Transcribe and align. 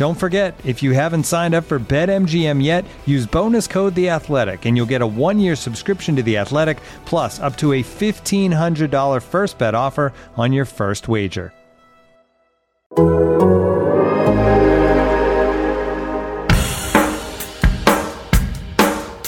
Don't 0.00 0.14
forget, 0.14 0.58
if 0.64 0.82
you 0.82 0.92
haven't 0.92 1.24
signed 1.24 1.54
up 1.54 1.64
for 1.64 1.78
BetMGM 1.78 2.64
yet, 2.64 2.86
use 3.04 3.26
bonus 3.26 3.66
code 3.66 3.94
The 3.94 4.08
Athletic, 4.08 4.64
and 4.64 4.74
you'll 4.74 4.86
get 4.86 5.02
a 5.02 5.06
one-year 5.06 5.54
subscription 5.54 6.16
to 6.16 6.22
The 6.22 6.38
Athletic, 6.38 6.78
plus 7.04 7.38
up 7.38 7.54
to 7.58 7.74
a 7.74 7.82
fifteen 7.82 8.50
hundred 8.50 8.90
dollar 8.90 9.20
first 9.20 9.58
bet 9.58 9.74
offer 9.74 10.14
on 10.38 10.54
your 10.54 10.64
first 10.64 11.06
wager. 11.06 11.52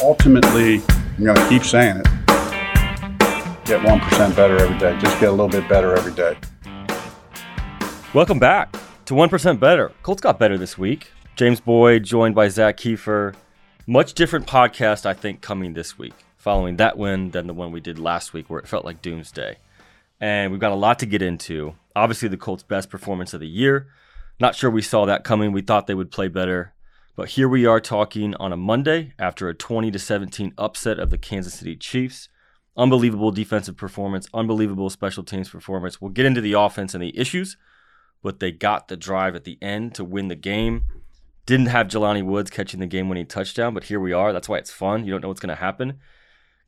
Ultimately, 0.02 0.80
I'm 1.18 1.24
going 1.24 1.36
to 1.36 1.48
keep 1.50 1.64
saying 1.64 1.98
it. 1.98 2.06
Get 3.66 3.82
1% 3.82 4.34
better 4.34 4.56
every 4.56 4.78
day. 4.78 4.98
Just 5.00 5.20
get 5.20 5.28
a 5.28 5.32
little 5.32 5.48
bit 5.48 5.68
better 5.68 5.94
every 5.94 6.14
day. 6.14 6.34
Welcome 8.14 8.38
back 8.38 8.74
to 9.06 9.14
1% 9.14 9.60
Better. 9.60 9.92
Colts 10.02 10.20
got 10.20 10.38
better 10.38 10.56
this 10.56 10.78
week. 10.78 11.10
James 11.36 11.60
Boyd 11.60 12.04
joined 12.04 12.34
by 12.34 12.48
Zach 12.48 12.76
Keefer. 12.76 13.34
Much 13.86 14.14
different 14.14 14.46
podcast, 14.46 15.06
I 15.06 15.14
think, 15.14 15.40
coming 15.40 15.74
this 15.74 15.98
week, 15.98 16.14
following 16.36 16.76
that 16.76 16.96
win 16.96 17.30
than 17.30 17.46
the 17.46 17.54
one 17.54 17.72
we 17.72 17.80
did 17.80 17.98
last 17.98 18.32
week 18.32 18.48
where 18.48 18.60
it 18.60 18.68
felt 18.68 18.84
like 18.84 19.02
doomsday. 19.02 19.56
And 20.20 20.52
we've 20.52 20.60
got 20.60 20.72
a 20.72 20.76
lot 20.76 20.98
to 21.00 21.06
get 21.06 21.20
into. 21.20 21.74
Obviously, 21.96 22.28
the 22.28 22.36
Colts' 22.36 22.62
best 22.62 22.90
performance 22.90 23.34
of 23.34 23.40
the 23.40 23.48
year. 23.48 23.88
Not 24.38 24.54
sure 24.54 24.70
we 24.70 24.82
saw 24.82 25.04
that 25.06 25.24
coming. 25.24 25.52
We 25.52 25.62
thought 25.62 25.86
they 25.86 25.94
would 25.94 26.10
play 26.10 26.28
better. 26.28 26.72
But 27.16 27.30
here 27.30 27.48
we 27.48 27.66
are 27.66 27.80
talking 27.80 28.34
on 28.36 28.52
a 28.52 28.56
Monday 28.56 29.14
after 29.18 29.48
a 29.48 29.54
20 29.54 29.90
to 29.90 29.98
17 29.98 30.54
upset 30.56 30.98
of 30.98 31.10
the 31.10 31.18
Kansas 31.18 31.54
City 31.54 31.76
Chiefs. 31.76 32.28
Unbelievable 32.76 33.30
defensive 33.30 33.76
performance, 33.76 34.28
unbelievable 34.32 34.88
special 34.88 35.22
teams 35.22 35.50
performance. 35.50 36.00
We'll 36.00 36.10
get 36.10 36.24
into 36.24 36.40
the 36.40 36.54
offense 36.54 36.94
and 36.94 37.02
the 37.02 37.18
issues, 37.18 37.58
but 38.22 38.40
they 38.40 38.52
got 38.52 38.88
the 38.88 38.96
drive 38.96 39.34
at 39.34 39.44
the 39.44 39.58
end 39.60 39.94
to 39.96 40.04
win 40.04 40.28
the 40.28 40.36
game. 40.36 40.84
Didn't 41.44 41.66
have 41.66 41.88
Jelani 41.88 42.24
Woods 42.24 42.50
catching 42.50 42.80
the 42.80 42.86
game 42.86 43.08
winning 43.08 43.26
touchdown, 43.26 43.74
but 43.74 43.84
here 43.84 43.98
we 43.98 44.12
are. 44.12 44.32
That's 44.32 44.48
why 44.48 44.58
it's 44.58 44.70
fun. 44.70 45.04
You 45.04 45.12
don't 45.12 45.22
know 45.22 45.28
what's 45.28 45.40
going 45.40 45.54
to 45.54 45.60
happen. 45.60 45.98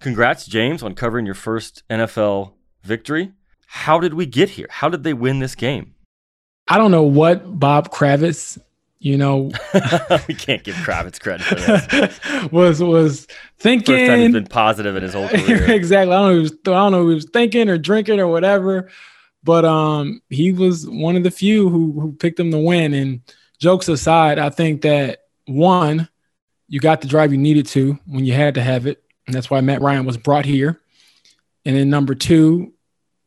Congrats, 0.01 0.47
James, 0.47 0.83
on 0.83 0.95
covering 0.95 1.27
your 1.27 1.37
first 1.37 1.85
NFL 1.89 2.55
victory. 2.83 3.33
How 3.67 4.01
did 4.01 4.15
we 4.15 4.27
get 4.27 4.51
here? 4.51 4.67
How 4.69 4.89
did 4.89 5.05
they 5.05 5.15
win 5.15 5.39
this 5.39 5.55
game? 5.55 5.95
I 6.69 6.79
don't 6.79 6.91
know 6.91 7.03
what 7.03 7.59
Bob 7.59 7.91
Kravitz, 7.91 8.59
you 8.99 9.17
know, 9.17 9.51
we 10.29 10.35
can't 10.35 10.65
give 10.65 10.75
Kravitz 10.77 11.21
credit 11.21 11.45
for 11.45 11.55
this. 11.55 12.53
was 12.53 12.83
was 12.83 13.27
thinking. 13.59 13.95
First 13.97 14.09
time 14.09 14.21
he's 14.21 14.33
been 14.33 14.47
positive 14.47 14.97
in 14.97 15.03
his 15.03 15.13
whole 15.13 15.29
career. 15.31 15.71
exactly. 15.71 16.15
I 16.15 16.19
don't 16.19 16.29
know. 16.29 16.31
If 16.31 16.37
he 16.37 16.43
was, 16.43 16.53
I 16.67 16.71
don't 16.71 16.93
know. 16.93 17.03
If 17.03 17.09
he 17.09 17.15
was 17.15 17.31
thinking 17.33 17.69
or 17.69 17.79
drinking 17.79 18.19
or 18.19 18.29
whatever, 18.29 18.91
but 19.45 19.65
um, 19.65 20.23
he 20.31 20.53
was 20.53 20.89
one 20.89 21.17
of 21.17 21.23
the 21.23 21.31
few 21.31 21.69
who 21.69 21.93
who 22.01 22.13
picked 22.13 22.41
him 22.41 22.51
to 22.51 22.59
win. 22.59 22.95
And 22.95 23.21
jokes 23.59 23.89
aside, 23.89 24.39
I 24.39 24.51
think 24.51 24.83
that 24.83 25.27
one, 25.47 26.09
you 26.69 26.81
got 26.81 27.03
the 27.03 27.09
drive 27.09 27.31
you 27.31 27.39
needed 27.39 27.67
to 27.67 27.99
when 28.07 28.25
you 28.25 28.33
had 28.33 28.55
to 28.55 28.63
have 28.63 28.87
it, 28.87 29.05
and 29.27 29.35
that's 29.35 29.51
why 29.51 29.61
Matt 29.61 29.83
Ryan 29.83 30.07
was 30.07 30.17
brought 30.17 30.47
here. 30.47 30.81
And 31.67 31.77
then 31.77 31.91
number 31.91 32.15
two, 32.15 32.73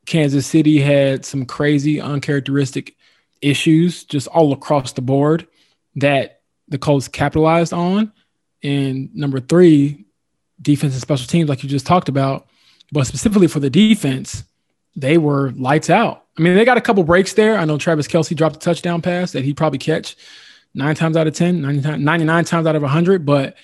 Kansas 0.06 0.47
City 0.47 0.79
had 0.79 1.25
some 1.25 1.45
crazy, 1.45 2.01
uncharacteristic 2.01 2.95
issues 3.41 4.03
just 4.03 4.27
all 4.27 4.53
across 4.53 4.94
the 4.94 5.01
board 5.01 5.47
that 5.95 6.41
the 6.67 6.77
Colts 6.77 7.07
capitalized 7.07 7.73
on. 7.73 8.11
And 8.63 9.13
number 9.16 9.39
three, 9.39 10.06
defense 10.61 10.94
and 10.94 11.01
special 11.01 11.27
teams, 11.27 11.50
like 11.50 11.63
you 11.63 11.69
just 11.69 11.85
talked 11.85 12.09
about, 12.09 12.47
but 12.91 13.06
specifically 13.06 13.47
for 13.47 13.59
the 13.59 13.69
defense, 13.69 14.44
they 14.97 15.18
were 15.18 15.52
lights 15.52 15.90
out. 15.90 16.25
I 16.38 16.41
mean, 16.41 16.56
they 16.56 16.66
got 16.66 16.78
a 16.78 16.81
couple 16.81 17.03
breaks 17.03 17.34
there. 17.34 17.58
I 17.58 17.66
know 17.66 17.78
Travis 17.78 18.08
Kelce 18.08 18.35
dropped 18.35 18.58
a 18.58 18.59
touchdown 18.59 19.02
pass 19.02 19.31
that 19.31 19.46
he'd 19.46 19.56
probably 19.56 19.80
catch 19.80 20.18
nine 20.74 20.96
times 20.96 21.16
out 21.16 21.28
of 21.28 21.34
10, 21.34 21.62
99, 21.62 22.03
99 22.03 22.46
times 22.46 22.68
out 22.68 22.75
of 22.75 22.81
100, 22.81 23.25
but 23.25 23.56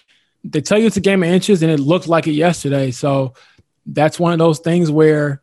they 0.43 0.61
tell 0.61 0.77
you 0.77 0.87
it's 0.87 0.97
a 0.97 1.01
game 1.01 1.23
of 1.23 1.29
inches 1.29 1.63
and 1.63 1.71
it 1.71 1.79
looked 1.79 2.07
like 2.07 2.27
it 2.27 2.33
yesterday. 2.33 2.91
So 2.91 3.33
that's 3.85 4.19
one 4.19 4.31
of 4.31 4.39
those 4.39 4.59
things 4.59 4.91
where 4.91 5.41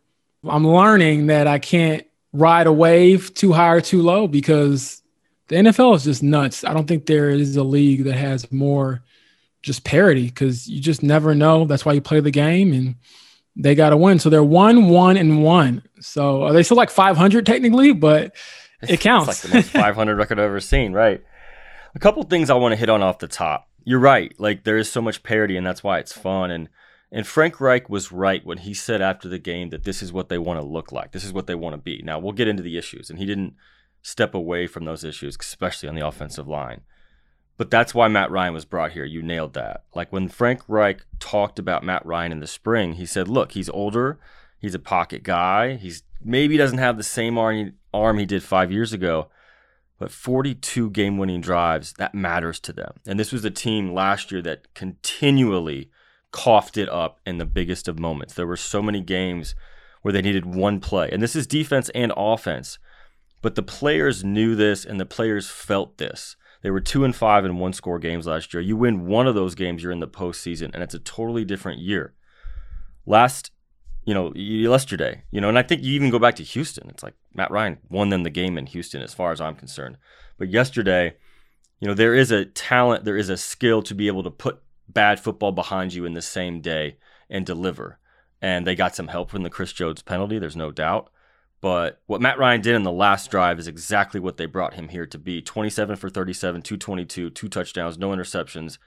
I'm 0.49 0.67
learning 0.67 1.27
that 1.27 1.47
I 1.47 1.59
can't 1.59 2.07
ride 2.33 2.67
a 2.67 2.73
wave 2.73 3.35
too 3.35 3.53
high 3.53 3.73
or 3.73 3.81
too 3.81 4.03
low 4.03 4.29
because 4.29 5.03
the 5.49 5.57
NFL 5.57 5.97
is 5.97 6.05
just 6.05 6.23
nuts. 6.23 6.65
I 6.65 6.73
don't 6.73 6.87
think 6.87 7.07
there 7.07 7.31
is 7.31 7.57
a 7.57 7.65
league 7.65 8.05
that 8.05 8.17
has 8.17 8.51
more 8.53 9.03
just 9.63 9.85
parity 9.85 10.27
because 10.27 10.69
you 10.69 10.81
just 10.81 11.03
never 11.03 11.35
know. 11.35 11.65
That's 11.65 11.85
why 11.85 11.93
you 11.93 12.01
play 12.01 12.21
the 12.21 12.31
game 12.31 12.73
and 12.73 12.95
they 13.57 13.75
got 13.75 13.91
to 13.91 13.97
win. 13.97 14.19
So 14.19 14.31
they're 14.31 14.45
one, 14.45 14.89
one, 14.89 15.17
and 15.17 15.43
one. 15.43 15.83
So 16.01 16.43
are 16.43 16.53
they 16.53 16.63
still 16.63 16.77
like 16.77 16.91
500 16.91 17.47
technically? 17.47 17.93
But 17.93 18.35
it 18.83 19.01
counts. 19.01 19.29
It's 19.29 19.45
like 19.45 19.51
the 19.51 19.57
most 19.59 19.71
500 19.71 20.17
record 20.17 20.39
I've 20.39 20.47
ever 20.47 20.61
seen, 20.61 20.93
right? 20.93 21.23
A 21.95 21.99
couple 21.99 22.23
things 22.23 22.51
I 22.51 22.55
want 22.55 22.73
to 22.73 22.77
hit 22.77 22.89
on 22.89 23.03
off 23.03 23.19
the 23.19 23.29
top. 23.29 23.69
You're 23.85 23.99
right. 23.99 24.35
Like 24.39 24.65
there 24.65 24.77
is 24.77 24.91
so 24.91 25.03
much 25.03 25.23
parity, 25.23 25.57
and 25.57 25.67
that's 25.67 25.83
why 25.83 25.99
it's 25.99 26.13
fun. 26.13 26.51
And 26.51 26.69
and 27.13 27.27
Frank 27.27 27.61
Reich 27.61 27.89
was 27.89 28.13
right 28.13 28.45
when 28.47 28.59
he 28.59 28.73
said 28.73 29.03
after 29.03 29.29
the 29.29 29.39
game 29.39 29.71
that 29.71 29.85
this 29.85 30.03
is 30.03 30.13
what 30.13 30.29
they 30.29 30.39
want 30.39 30.61
to 30.61 30.67
look 30.67 30.93
like. 30.93 31.13
This 31.13 31.25
is 31.25 31.33
what 31.33 31.47
they 31.47 31.57
want 31.57 31.75
to 31.75 31.79
be. 31.79 32.03
Now 32.05 32.19
we'll 32.19 32.33
get 32.33 32.49
into 32.49 32.63
the 32.63 32.79
issues, 32.79 33.11
and 33.11 33.19
he 33.19 33.27
didn't 33.27 33.55
step 34.03 34.35
away 34.35 34.67
from 34.67 34.85
those 34.85 35.05
issues, 35.05 35.37
especially 35.39 35.89
on 35.89 35.95
the 35.95 36.07
offensive 36.07 36.47
line. 36.47 36.83
But 37.61 37.71
that's 37.71 37.95
why 37.95 38.09
Matt 38.09 38.31
Ryan 38.31 38.55
was 38.55 38.65
brought 38.65 38.93
here. 38.93 39.05
You 39.05 39.21
nailed 39.21 39.53
that. 39.53 39.85
Like 39.95 40.11
when 40.11 40.31
Frank 40.31 40.63
Reich 40.67 41.05
talked 41.19 41.59
about 41.59 41.85
Matt 41.85 42.07
Ryan 42.07 42.33
in 42.33 42.41
the 42.41 42.47
spring, 42.47 42.95
he 42.95 43.05
said, 43.05 43.29
"Look, 43.29 43.53
he's 43.53 43.69
older. 43.69 44.19
He's 44.59 44.75
a 44.75 44.79
pocket 44.79 45.23
guy. 45.23 45.75
He's 45.75 46.03
maybe 46.25 46.57
doesn't 46.57 46.79
have 46.79 46.97
the 46.97 47.03
same 47.03 47.37
arm 47.37 47.75
arm 47.93 48.17
he 48.17 48.25
did 48.25 48.43
five 48.43 48.73
years 48.73 48.95
ago." 48.95 49.29
But 49.99 50.11
42 50.11 50.89
game 50.89 51.19
winning 51.19 51.43
drives, 51.43 51.93
that 51.99 52.15
matters 52.15 52.61
to 52.61 52.73
them. 52.73 52.95
And 53.07 53.21
this 53.21 53.31
was 53.31 53.45
a 53.45 53.51
team 53.51 53.93
last 53.93 54.33
year 54.33 54.41
that 54.41 54.73
continually 54.73 55.91
coughed 56.33 56.79
it 56.79 56.89
up 56.89 57.21
in 57.27 57.37
the 57.37 57.45
biggest 57.45 57.89
of 57.89 57.99
moments. 57.99 58.33
There 58.33 58.47
were 58.47 58.57
so 58.57 58.81
many 58.81 59.03
games 59.03 59.55
where 60.01 60.13
they 60.13 60.23
needed 60.23 60.47
one 60.47 60.81
play. 60.81 61.11
And 61.13 61.23
this 61.23 61.37
is 61.37 61.47
defense 61.47 61.91
and 61.91 62.11
offense. 62.17 62.79
But 63.43 63.55
the 63.55 63.63
players 63.63 64.25
knew 64.25 64.55
this 64.55 64.87
and 64.87 64.99
the 64.99 65.05
players 65.05 65.51
felt 65.51 65.99
this. 65.99 66.37
They 66.63 66.71
were 66.71 66.81
two 66.81 67.05
and 67.05 67.17
five 67.17 67.45
in 67.45 67.59
one 67.59 67.73
score 67.73 67.99
games 67.99 68.27
last 68.27 68.53
year. 68.53 68.63
You 68.63 68.77
win 68.77 69.07
one 69.07 69.27
of 69.27 69.35
those 69.35 69.55
games, 69.55 69.83
you're 69.83 69.93
in 69.93 70.01
the 70.01 70.09
postseason, 70.09 70.71
and 70.75 70.83
it's 70.83 70.95
a 70.95 70.99
totally 70.99 71.45
different 71.45 71.81
year. 71.81 72.15
Last, 73.07 73.51
you 74.05 74.13
know, 74.13 74.33
yesterday, 74.35 75.25
you 75.31 75.41
know, 75.41 75.49
and 75.49 75.59
I 75.59 75.63
think 75.63 75.83
you 75.83 75.95
even 75.95 76.11
go 76.11 76.19
back 76.19 76.37
to 76.37 76.45
Houston. 76.45 76.91
It's 76.91 77.03
like 77.03 77.15
Matt 77.35 77.51
Ryan 77.51 77.79
won 77.89 78.11
them 78.11 78.25
the 78.25 78.31
game 78.31 78.59
in 78.59 78.67
Houston, 78.67 79.03
as 79.03 79.15
far 79.15 79.33
as 79.33 79.41
I'm 79.41 79.55
concerned. 79.55 79.97
But 80.39 80.51
yesterday, 80.51 81.17
you 81.81 81.89
know, 81.89 81.95
there 81.95 82.15
is 82.15 82.31
a 82.31 82.45
talent, 82.45 83.05
there 83.05 83.17
is 83.17 83.31
a 83.31 83.37
skill 83.37 83.83
to 83.83 83.95
be 83.95 84.07
able 84.07 84.23
to 84.23 84.31
put 84.31 84.63
bad 84.89 85.19
football 85.19 85.53
behind 85.53 85.95
you 85.95 86.05
in 86.05 86.15
the 86.15 86.23
same 86.23 86.61
day 86.61 86.99
and 87.31 87.47
deliver. 87.47 87.99
And 88.43 88.67
they 88.67 88.75
got 88.75 88.95
some 88.95 89.09
help 89.09 89.31
from 89.31 89.43
the 89.43 89.51
Chris 89.51 89.73
Jones 89.73 90.03
penalty, 90.03 90.39
there's 90.39 90.57
no 90.57 90.71
doubt. 90.71 91.11
But 91.61 92.01
what 92.07 92.23
Matt 92.23 92.39
Ryan 92.39 92.63
did 92.63 92.75
in 92.75 92.85
the 92.85 92.93
last 92.93 93.31
drive 93.31 93.59
is 93.59 93.67
exactly 93.69 94.19
what 94.19 94.39
they 94.39 94.47
brought 94.47 94.75
him 94.75 94.89
here 94.89 95.05
to 95.07 95.19
be 95.19 95.43
27 95.43 95.97
for 95.97 96.09
37, 96.09 96.63
222, 96.63 97.31
two 97.31 97.49
touchdowns, 97.49 97.99
no 97.99 98.11
interceptions. 98.11 98.79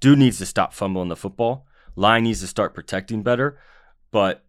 Dude 0.00 0.18
needs 0.18 0.38
to 0.38 0.46
stop 0.46 0.72
fumbling 0.72 1.08
the 1.10 1.16
football. 1.16 1.66
Line 1.96 2.24
needs 2.24 2.40
to 2.40 2.46
start 2.46 2.74
protecting 2.74 3.22
better. 3.22 3.58
But 4.10 4.44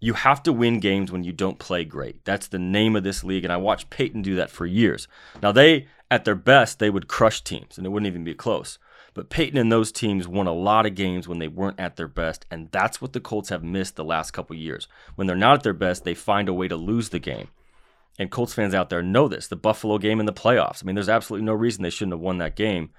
You 0.00 0.14
have 0.14 0.42
to 0.44 0.52
win 0.52 0.78
games 0.78 1.10
when 1.10 1.24
you 1.24 1.32
don't 1.32 1.58
play 1.58 1.84
great. 1.84 2.24
That's 2.24 2.46
the 2.46 2.58
name 2.58 2.94
of 2.94 3.02
this 3.02 3.24
league. 3.24 3.42
And 3.44 3.52
I 3.52 3.56
watched 3.56 3.90
Peyton 3.90 4.22
do 4.22 4.36
that 4.36 4.50
for 4.50 4.64
years. 4.64 5.08
Now, 5.42 5.50
they, 5.50 5.88
at 6.08 6.24
their 6.24 6.36
best, 6.36 6.78
they 6.78 6.88
would 6.90 7.08
crush 7.08 7.42
teams 7.42 7.76
and 7.76 7.84
it 7.84 7.90
wouldn't 7.90 8.06
even 8.06 8.22
be 8.24 8.34
close. 8.34 8.78
But 9.18 9.30
Peyton 9.30 9.58
and 9.58 9.72
those 9.72 9.90
teams 9.90 10.28
won 10.28 10.46
a 10.46 10.52
lot 10.52 10.86
of 10.86 10.94
games 10.94 11.26
when 11.26 11.40
they 11.40 11.48
weren't 11.48 11.80
at 11.80 11.96
their 11.96 12.06
best. 12.06 12.46
And 12.52 12.70
that's 12.70 13.02
what 13.02 13.14
the 13.14 13.20
Colts 13.20 13.48
have 13.48 13.64
missed 13.64 13.96
the 13.96 14.04
last 14.04 14.30
couple 14.30 14.54
years. 14.54 14.86
When 15.16 15.26
they're 15.26 15.34
not 15.34 15.54
at 15.54 15.62
their 15.64 15.72
best, 15.72 16.04
they 16.04 16.14
find 16.14 16.48
a 16.48 16.54
way 16.54 16.68
to 16.68 16.76
lose 16.76 17.08
the 17.08 17.18
game. 17.18 17.48
And 18.16 18.30
Colts 18.30 18.54
fans 18.54 18.76
out 18.76 18.90
there 18.90 19.02
know 19.02 19.26
this. 19.26 19.48
The 19.48 19.56
Buffalo 19.56 19.98
game 19.98 20.20
in 20.20 20.26
the 20.26 20.32
playoffs. 20.32 20.84
I 20.84 20.86
mean, 20.86 20.94
there's 20.94 21.08
absolutely 21.08 21.46
no 21.46 21.54
reason 21.54 21.82
they 21.82 21.90
shouldn't 21.90 22.12
have 22.12 22.20
won 22.20 22.38
that 22.38 22.54
game. 22.54 22.90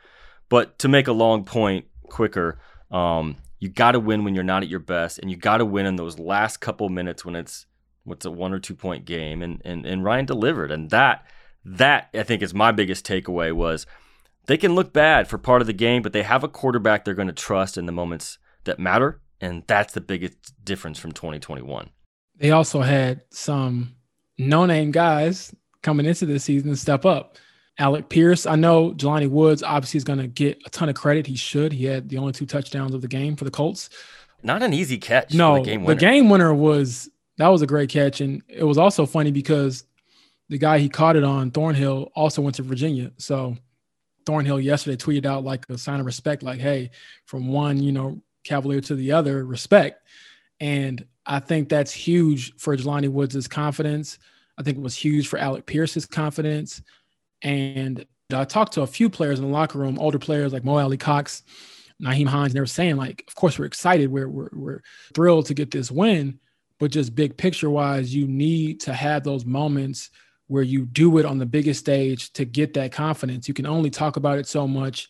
But 0.49 0.77
to 0.79 0.89
make 0.89 1.07
a 1.07 1.13
long 1.13 1.45
point 1.45 1.85
quicker, 2.09 2.59
um, 2.91 3.37
you 3.59 3.69
got 3.69 3.93
to 3.93 4.01
win 4.01 4.25
when 4.25 4.35
you're 4.35 4.43
not 4.43 4.63
at 4.63 4.67
your 4.67 4.81
best, 4.81 5.19
and 5.19 5.31
you 5.31 5.37
got 5.37 5.59
to 5.59 5.65
win 5.65 5.85
in 5.85 5.95
those 5.95 6.19
last 6.19 6.57
couple 6.57 6.89
minutes 6.89 7.23
when 7.23 7.37
it's 7.37 7.65
what's 8.03 8.25
a 8.25 8.31
one 8.31 8.51
or 8.51 8.59
two 8.59 8.75
point 8.75 9.05
game. 9.05 9.41
And 9.41 9.61
and 9.63 9.85
and 9.85 10.03
Ryan 10.03 10.25
delivered, 10.25 10.69
and 10.69 10.89
that 10.89 11.25
that 11.63 12.09
I 12.13 12.23
think 12.23 12.41
is 12.41 12.53
my 12.53 12.73
biggest 12.73 13.07
takeaway 13.07 13.53
was 13.53 13.87
they 14.49 14.57
can 14.57 14.73
look 14.73 14.91
bad 14.91 15.27
for 15.27 15.37
part 15.37 15.61
of 15.61 15.67
the 15.67 15.73
game, 15.73 16.01
but 16.01 16.11
they 16.11 16.23
have 16.23 16.43
a 16.43 16.47
quarterback 16.47 17.05
they're 17.05 17.13
going 17.13 17.27
to 17.27 17.33
trust 17.33 17.77
in 17.77 17.85
the 17.85 17.91
moments 17.91 18.39
that 18.63 18.79
matter, 18.79 19.21
and 19.39 19.63
that's 19.67 19.93
the 19.93 20.01
biggest 20.01 20.65
difference 20.65 20.97
from 20.97 21.11
2021. 21.11 21.91
They 22.35 22.49
also 22.49 22.81
had 22.81 23.21
some 23.29 23.95
no-name 24.39 24.89
guys 24.89 25.53
coming 25.83 26.07
into 26.07 26.25
this 26.25 26.45
season 26.45 26.71
to 26.71 26.77
step 26.77 27.05
up. 27.05 27.37
Alec 27.77 28.09
Pierce. 28.09 28.47
I 28.47 28.55
know 28.55 28.91
Jelani 28.93 29.29
Woods 29.29 29.61
obviously 29.61 29.99
is 29.99 30.03
going 30.03 30.17
to 30.17 30.27
get 30.27 30.57
a 30.65 30.69
ton 30.71 30.89
of 30.89 30.95
credit. 30.95 31.27
He 31.27 31.35
should. 31.35 31.71
He 31.71 31.85
had 31.85 32.09
the 32.09 32.17
only 32.17 32.33
two 32.33 32.47
touchdowns 32.47 32.95
of 32.95 33.01
the 33.01 33.07
game 33.07 33.35
for 33.35 33.45
the 33.45 33.51
Colts. 33.51 33.91
Not 34.41 34.63
an 34.63 34.73
easy 34.73 34.97
catch. 34.97 35.31
No, 35.31 35.59
the 35.59 35.61
game 35.61 35.83
winner. 35.83 35.93
The 35.93 35.99
game 35.99 36.27
winner 36.27 36.55
was 36.55 37.07
that 37.37 37.49
was 37.49 37.61
a 37.61 37.67
great 37.67 37.91
catch, 37.91 38.19
and 38.19 38.41
it 38.47 38.63
was 38.63 38.79
also 38.79 39.05
funny 39.05 39.31
because 39.31 39.83
the 40.49 40.57
guy 40.57 40.79
he 40.79 40.89
caught 40.89 41.15
it 41.15 41.23
on, 41.23 41.51
Thornhill, 41.51 42.11
also 42.15 42.41
went 42.41 42.55
to 42.55 42.63
Virginia. 42.63 43.11
So 43.17 43.55
Thornhill 44.29 44.59
yesterday 44.59 44.95
tweeted 44.95 45.25
out 45.25 45.43
like 45.43 45.67
a 45.69 45.77
sign 45.79 45.99
of 45.99 46.05
respect, 46.05 46.43
like, 46.43 46.59
"Hey, 46.59 46.91
from 47.25 47.47
one, 47.47 47.81
you 47.81 47.91
know, 47.91 48.21
Cavalier 48.43 48.79
to 48.81 48.93
the 48.93 49.11
other, 49.11 49.43
respect." 49.43 50.07
And 50.59 51.03
I 51.25 51.39
think 51.39 51.67
that's 51.67 51.91
huge 51.91 52.55
for 52.57 52.77
Jelani 52.77 53.09
Woods' 53.09 53.47
confidence. 53.47 54.19
I 54.55 54.61
think 54.61 54.77
it 54.77 54.83
was 54.83 54.95
huge 54.95 55.27
for 55.27 55.39
Alec 55.39 55.65
Pierce's 55.65 56.05
confidence. 56.05 56.83
And 57.41 58.05
I 58.31 58.45
talked 58.45 58.73
to 58.73 58.83
a 58.83 58.87
few 58.87 59.09
players 59.09 59.39
in 59.39 59.45
the 59.45 59.51
locker 59.51 59.79
room, 59.79 59.97
older 59.97 60.19
players 60.19 60.53
like 60.53 60.63
Mo 60.63 60.77
Alie-Cox, 60.77 61.41
Nyheim 61.99 62.27
Hines, 62.27 62.51
and 62.51 62.53
they 62.53 62.59
were 62.59 62.67
saying, 62.67 62.97
like, 62.97 63.23
of 63.27 63.33
course, 63.33 63.57
we're 63.57 63.65
excited. 63.65 64.11
We're, 64.11 64.29
we're, 64.29 64.49
we're 64.53 64.81
thrilled 65.15 65.47
to 65.47 65.55
get 65.55 65.71
this 65.71 65.89
win. 65.89 66.39
But 66.79 66.91
just 66.91 67.15
big 67.15 67.35
picture 67.35 67.71
wise, 67.71 68.13
you 68.13 68.27
need 68.27 68.81
to 68.81 68.93
have 68.93 69.23
those 69.23 69.43
moments 69.43 70.11
where 70.49 70.63
you 70.63 70.85
do 70.85 71.19
it 71.19 71.25
on 71.25 71.37
the 71.37 71.45
biggest 71.45 71.79
stage 71.79 72.33
to 72.33 72.43
get 72.43 72.73
that 72.73 72.91
confidence. 72.91 73.47
You 73.47 73.53
can 73.53 73.67
only 73.67 73.91
talk 73.91 74.17
about 74.17 74.39
it 74.39 74.47
so 74.47 74.67
much. 74.67 75.07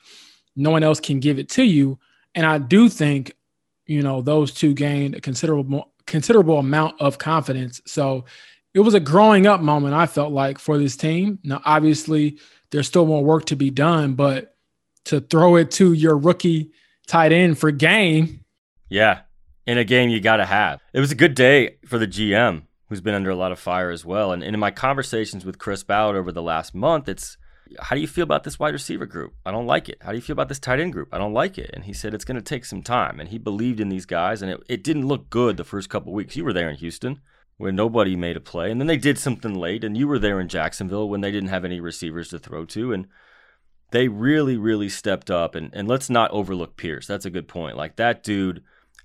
No 0.55 0.69
one 0.69 0.83
else 0.83 0.99
can 0.99 1.19
give 1.19 1.39
it 1.39 1.49
to 1.51 1.63
you. 1.63 1.97
And 2.35 2.45
I 2.45 2.57
do 2.57 2.89
think, 2.89 3.33
you 3.85 4.01
know, 4.03 4.21
those 4.21 4.53
two 4.53 4.73
gained 4.73 5.15
a 5.15 5.21
considerable 5.21 5.93
considerable 6.05 6.59
amount 6.59 6.99
of 6.99 7.17
confidence. 7.17 7.81
So 7.85 8.25
it 8.73 8.81
was 8.81 8.93
a 8.93 8.99
growing 8.99 9.47
up 9.47 9.61
moment, 9.61 9.93
I 9.93 10.07
felt 10.07 10.33
like, 10.33 10.59
for 10.59 10.77
this 10.77 10.97
team. 10.97 11.39
Now, 11.43 11.61
obviously, 11.63 12.39
there's 12.71 12.87
still 12.87 13.05
more 13.05 13.23
work 13.23 13.45
to 13.45 13.55
be 13.55 13.69
done, 13.69 14.15
but 14.15 14.55
to 15.05 15.21
throw 15.21 15.55
it 15.55 15.71
to 15.71 15.93
your 15.93 16.17
rookie 16.17 16.71
tight 17.07 17.31
end 17.31 17.57
for 17.57 17.71
game. 17.71 18.43
Yeah. 18.89 19.21
In 19.65 19.77
a 19.77 19.83
game 19.83 20.09
you 20.09 20.19
got 20.19 20.37
to 20.37 20.45
have. 20.45 20.81
It 20.93 20.99
was 20.99 21.11
a 21.11 21.15
good 21.15 21.35
day 21.35 21.77
for 21.85 21.97
the 21.97 22.07
GM, 22.07 22.63
who's 22.89 23.01
been 23.01 23.15
under 23.15 23.29
a 23.29 23.35
lot 23.35 23.51
of 23.51 23.59
fire 23.59 23.91
as 23.91 24.03
well. 24.03 24.31
And, 24.31 24.43
and 24.43 24.53
in 24.53 24.59
my 24.59 24.71
conversations 24.71 25.45
with 25.45 25.59
Chris 25.59 25.83
Ballard 25.83 26.17
over 26.17 26.31
the 26.31 26.41
last 26.41 26.75
month, 26.75 27.07
it's 27.07 27.37
how 27.79 27.95
do 27.95 28.01
you 28.01 28.07
feel 28.07 28.23
about 28.23 28.43
this 28.43 28.57
wide 28.57 28.73
receiver 28.73 29.05
group? 29.05 29.35
I 29.45 29.51
don't 29.51 29.67
like 29.67 29.89
it. 29.89 29.99
How 30.01 30.11
do 30.11 30.17
you 30.17 30.23
feel 30.23 30.33
about 30.33 30.49
this 30.49 30.59
tight 30.59 30.79
end 30.79 30.91
group? 30.91 31.09
I 31.13 31.19
don't 31.19 31.33
like 31.33 31.57
it. 31.57 31.69
And 31.73 31.85
he 31.85 31.93
said 31.93 32.13
it's 32.13 32.25
going 32.25 32.35
to 32.35 32.41
take 32.41 32.65
some 32.65 32.81
time. 32.81 33.19
And 33.19 33.29
he 33.29 33.37
believed 33.37 33.79
in 33.79 33.89
these 33.89 34.07
guys, 34.07 34.41
and 34.41 34.51
it, 34.51 34.59
it 34.67 34.83
didn't 34.83 35.07
look 35.07 35.29
good 35.29 35.57
the 35.57 35.63
first 35.63 35.89
couple 35.89 36.11
weeks. 36.11 36.35
You 36.35 36.43
were 36.43 36.53
there 36.53 36.69
in 36.69 36.77
Houston 36.77 37.21
where 37.57 37.71
nobody 37.71 38.15
made 38.15 38.37
a 38.37 38.41
play. 38.41 38.71
And 38.71 38.79
then 38.79 38.87
they 38.87 38.97
did 38.97 39.19
something 39.19 39.53
late, 39.53 39.83
and 39.83 39.97
you 39.97 40.07
were 40.07 40.17
there 40.17 40.39
in 40.39 40.47
Jacksonville 40.47 41.09
when 41.09 41.21
they 41.21 41.31
didn't 41.31 41.49
have 41.49 41.65
any 41.65 41.79
receivers 41.79 42.29
to 42.29 42.39
throw 42.39 42.65
to. 42.65 42.93
And 42.93 43.07
they 43.91 44.07
really, 44.07 44.57
really 44.57 44.89
stepped 44.89 45.29
up. 45.29 45.55
And, 45.55 45.69
and 45.73 45.87
let's 45.87 46.09
not 46.09 46.31
overlook 46.31 46.77
Pierce. 46.77 47.05
That's 47.05 47.25
a 47.25 47.29
good 47.29 47.47
point. 47.47 47.77
Like 47.77 47.97
that 47.97 48.23
dude 48.23 48.63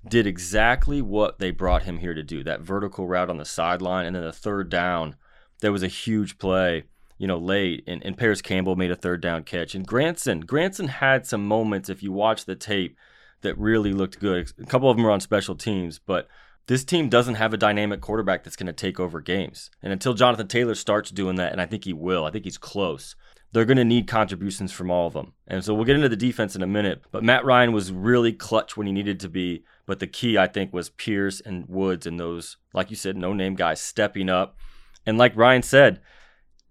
did 0.09 0.27
exactly 0.27 1.01
what 1.01 1.39
they 1.39 1.51
brought 1.51 1.85
him 1.85 1.99
here 1.99 2.15
to 2.15 2.23
do 2.23 2.43
that 2.45 2.61
vertical 2.61 3.06
route 3.06 3.31
on 3.31 3.39
the 3.39 3.45
sideline. 3.45 4.06
And 4.06 4.15
then 4.17 4.25
the 4.25 4.33
third 4.33 4.69
down, 4.69 5.17
there 5.61 5.73
was 5.73 5.83
a 5.83 5.89
huge 5.89 6.39
play, 6.39 6.85
you 7.19 7.27
know, 7.27 7.39
late. 7.39 7.85
And, 7.87 8.05
and 8.05 8.17
Parris 8.17 8.43
Campbell 8.43 8.77
made 8.77 8.91
a 8.91 8.97
third 8.97 9.21
down 9.21 9.45
catch. 9.45 9.75
And 9.75 9.87
Granson, 9.87 10.41
Granson 10.41 10.89
had 10.89 11.27
some 11.27 11.47
moments, 11.47 11.89
if 11.89 12.03
you 12.03 12.12
watch 12.12 12.45
the 12.45 12.56
tape, 12.56 12.97
that 13.43 13.59
really 13.59 13.93
looked 13.93 14.21
good. 14.21 14.53
A 14.59 14.67
couple 14.67 14.91
of 14.91 14.97
them 14.97 15.05
were 15.05 15.11
on 15.11 15.21
special 15.21 15.55
teams, 15.55 15.99
but 15.99 16.29
this 16.67 16.85
team 16.85 17.09
doesn't 17.09 17.35
have 17.35 17.53
a 17.53 17.59
dynamic 17.59 18.01
quarterback 18.01 18.43
that's 18.43 18.56
going 18.56 18.67
to 18.67 18.73
take 18.73 18.99
over 18.99 19.21
games. 19.21 19.71
And 19.83 19.93
until 19.93 20.15
Jonathan 20.15 20.49
Taylor 20.49 20.75
starts 20.75 21.11
doing 21.11 21.37
that, 21.37 21.53
and 21.53 21.61
I 21.61 21.67
think 21.67 21.85
he 21.85 21.93
will, 21.93 22.25
I 22.25 22.31
think 22.31 22.45
he's 22.45 22.59
close, 22.59 23.15
they're 23.53 23.67
going 23.67 23.77
to 23.77 23.85
need 23.85 24.09
contributions 24.09 24.73
from 24.73 24.91
all 24.91 25.06
of 25.06 25.12
them. 25.12 25.35
And 25.47 25.62
so 25.65 25.75
we'll 25.75 25.85
get 25.85 25.97
into 25.97 26.09
the 26.09 26.17
defense 26.17 26.56
in 26.56 26.62
a 26.62 26.67
minute. 26.67 27.05
But 27.12 27.23
Matt 27.23 27.45
Ryan 27.45 27.73
was 27.73 27.93
really 27.93 28.33
clutch 28.33 28.77
when 28.77 28.87
he 28.87 28.93
needed 28.93 29.21
to 29.21 29.29
be. 29.29 29.65
But 29.86 30.00
the 30.00 30.06
key, 30.06 30.38
I 30.38 30.46
think, 30.46 30.72
was 30.72 30.88
Pierce 30.88 31.40
and 31.40 31.69
Woods 31.69 32.06
and 32.06 32.19
those, 32.19 32.56
like 32.72 32.90
you 32.90 32.96
said, 32.96 33.16
no 33.16 33.32
name 33.32 33.54
guys 33.54 33.81
stepping 33.81 34.28
up. 34.28 34.56
And 35.04 35.19
like 35.19 35.36
Ryan 35.36 35.62
said, 35.62 36.00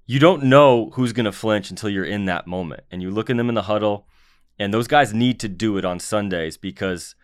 you 0.06 0.20
don't 0.20 0.44
know 0.44 0.90
who's 0.94 1.14
going 1.14 1.26
to 1.26 1.32
flinch 1.32 1.70
until 1.70 1.90
you're 1.90 2.04
in 2.04 2.26
that 2.26 2.48
moment. 2.48 2.84
And 2.92 3.02
you 3.02 3.12
look 3.12 3.30
at 3.30 3.38
them 3.38 3.50
in 3.50 3.56
the 3.56 3.64
huddle, 3.64 4.08
and 4.60 4.74
those 4.74 4.88
guys 4.88 5.14
need 5.14 5.40
to 5.42 5.48
do 5.48 5.78
it 5.78 5.86
on 5.86 6.00
Sundays 6.00 6.58
because, 6.58 7.16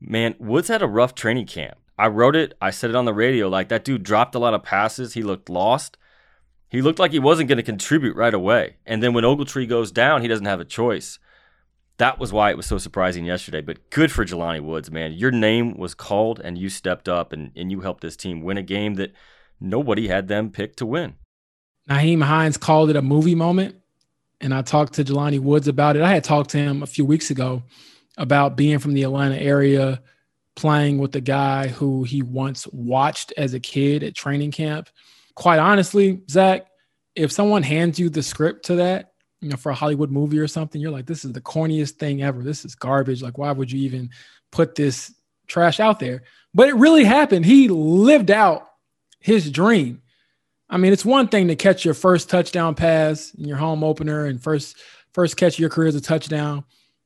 man, 0.00 0.34
Woods 0.38 0.68
had 0.68 0.82
a 0.82 0.86
rough 0.86 1.14
training 1.14 1.46
camp. 1.46 1.78
I 1.98 2.08
wrote 2.08 2.36
it. 2.36 2.54
I 2.60 2.70
said 2.70 2.90
it 2.90 2.96
on 2.96 3.04
the 3.04 3.14
radio. 3.14 3.48
Like 3.48 3.68
that 3.68 3.84
dude 3.84 4.02
dropped 4.02 4.34
a 4.34 4.38
lot 4.38 4.54
of 4.54 4.62
passes. 4.62 5.14
He 5.14 5.22
looked 5.22 5.48
lost. 5.48 5.96
He 6.68 6.80
looked 6.80 6.98
like 6.98 7.12
he 7.12 7.18
wasn't 7.18 7.48
going 7.48 7.58
to 7.58 7.62
contribute 7.62 8.16
right 8.16 8.32
away. 8.32 8.76
And 8.86 9.02
then 9.02 9.12
when 9.12 9.24
Ogletree 9.24 9.68
goes 9.68 9.92
down, 9.92 10.22
he 10.22 10.28
doesn't 10.28 10.46
have 10.46 10.60
a 10.60 10.64
choice. 10.64 11.18
That 11.98 12.18
was 12.18 12.32
why 12.32 12.50
it 12.50 12.56
was 12.56 12.66
so 12.66 12.78
surprising 12.78 13.24
yesterday. 13.24 13.60
But 13.60 13.90
good 13.90 14.10
for 14.10 14.24
Jelani 14.24 14.60
Woods, 14.60 14.90
man. 14.90 15.12
Your 15.12 15.30
name 15.30 15.76
was 15.76 15.94
called 15.94 16.40
and 16.42 16.58
you 16.58 16.68
stepped 16.68 17.08
up 17.08 17.32
and, 17.32 17.52
and 17.54 17.70
you 17.70 17.80
helped 17.80 18.00
this 18.00 18.16
team 18.16 18.42
win 18.42 18.58
a 18.58 18.62
game 18.62 18.94
that 18.94 19.12
nobody 19.60 20.08
had 20.08 20.28
them 20.28 20.50
picked 20.50 20.78
to 20.78 20.86
win. 20.86 21.14
Nyheim 21.88 22.22
Hines 22.22 22.56
called 22.56 22.90
it 22.90 22.96
a 22.96 23.02
movie 23.02 23.34
moment. 23.34 23.76
And 24.40 24.52
I 24.52 24.62
talked 24.62 24.94
to 24.94 25.04
Jelani 25.04 25.38
Woods 25.38 25.68
about 25.68 25.96
it. 25.96 26.02
I 26.02 26.12
had 26.12 26.24
talked 26.24 26.50
to 26.50 26.58
him 26.58 26.82
a 26.82 26.86
few 26.86 27.04
weeks 27.04 27.30
ago 27.30 27.62
about 28.18 28.56
being 28.56 28.80
from 28.80 28.92
the 28.92 29.04
Atlanta 29.04 29.36
area, 29.36 30.02
playing 30.56 30.98
with 30.98 31.12
the 31.12 31.20
guy 31.20 31.68
who 31.68 32.02
he 32.02 32.22
once 32.22 32.66
watched 32.72 33.32
as 33.36 33.54
a 33.54 33.60
kid 33.60 34.02
at 34.02 34.16
training 34.16 34.50
camp. 34.50 34.88
Quite 35.36 35.60
honestly, 35.60 36.22
Zach, 36.28 36.66
if 37.14 37.30
someone 37.30 37.62
hands 37.62 37.98
you 37.98 38.10
the 38.10 38.22
script 38.22 38.66
to 38.66 38.76
that, 38.76 39.11
you 39.42 39.48
know, 39.48 39.56
for 39.56 39.70
a 39.70 39.74
Hollywood 39.74 40.10
movie 40.10 40.38
or 40.38 40.46
something, 40.46 40.80
you're 40.80 40.92
like, 40.92 41.06
this 41.06 41.24
is 41.24 41.32
the 41.32 41.40
corniest 41.40 41.96
thing 41.96 42.22
ever. 42.22 42.42
This 42.42 42.64
is 42.64 42.74
garbage. 42.74 43.22
Like, 43.22 43.38
why 43.38 43.50
would 43.50 43.70
you 43.72 43.80
even 43.80 44.10
put 44.52 44.76
this 44.76 45.12
trash 45.48 45.80
out 45.80 45.98
there? 45.98 46.22
But 46.54 46.68
it 46.68 46.76
really 46.76 47.04
happened. 47.04 47.44
He 47.44 47.68
lived 47.68 48.30
out 48.30 48.68
his 49.18 49.50
dream. 49.50 50.00
I 50.70 50.76
mean, 50.76 50.92
it's 50.92 51.04
one 51.04 51.28
thing 51.28 51.48
to 51.48 51.56
catch 51.56 51.84
your 51.84 51.94
first 51.94 52.30
touchdown 52.30 52.74
pass 52.76 53.34
in 53.34 53.46
your 53.46 53.58
home 53.58 53.82
opener 53.84 54.26
and 54.26 54.42
first 54.42 54.76
first 55.12 55.36
catch 55.36 55.54
of 55.54 55.58
your 55.58 55.68
career 55.68 55.88
as 55.88 55.94
a 55.94 56.00
touchdown, 56.00 56.64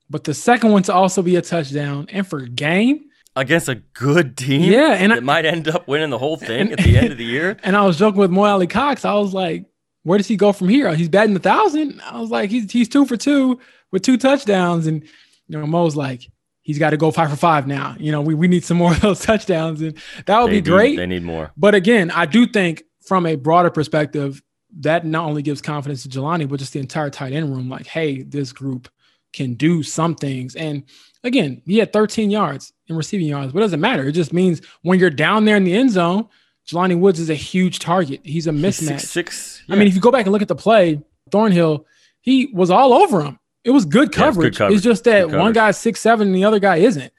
but 0.09 0.23
the 0.23 0.33
second 0.33 0.71
one 0.71 0.83
to 0.83 0.93
also 0.93 1.21
be 1.21 1.35
a 1.35 1.41
touchdown 1.41 2.07
and 2.09 2.25
for 2.25 2.39
game, 2.39 3.07
against 3.35 3.69
a 3.69 3.75
good 3.75 4.37
team. 4.37 4.71
Yeah, 4.71 4.93
and 4.93 5.11
it 5.11 5.23
might 5.23 5.45
end 5.45 5.67
up 5.67 5.87
winning 5.87 6.09
the 6.09 6.17
whole 6.17 6.37
thing 6.37 6.61
and, 6.61 6.71
at 6.73 6.79
the 6.79 6.97
end 6.97 7.11
of 7.11 7.17
the 7.17 7.25
year. 7.25 7.57
And 7.63 7.75
I 7.75 7.85
was 7.85 7.97
joking 7.97 8.19
with 8.19 8.31
Mo 8.31 8.43
Alie-Cox. 8.43 9.05
I 9.05 9.13
was 9.13 9.33
like, 9.33 9.65
"Where 10.07 10.17
does 10.17 10.27
he 10.27 10.37
go 10.37 10.53
from 10.53 10.69
here? 10.69 10.93
He's 10.95 11.09
batting 11.09 11.35
a 11.35 11.39
thousand. 11.39 12.01
I 12.01 12.19
was 12.19 12.29
like, 12.29 12.49
"He's 12.49 12.71
he's 12.71 12.87
two 12.87 13.05
for 13.05 13.17
two 13.17 13.59
with 13.91 14.03
two 14.03 14.17
touchdowns." 14.17 14.87
And 14.87 15.03
you 15.03 15.59
know, 15.59 15.67
Mo's 15.67 15.95
like, 15.95 16.29
"He's 16.61 16.79
got 16.79 16.91
to 16.91 16.97
go 16.97 17.11
five 17.11 17.29
for 17.29 17.35
five 17.35 17.67
now. 17.67 17.95
You 17.99 18.11
know, 18.13 18.21
we 18.21 18.33
we 18.33 18.47
need 18.47 18.63
some 18.63 18.77
more 18.77 18.91
of 18.91 19.01
those 19.01 19.19
touchdowns, 19.31 19.81
and 19.81 19.97
that 20.25 20.39
would 20.41 20.51
they 20.51 20.61
be 20.61 20.69
great. 20.69 20.95
They 20.95 21.05
need 21.05 21.23
more. 21.23 21.51
But 21.57 21.75
again, 21.75 22.09
I 22.11 22.25
do 22.25 22.47
think 22.47 22.83
from 23.05 23.25
a 23.25 23.35
broader 23.35 23.69
perspective, 23.69 24.41
that 24.79 25.05
not 25.05 25.25
only 25.25 25.41
gives 25.41 25.61
confidence 25.61 26.03
to 26.03 26.09
Jelani, 26.09 26.47
but 26.47 26.59
just 26.59 26.73
the 26.73 26.79
entire 26.79 27.09
tight 27.09 27.33
end 27.33 27.53
room. 27.53 27.69
Like, 27.69 27.87
hey, 27.87 28.21
this 28.23 28.53
group 28.53 28.89
can 29.33 29.55
do 29.55 29.83
some 29.83 30.15
things. 30.15 30.55
And 30.55 30.83
again, 31.23 31.61
he 31.65 31.77
had 31.77 31.93
13 31.93 32.31
yards 32.31 32.73
in 32.87 32.95
receiving 32.95 33.27
yards, 33.27 33.51
but 33.51 33.59
it 33.59 33.63
doesn't 33.63 33.81
matter. 33.81 34.07
It 34.07 34.13
just 34.13 34.33
means 34.33 34.61
when 34.81 34.99
you're 34.99 35.09
down 35.09 35.45
there 35.45 35.57
in 35.57 35.63
the 35.63 35.75
end 35.75 35.91
zone, 35.91 36.27
Jelani 36.69 36.99
Woods 36.99 37.19
is 37.19 37.29
a 37.29 37.35
huge 37.35 37.79
target. 37.79 38.21
He's 38.23 38.47
a 38.47 38.51
mismatch. 38.51 38.63
He's 38.63 38.87
six, 38.87 39.09
six 39.09 39.63
yeah. 39.67 39.75
I 39.75 39.77
mean, 39.77 39.87
if 39.87 39.95
you 39.95 40.01
go 40.01 40.11
back 40.11 40.25
and 40.25 40.33
look 40.33 40.41
at 40.41 40.47
the 40.47 40.55
play, 40.55 41.01
Thornhill, 41.31 41.85
he 42.21 42.49
was 42.53 42.69
all 42.69 42.93
over 42.93 43.23
him. 43.23 43.39
It 43.63 43.71
was 43.71 43.85
good 43.85 44.11
coverage. 44.11 44.45
Yeah, 44.45 44.49
good 44.49 44.57
coverage. 44.57 44.75
It's 44.75 44.83
just 44.83 45.03
that 45.05 45.29
one 45.29 45.53
guy's 45.53 45.77
six 45.77 45.99
seven 45.99 46.27
and 46.27 46.35
the 46.35 46.45
other 46.45 46.59
guy 46.59 46.77
isn't. 46.77 47.11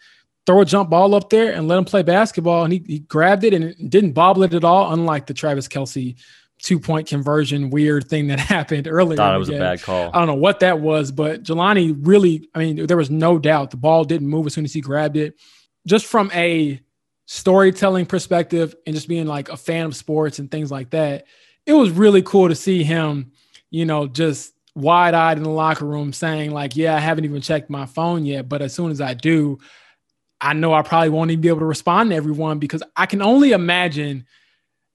throw 0.47 0.61
a 0.61 0.65
jump 0.65 0.89
ball 0.91 1.15
up 1.15 1.29
there 1.31 1.53
and 1.53 1.69
let 1.69 1.79
him 1.79 1.85
play 1.85 2.03
basketball. 2.03 2.65
And 2.65 2.73
he, 2.73 2.83
he 2.87 2.99
grabbed 3.01 3.45
it 3.45 3.53
and 3.53 3.91
didn't 3.91 4.13
bobble 4.13 4.43
it 4.43 4.55
at 4.55 4.65
all, 4.65 4.93
unlike 4.93 5.27
the 5.27 5.35
Travis 5.35 5.69
Kelce 5.69 6.17
two 6.61 6.81
point 6.81 7.07
conversion 7.07 7.71
weird 7.71 8.09
thing 8.09 8.29
that 8.29 8.41
happened 8.57 8.89
earlier. 8.89 9.17
Thought 9.17 9.35
it 9.35 9.39
was 9.39 9.49
a 9.49 9.59
bad 9.59 9.83
call. 9.83 10.11
I 10.13 10.19
don't 10.19 10.27
know 10.27 10.35
what 10.35 10.61
that 10.61 10.81
was, 10.81 11.13
but 11.13 11.43
Jelani 11.43 11.97
really, 12.01 12.49
I 12.55 12.59
mean, 12.59 12.87
there 12.87 12.97
was 12.97 13.11
no 13.11 13.39
doubt 13.39 13.71
the 13.71 13.77
ball 13.77 14.05
didn't 14.05 14.29
move 14.29 14.47
as 14.47 14.55
soon 14.55 14.65
as 14.65 14.73
he 14.73 14.81
grabbed 14.81 15.17
it. 15.17 15.35
Just 15.87 16.07
from 16.07 16.31
a 16.35 16.81
storytelling 17.31 18.07
perspective 18.07 18.75
and 18.87 18.95
just 18.95 19.07
being 19.07 19.27
like 19.27 19.51
a 19.51 19.57
fan 19.57 19.85
of 19.85 19.95
sports 19.95 20.39
and 20.39 20.51
things 20.51 20.71
like 20.71 20.89
that, 20.89 21.27
it 21.67 21.75
was 21.75 21.91
really 21.91 22.23
cool 22.23 22.49
to 22.49 22.55
see 22.55 22.83
him, 22.83 23.33
you 23.69 23.85
know, 23.85 24.07
just 24.07 24.55
wide 24.75 25.13
eyed 25.13 25.37
in 25.37 25.43
the 25.43 25.51
locker 25.51 25.85
room 25.85 26.11
saying, 26.11 26.53
like, 26.53 26.75
yeah, 26.75 26.97
I 26.97 27.01
haven't 27.01 27.27
even 27.27 27.43
checked 27.43 27.69
my 27.69 27.85
phone 27.85 28.25
yet, 28.25 28.49
but 28.49 28.63
as 28.63 28.73
soon 28.73 28.91
as 28.91 29.03
I 29.03 29.13
do, 29.13 29.59
I 30.41 30.55
know 30.55 30.73
I 30.73 30.81
probably 30.81 31.11
won't 31.11 31.31
even 31.31 31.43
be 31.43 31.49
able 31.49 31.59
to 31.59 31.67
respond 31.67 32.11
to 32.11 32.17
everyone 32.17 32.61
because 32.61 32.83
I 32.97 33.05
can 33.05 33.21
only 33.21 33.53
imagine 33.53 34.25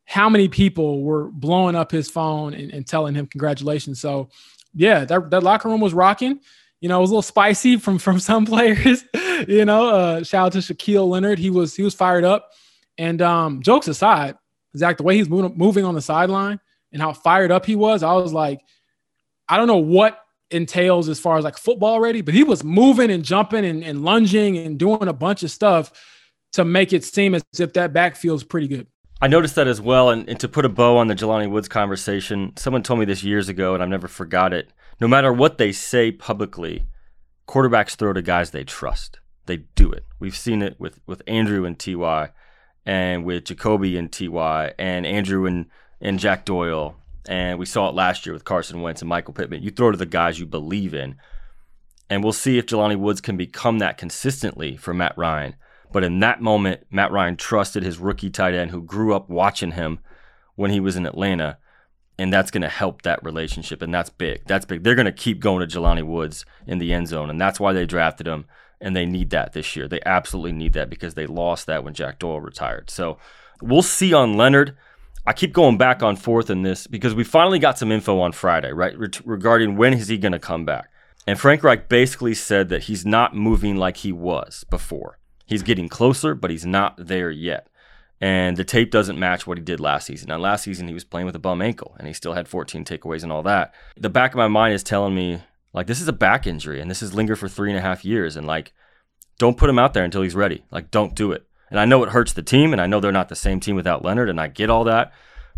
how 0.06 0.28
many 0.28 0.48
people 0.48 1.04
were 1.04 1.30
blowing 1.30 1.76
up 1.76 1.92
his 1.92 2.10
phone 2.10 2.56
and, 2.56 2.74
and 2.74 2.88
telling 2.88 3.14
him 3.14 3.28
congratulations. 3.28 4.02
So, 4.02 4.30
yeah, 4.74 5.06
that, 5.06 5.30
that 5.30 5.44
locker 5.44 5.70
room 5.70 5.82
was 5.82 5.94
rocking. 5.94 6.40
You 6.84 6.90
know, 6.90 6.98
it 6.98 7.02
was 7.02 7.12
a 7.12 7.14
little 7.14 7.22
spicy 7.22 7.78
from 7.78 7.98
from 7.98 8.20
some 8.20 8.46
players. 8.54 9.06
you 9.48 9.64
know, 9.64 9.88
uh, 9.88 10.24
shout 10.24 10.48
out 10.48 10.52
to 10.52 10.58
Shaquille 10.58 11.08
Leonard. 11.08 11.40
He 11.40 11.50
was 11.50 11.74
he 11.74 11.82
was 11.82 11.94
fired 11.94 12.26
up. 12.26 12.52
And 12.98 13.22
um, 13.22 13.62
jokes 13.62 13.88
aside, 13.88 14.36
Zach, 14.76 14.98
the 14.98 15.04
way 15.04 15.16
he's 15.16 15.30
moving 15.30 15.58
moving 15.58 15.86
on 15.86 15.96
the 15.96 16.02
sideline 16.02 16.60
and 16.92 17.02
how 17.02 17.14
fired 17.14 17.52
up 17.52 17.66
he 17.66 17.78
was, 17.78 18.04
I 18.04 18.12
was 18.12 18.34
like, 18.34 18.60
I 19.48 19.56
don't 19.56 19.68
know 19.68 19.78
what 19.78 20.20
entails 20.52 21.08
as 21.08 21.22
far 21.22 21.38
as 21.38 21.46
like 21.46 21.58
football 21.58 22.02
ready, 22.02 22.20
but 22.20 22.34
he 22.34 22.44
was 22.44 22.66
moving 22.66 23.12
and 23.12 23.24
jumping 23.24 23.64
and, 23.64 23.82
and 23.82 24.04
lunging 24.04 24.58
and 24.58 24.78
doing 24.78 25.08
a 25.08 25.14
bunch 25.14 25.42
of 25.44 25.52
stuff 25.52 25.90
to 26.52 26.66
make 26.66 26.92
it 26.92 27.06
seem 27.06 27.34
as 27.34 27.44
if 27.60 27.72
that 27.74 27.94
back 27.94 28.18
feels 28.18 28.44
pretty 28.44 28.68
good. 28.68 28.88
I 29.24 29.28
noticed 29.28 29.56
that 29.56 29.68
as 29.68 29.80
well. 29.80 30.10
And, 30.10 30.28
and, 30.28 30.40
to 30.42 30.50
put 30.50 30.66
a 30.66 30.70
bow 30.70 30.98
on 30.98 31.08
the 31.08 31.16
Jelani 31.16 31.50
Woods 31.50 31.70
conversation, 31.70 32.52
someone 32.58 32.84
told 32.84 33.00
me 33.00 33.06
this 33.06 33.24
years 33.24 33.48
ago, 33.48 33.74
and 33.74 33.82
I've 33.82 33.88
never 33.88 34.10
forgot 34.10 34.52
it. 34.52 34.72
No 35.00 35.08
matter 35.08 35.32
what 35.32 35.58
they 35.58 35.72
say 35.72 36.12
publicly, 36.12 36.86
quarterbacks 37.48 37.96
throw 37.96 38.12
to 38.12 38.22
guys 38.22 38.52
they 38.52 38.66
trust. 38.66 39.20
They 39.46 39.58
do 39.76 39.92
it. 39.92 40.06
We've 40.20 40.36
seen 40.36 40.62
it 40.62 40.78
with, 40.78 41.00
with 41.08 41.22
Andrew 41.26 41.64
and 41.64 41.80
Ty, 41.80 42.32
and 42.86 43.24
with 43.24 43.46
Jacoby 43.46 43.98
and 43.98 44.12
Ty, 44.12 44.74
and 44.78 45.06
Andrew 45.06 45.46
and, 45.46 45.68
and 46.02 46.20
Jack 46.20 46.44
Doyle 46.44 46.98
and 47.26 47.58
we 47.58 47.66
saw 47.66 47.90
it 47.90 47.96
last 47.96 48.26
year 48.26 48.34
with 48.34 48.44
Carson 48.44 48.82
Wentz 48.82 49.02
and 49.02 49.10
Michael 49.10 49.34
Pittman. 49.34 49.64
You 49.64 49.72
throw 49.72 49.92
to 49.92 49.98
the 49.98 50.06
guys 50.06 50.40
you 50.40 50.46
believe 50.46 50.94
in. 50.94 51.16
And 52.10 52.24
we'll 52.24 52.34
see 52.34 52.58
if 52.58 52.66
Jelani 52.66 52.98
Woods 52.98 53.22
can 53.22 53.38
become 53.38 53.80
that 53.80 53.98
consistently 53.98 54.76
for 54.76 54.94
Matt 54.94 55.18
Ryan. 55.18 55.56
But 55.94 56.04
in 56.04 56.20
that 56.20 56.42
moment, 56.42 56.82
Matt 56.92 57.12
Ryan 57.12 57.38
trusted 57.38 57.84
his 57.84 58.00
rookie 58.00 58.32
tight 58.32 58.54
end 58.54 58.72
who 58.72 58.82
grew 58.82 59.14
up 59.14 59.30
watching 59.30 59.72
him 59.72 60.00
when 60.56 60.72
he 60.72 60.80
was 60.80 60.96
in 60.96 61.06
Atlanta. 61.06 61.60
And 62.18 62.34
that's 62.34 62.52
going 62.52 62.62
to 62.62 62.70
help 62.70 63.04
that 63.04 63.24
relationship. 63.24 63.82
And 63.82 63.94
that's 63.94 64.10
big. 64.10 64.42
That's 64.46 64.66
big. 64.66 64.84
They're 64.84 64.96
going 64.96 65.06
to 65.06 65.12
keep 65.12 65.40
going 65.40 65.68
to 65.68 65.80
Jelani 65.80 66.06
Woods 66.06 66.46
in 66.68 66.80
the 66.80 66.94
end 66.94 67.08
zone. 67.08 67.30
And 67.30 67.40
that's 67.40 67.60
why 67.60 67.74
they 67.74 67.86
drafted 67.86 68.28
him. 68.28 68.46
And 68.82 68.96
they 68.96 69.06
need 69.06 69.30
that 69.30 69.54
this 69.54 69.76
year. 69.76 69.88
They 69.88 70.02
absolutely 70.06 70.52
need 70.52 70.74
that 70.74 70.90
because 70.90 71.14
they 71.14 71.26
lost 71.26 71.68
that 71.68 71.84
when 71.84 71.94
Jack 71.94 72.20
Doyle 72.20 72.42
retired. 72.42 72.90
So 72.90 73.18
we'll 73.62 73.82
see 73.82 74.14
on 74.14 74.36
Leonard. 74.36 74.76
I 75.26 75.34
keep 75.34 75.54
going 75.54 75.78
back 75.78 76.04
on 76.04 76.18
forth 76.18 76.50
in 76.50 76.64
this 76.64 76.86
because 76.86 77.16
we 77.16 77.24
finally 77.24 77.60
got 77.60 77.78
some 77.78 77.92
info 77.92 78.20
on 78.20 78.34
Friday, 78.34 78.74
right, 78.74 78.98
Re- 78.98 79.10
regarding 79.24 79.78
when 79.78 79.94
is 79.94 80.10
he 80.10 80.18
going 80.18 80.34
to 80.34 80.40
come 80.40 80.66
back. 80.66 80.90
And 81.26 81.40
Frank 81.40 81.64
Reich 81.64 81.88
basically 81.88 82.34
said 82.34 82.68
that 82.70 82.84
he's 82.84 83.06
not 83.06 83.34
moving 83.34 83.78
like 83.78 83.98
he 83.98 84.12
was 84.12 84.66
before. 84.70 85.18
He's 85.46 85.64
getting 85.64 85.90
closer, 85.90 86.36
but 86.36 86.52
he's 86.52 86.66
not 86.66 86.96
there 86.98 87.32
yet. 87.32 87.68
And 88.22 88.56
the 88.56 88.64
tape 88.64 88.92
doesn't 88.92 89.20
match 89.20 89.46
what 89.46 89.58
he 89.58 89.64
did 89.64 89.80
last 89.80 90.08
season. 90.08 90.30
Now, 90.30 90.38
last 90.38 90.64
season 90.64 90.88
he 90.88 90.94
was 90.94 91.04
playing 91.04 91.26
with 91.26 91.36
a 91.36 91.40
bum 91.40 91.62
ankle 91.62 91.96
and 92.00 92.08
he 92.08 92.14
still 92.14 92.34
had 92.34 92.48
14 92.48 92.86
takeaways 92.86 93.24
and 93.24 93.32
all 93.32 93.44
that. 93.44 93.74
The 93.98 94.10
back 94.10 94.32
of 94.32 94.38
my 94.38 94.48
mind 94.48 94.74
is 94.74 94.84
telling 94.84 95.14
me, 95.14 95.42
like, 95.74 95.88
this 95.88 96.00
is 96.00 96.08
a 96.08 96.14
back 96.14 96.48
injury 96.48 96.80
and 96.80 96.90
this 96.90 97.02
has 97.02 97.14
lingered 97.14 97.40
for 97.40 97.50
three 97.50 97.70
and 97.70 97.78
a 97.78 97.82
half 97.82 98.06
years. 98.06 98.38
And, 98.38 98.48
like, 98.48 98.72
don't 99.38 99.58
put 99.58 99.70
him 99.70 99.80
out 99.80 99.94
there 99.94 100.06
until 100.06 100.22
he's 100.22 100.36
ready. 100.36 100.64
Like, 100.72 100.92
don't 100.92 101.16
do 101.16 101.32
it. 101.32 101.46
And 101.70 101.80
I 101.80 101.86
know 101.86 102.04
it 102.04 102.10
hurts 102.12 102.34
the 102.34 102.44
team, 102.44 102.72
and 102.72 102.80
I 102.80 102.86
know 102.86 103.00
they're 103.00 103.12
not 103.12 103.30
the 103.30 103.36
same 103.36 103.60
team 103.60 103.76
without 103.76 104.06
Leonard, 104.06 104.30
and 104.30 104.40
I 104.40 104.48
get 104.48 104.70
all 104.70 104.84
that. 104.84 105.12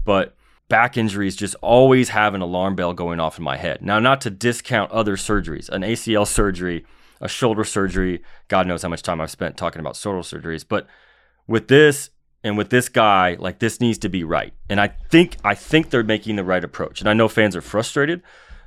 But 0.05 0.35
back 0.69 0.97
injuries 0.97 1.35
just 1.35 1.55
always 1.55 2.09
have 2.09 2.33
an 2.33 2.41
alarm 2.41 2.75
bell 2.75 2.93
going 2.93 3.19
off 3.19 3.37
in 3.37 3.43
my 3.43 3.57
head. 3.57 3.81
Now, 3.81 3.99
not 3.99 4.21
to 4.21 4.29
discount 4.29 4.91
other 4.91 5.17
surgeries, 5.17 5.67
an 5.67 5.81
ACL 5.81 6.25
surgery, 6.25 6.85
a 7.21 7.27
shoulder 7.27 7.63
surgery. 7.63 8.23
God 8.47 8.67
knows 8.67 8.81
how 8.81 8.89
much 8.89 9.01
time 9.01 9.21
I've 9.21 9.31
spent 9.31 9.57
talking 9.57 9.79
about 9.79 9.95
shoulder 9.95 10.19
surgeries. 10.19 10.65
But 10.67 10.87
with 11.47 11.67
this 11.67 12.09
and 12.43 12.57
with 12.57 12.69
this 12.69 12.89
guy, 12.89 13.35
like 13.39 13.59
this 13.59 13.79
needs 13.79 13.97
to 13.99 14.09
be 14.09 14.23
right. 14.23 14.53
And 14.69 14.79
I 14.79 14.87
think 14.87 15.37
I 15.43 15.55
think 15.55 15.89
they're 15.89 16.03
making 16.03 16.35
the 16.35 16.43
right 16.43 16.63
approach. 16.63 16.99
And 16.99 17.09
I 17.09 17.13
know 17.13 17.27
fans 17.27 17.55
are 17.55 17.61
frustrated 17.61 18.21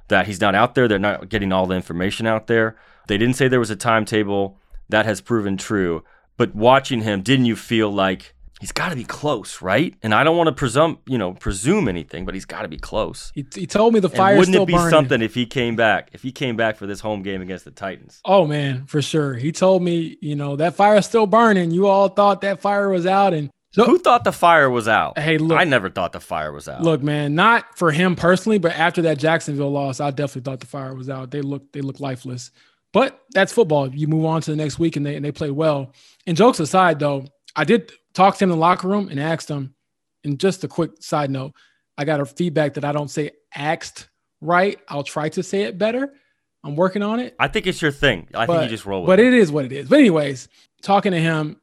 that 0.08 0.26
he's 0.26 0.40
not 0.40 0.54
out 0.54 0.74
there. 0.74 0.88
They're 0.88 0.98
not 0.98 1.28
getting 1.28 1.52
all 1.52 1.66
the 1.66 1.76
information 1.76 2.26
out 2.26 2.46
there. 2.46 2.76
They 3.06 3.18
didn't 3.18 3.36
say 3.36 3.48
there 3.48 3.60
was 3.60 3.70
a 3.70 3.76
timetable. 3.76 4.58
That 4.88 5.06
has 5.06 5.20
proven 5.20 5.56
true. 5.56 6.02
But 6.36 6.54
watching 6.54 7.02
him, 7.02 7.22
didn't 7.22 7.44
you 7.44 7.56
feel 7.56 7.90
like 7.90 8.34
he's 8.60 8.72
got 8.72 8.90
to 8.90 8.96
be 8.96 9.04
close, 9.04 9.62
right? 9.62 9.94
And 10.02 10.14
I 10.14 10.24
don't 10.24 10.36
want 10.36 10.48
to 10.48 10.52
presume, 10.52 10.98
you 11.06 11.18
know, 11.18 11.34
presume 11.34 11.88
anything, 11.88 12.24
but 12.24 12.34
he's 12.34 12.44
got 12.44 12.62
to 12.62 12.68
be 12.68 12.78
close. 12.78 13.32
He, 13.34 13.46
he, 13.54 13.66
told 13.66 13.94
me 13.94 14.00
the 14.00 14.08
fire. 14.08 14.36
Wouldn't 14.36 14.56
it 14.56 14.66
be 14.66 14.74
burning. 14.74 14.90
something 14.90 15.22
if 15.22 15.34
he 15.34 15.46
came 15.46 15.76
back? 15.76 16.10
If 16.12 16.22
he 16.22 16.32
came 16.32 16.56
back 16.56 16.76
for 16.76 16.86
this 16.86 17.00
home 17.00 17.22
game 17.22 17.42
against 17.42 17.64
the 17.64 17.70
Titans? 17.70 18.20
Oh 18.24 18.46
man, 18.46 18.86
for 18.86 19.02
sure. 19.02 19.34
He 19.34 19.52
told 19.52 19.82
me, 19.82 20.16
you 20.20 20.36
know, 20.36 20.56
that 20.56 20.74
fire 20.74 20.96
is 20.96 21.06
still 21.06 21.26
burning. 21.26 21.70
You 21.70 21.86
all 21.86 22.08
thought 22.08 22.40
that 22.42 22.60
fire 22.60 22.88
was 22.88 23.06
out, 23.06 23.34
and 23.34 23.50
so, 23.72 23.84
who 23.84 23.98
thought 23.98 24.24
the 24.24 24.32
fire 24.32 24.70
was 24.70 24.88
out? 24.88 25.18
Hey, 25.18 25.36
look, 25.36 25.58
I 25.58 25.64
never 25.64 25.90
thought 25.90 26.12
the 26.12 26.20
fire 26.20 26.52
was 26.52 26.68
out. 26.68 26.82
Look, 26.82 27.02
man, 27.02 27.34
not 27.34 27.76
for 27.76 27.92
him 27.92 28.16
personally, 28.16 28.58
but 28.58 28.72
after 28.72 29.02
that 29.02 29.18
Jacksonville 29.18 29.70
loss, 29.70 30.00
I 30.00 30.10
definitely 30.10 30.50
thought 30.50 30.60
the 30.60 30.66
fire 30.66 30.94
was 30.94 31.10
out. 31.10 31.30
They 31.30 31.42
look, 31.42 31.70
they 31.72 31.82
look 31.82 32.00
lifeless. 32.00 32.50
But 32.92 33.20
that's 33.34 33.52
football. 33.52 33.94
You 33.94 34.08
move 34.08 34.24
on 34.24 34.40
to 34.42 34.50
the 34.50 34.56
next 34.56 34.78
week 34.78 34.96
and 34.96 35.04
they 35.04 35.14
and 35.14 35.24
they 35.24 35.32
play 35.32 35.50
well. 35.50 35.92
And 36.26 36.36
jokes 36.36 36.58
aside, 36.60 36.98
though, 36.98 37.26
I 37.58 37.64
did 37.64 37.90
talk 38.14 38.36
to 38.36 38.44
him 38.44 38.50
in 38.50 38.56
the 38.56 38.60
locker 38.60 38.86
room 38.86 39.08
and 39.08 39.18
asked 39.18 39.50
him. 39.50 39.74
And 40.22 40.38
just 40.38 40.62
a 40.62 40.68
quick 40.68 40.92
side 41.00 41.28
note, 41.28 41.54
I 41.96 42.04
got 42.04 42.20
a 42.20 42.24
feedback 42.24 42.74
that 42.74 42.84
I 42.84 42.92
don't 42.92 43.10
say 43.10 43.32
asked 43.54 44.08
right. 44.40 44.78
I'll 44.86 45.02
try 45.02 45.28
to 45.30 45.42
say 45.42 45.62
it 45.62 45.76
better. 45.76 46.14
I'm 46.62 46.76
working 46.76 47.02
on 47.02 47.18
it. 47.18 47.34
I 47.40 47.48
think 47.48 47.66
it's 47.66 47.82
your 47.82 47.90
thing. 47.90 48.28
I 48.32 48.46
but, 48.46 48.60
think 48.60 48.70
you 48.70 48.76
just 48.76 48.86
roll 48.86 49.02
with 49.02 49.08
but 49.08 49.18
it. 49.18 49.24
But 49.24 49.26
it 49.26 49.34
is 49.34 49.50
what 49.50 49.64
it 49.64 49.72
is. 49.72 49.88
But 49.88 49.98
anyways, 49.98 50.48
talking 50.82 51.10
to 51.10 51.20
him 51.20 51.60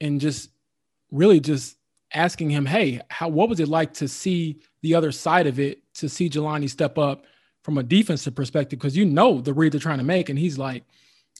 and 0.00 0.20
just 0.20 0.50
really 1.12 1.38
just 1.38 1.76
asking 2.12 2.50
him, 2.50 2.66
hey, 2.66 3.00
how 3.08 3.28
what 3.28 3.48
was 3.48 3.60
it 3.60 3.68
like 3.68 3.94
to 3.94 4.08
see 4.08 4.60
the 4.82 4.96
other 4.96 5.12
side 5.12 5.46
of 5.46 5.60
it, 5.60 5.82
to 5.94 6.08
see 6.08 6.28
Jelani 6.28 6.68
step 6.68 6.98
up 6.98 7.26
from 7.62 7.78
a 7.78 7.82
defensive 7.84 8.34
perspective 8.34 8.78
because 8.78 8.96
you 8.96 9.04
know 9.04 9.40
the 9.40 9.54
read 9.54 9.72
they're 9.72 9.80
trying 9.80 9.98
to 9.98 10.04
make. 10.04 10.28
And 10.28 10.38
he's 10.38 10.58
like, 10.58 10.82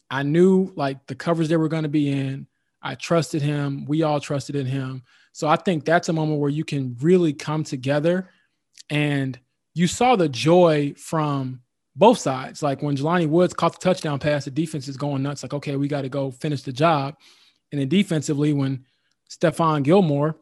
I 0.08 0.22
knew 0.22 0.72
like 0.76 1.04
the 1.08 1.16
covers 1.16 1.48
they 1.48 1.56
were 1.56 1.68
going 1.68 1.82
to 1.82 1.88
be 1.88 2.08
in. 2.08 2.46
I 2.82 2.94
trusted 2.94 3.42
him. 3.42 3.84
We 3.86 4.02
all 4.02 4.20
trusted 4.20 4.56
in 4.56 4.66
him. 4.66 5.02
So 5.32 5.48
I 5.48 5.56
think 5.56 5.84
that's 5.84 6.08
a 6.08 6.12
moment 6.12 6.40
where 6.40 6.50
you 6.50 6.64
can 6.64 6.96
really 7.00 7.32
come 7.32 7.64
together. 7.64 8.28
And 8.90 9.38
you 9.74 9.86
saw 9.86 10.16
the 10.16 10.28
joy 10.28 10.94
from 10.96 11.62
both 11.96 12.18
sides. 12.18 12.62
Like 12.62 12.82
when 12.82 12.96
Jelani 12.96 13.28
Woods 13.28 13.54
caught 13.54 13.72
the 13.72 13.78
touchdown 13.78 14.18
pass, 14.18 14.44
the 14.44 14.50
defense 14.50 14.88
is 14.88 14.96
going 14.96 15.22
nuts. 15.22 15.42
Like, 15.42 15.54
okay, 15.54 15.76
we 15.76 15.88
got 15.88 16.02
to 16.02 16.08
go 16.08 16.30
finish 16.30 16.62
the 16.62 16.72
job. 16.72 17.16
And 17.70 17.80
then 17.80 17.88
defensively, 17.88 18.52
when 18.52 18.84
Stephon 19.30 19.82
Gilmore 19.82 20.36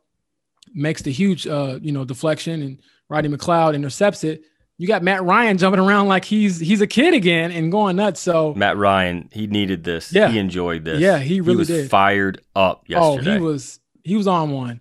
makes 0.75 1.03
the 1.03 1.13
huge, 1.13 1.47
uh, 1.47 1.79
you 1.81 1.93
know, 1.93 2.05
deflection 2.05 2.63
and 2.63 2.81
Roddy 3.09 3.29
McLeod 3.29 3.75
intercepts 3.75 4.25
it, 4.25 4.43
you 4.81 4.87
got 4.87 5.03
Matt 5.03 5.23
Ryan 5.23 5.59
jumping 5.59 5.79
around 5.79 6.09
like 6.09 6.25
he's 6.25 6.59
he's 6.59 6.81
a 6.81 6.87
kid 6.87 7.13
again 7.13 7.53
and 7.53 7.71
going 7.71 7.97
nuts. 7.97 8.19
So 8.19 8.55
Matt 8.55 8.79
Ryan, 8.79 9.29
he 9.31 9.47
needed 9.47 9.85
this. 9.85 10.11
Yeah, 10.11 10.29
he 10.29 10.39
enjoyed 10.39 10.87
this. 10.87 11.01
Yeah, 11.01 11.19
he 11.19 11.43
really 11.43 11.67
he 11.67 11.73
did. 11.75 11.91
Fired 11.91 12.41
up 12.57 12.89
yesterday. 12.89 13.33
Oh, 13.33 13.35
he 13.35 13.41
was 13.41 13.79
he 14.05 14.17
was 14.17 14.27
on 14.27 14.53
one, 14.53 14.81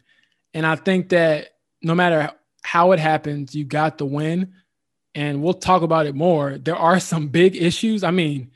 and 0.54 0.66
I 0.66 0.78
think 0.78 1.10
that 1.10 1.50
no 1.82 1.96
matter 1.96 2.32
how 2.62 2.94
it 2.94 3.00
happens, 3.00 3.54
you 3.54 3.66
got 3.66 3.98
the 3.98 4.06
win. 4.06 4.54
And 5.16 5.44
we'll 5.44 5.56
talk 5.56 5.82
about 5.82 6.06
it 6.06 6.16
more. 6.16 6.58
There 6.58 6.78
are 6.78 7.02
some 7.02 7.28
big 7.28 7.58
issues. 7.58 8.02
I 8.02 8.12
mean, 8.12 8.52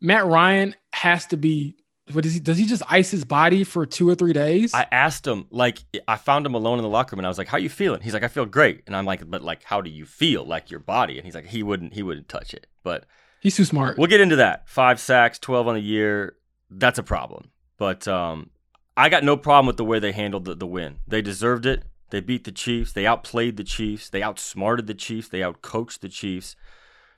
Matt 0.00 0.26
Ryan 0.26 0.76
has 0.92 1.26
to 1.26 1.36
be 1.36 1.74
what 2.12 2.24
does 2.24 2.34
he 2.34 2.40
does 2.40 2.58
he 2.58 2.66
just 2.66 2.82
ice 2.88 3.10
his 3.10 3.24
body 3.24 3.64
for 3.64 3.86
two 3.86 4.08
or 4.08 4.14
three 4.14 4.32
days? 4.32 4.74
I 4.74 4.86
asked 4.90 5.26
him, 5.26 5.46
like 5.50 5.80
I 6.06 6.16
found 6.16 6.46
him 6.46 6.54
alone 6.54 6.78
in 6.78 6.82
the 6.82 6.88
locker 6.88 7.14
room 7.14 7.20
and 7.20 7.26
I 7.26 7.30
was 7.30 7.38
like, 7.38 7.48
How 7.48 7.58
you 7.58 7.68
feeling? 7.68 8.00
He's 8.00 8.14
like, 8.14 8.22
I 8.22 8.28
feel 8.28 8.46
great. 8.46 8.82
And 8.86 8.96
I'm 8.96 9.04
like, 9.04 9.28
But 9.28 9.42
like, 9.42 9.64
how 9.64 9.80
do 9.80 9.90
you 9.90 10.06
feel? 10.06 10.44
Like 10.44 10.70
your 10.70 10.80
body? 10.80 11.16
And 11.16 11.24
he's 11.24 11.34
like, 11.34 11.46
he 11.46 11.62
wouldn't 11.62 11.94
he 11.94 12.02
wouldn't 12.02 12.28
touch 12.28 12.54
it. 12.54 12.66
But 12.82 13.04
he's 13.40 13.56
too 13.56 13.64
smart. 13.64 13.98
We'll 13.98 14.06
get 14.06 14.20
into 14.20 14.36
that. 14.36 14.68
Five 14.68 15.00
sacks, 15.00 15.38
twelve 15.38 15.68
on 15.68 15.74
the 15.74 15.80
year. 15.80 16.36
That's 16.70 16.98
a 16.98 17.02
problem. 17.02 17.50
But 17.76 18.08
um 18.08 18.50
I 18.96 19.08
got 19.08 19.22
no 19.22 19.36
problem 19.36 19.66
with 19.66 19.76
the 19.76 19.84
way 19.84 19.98
they 19.98 20.12
handled 20.12 20.44
the, 20.44 20.54
the 20.54 20.66
win. 20.66 20.98
They 21.06 21.22
deserved 21.22 21.66
it. 21.66 21.84
They 22.10 22.20
beat 22.20 22.44
the 22.44 22.52
Chiefs. 22.52 22.92
They 22.92 23.06
outplayed 23.06 23.56
the 23.56 23.64
Chiefs. 23.64 24.08
They 24.08 24.22
outsmarted 24.22 24.86
the 24.86 24.94
Chiefs. 24.94 25.28
They 25.28 25.40
outcoached 25.40 26.00
the 26.00 26.08
Chiefs. 26.08 26.56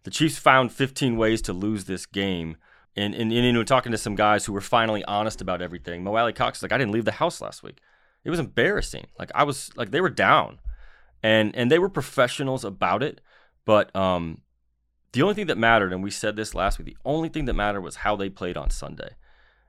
The 0.02 0.10
Chiefs 0.10 0.38
found 0.38 0.72
15 0.72 1.16
ways 1.16 1.40
to 1.42 1.52
lose 1.52 1.84
this 1.84 2.06
game 2.06 2.56
And, 2.96 3.14
and, 3.14 3.32
and 3.32 3.44
you 3.44 3.52
know, 3.52 3.62
talking 3.62 3.92
to 3.92 3.98
some 3.98 4.16
guys 4.16 4.44
who 4.44 4.52
were 4.52 4.60
finally 4.60 5.04
honest 5.04 5.40
about 5.40 5.62
everything. 5.62 6.02
Mo 6.02 6.16
Alie-Cox 6.16 6.62
like, 6.62 6.72
I 6.72 6.78
didn't 6.78 6.92
leave 6.92 7.04
the 7.04 7.12
house 7.12 7.40
last 7.40 7.62
week. 7.62 7.80
It 8.24 8.30
was 8.30 8.38
embarrassing. 8.38 9.06
Like 9.18 9.30
I 9.34 9.44
was 9.44 9.70
like 9.76 9.90
they 9.90 10.00
were 10.00 10.10
down, 10.10 10.58
and 11.22 11.54
and 11.56 11.70
they 11.70 11.78
were 11.78 11.88
professionals 11.88 12.64
about 12.64 13.02
it. 13.02 13.20
But 13.64 13.94
um, 13.96 14.42
the 15.12 15.22
only 15.22 15.34
thing 15.34 15.46
that 15.46 15.58
mattered, 15.58 15.92
and 15.92 16.02
we 16.02 16.10
said 16.10 16.36
this 16.36 16.54
last 16.54 16.78
week, 16.78 16.86
the 16.86 16.96
only 17.04 17.28
thing 17.28 17.46
that 17.46 17.54
mattered 17.54 17.80
was 17.80 17.96
how 17.96 18.16
they 18.16 18.28
played 18.28 18.56
on 18.56 18.70
Sunday. 18.70 19.16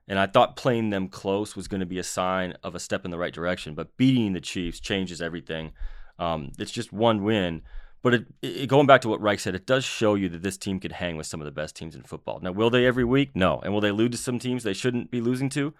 And 0.08 0.18
I 0.18 0.26
thought 0.26 0.56
playing 0.56 0.90
them 0.90 1.08
close 1.08 1.54
was 1.54 1.68
going 1.68 1.80
to 1.80 1.86
be 1.86 1.98
a 1.98 2.04
sign 2.04 2.54
of 2.62 2.74
a 2.74 2.80
step 2.80 3.04
in 3.04 3.10
the 3.10 3.18
right 3.18 3.32
direction. 3.32 3.74
But 3.74 3.96
beating 3.96 4.32
the 4.32 4.40
Chiefs 4.40 4.80
changes 4.80 5.22
everything. 5.22 5.72
Um, 6.18 6.52
it's 6.58 6.72
just 6.72 6.92
one 6.92 7.22
win. 7.22 7.62
But 8.02 8.14
it, 8.14 8.26
it, 8.42 8.68
going 8.68 8.86
back 8.86 9.00
to 9.02 9.08
what 9.08 9.20
Reich 9.20 9.38
said, 9.38 9.54
it 9.54 9.66
does 9.66 9.84
show 9.84 10.16
you 10.16 10.28
that 10.30 10.42
this 10.42 10.58
team 10.58 10.80
could 10.80 10.92
hang 10.92 11.16
with 11.16 11.26
some 11.26 11.40
of 11.40 11.44
the 11.44 11.52
best 11.52 11.76
teams 11.76 11.94
in 11.94 12.02
football. 12.02 12.40
Now, 12.40 12.50
will 12.50 12.68
they 12.68 12.84
every 12.84 13.04
week? 13.04 13.30
No. 13.34 13.60
And 13.60 13.72
will 13.72 13.80
they 13.80 13.92
lose 13.92 14.10
to 14.10 14.16
some 14.16 14.40
teams 14.40 14.64
they 14.64 14.72
shouldn't 14.72 15.10
be 15.10 15.20
losing 15.20 15.48
to? 15.50 15.72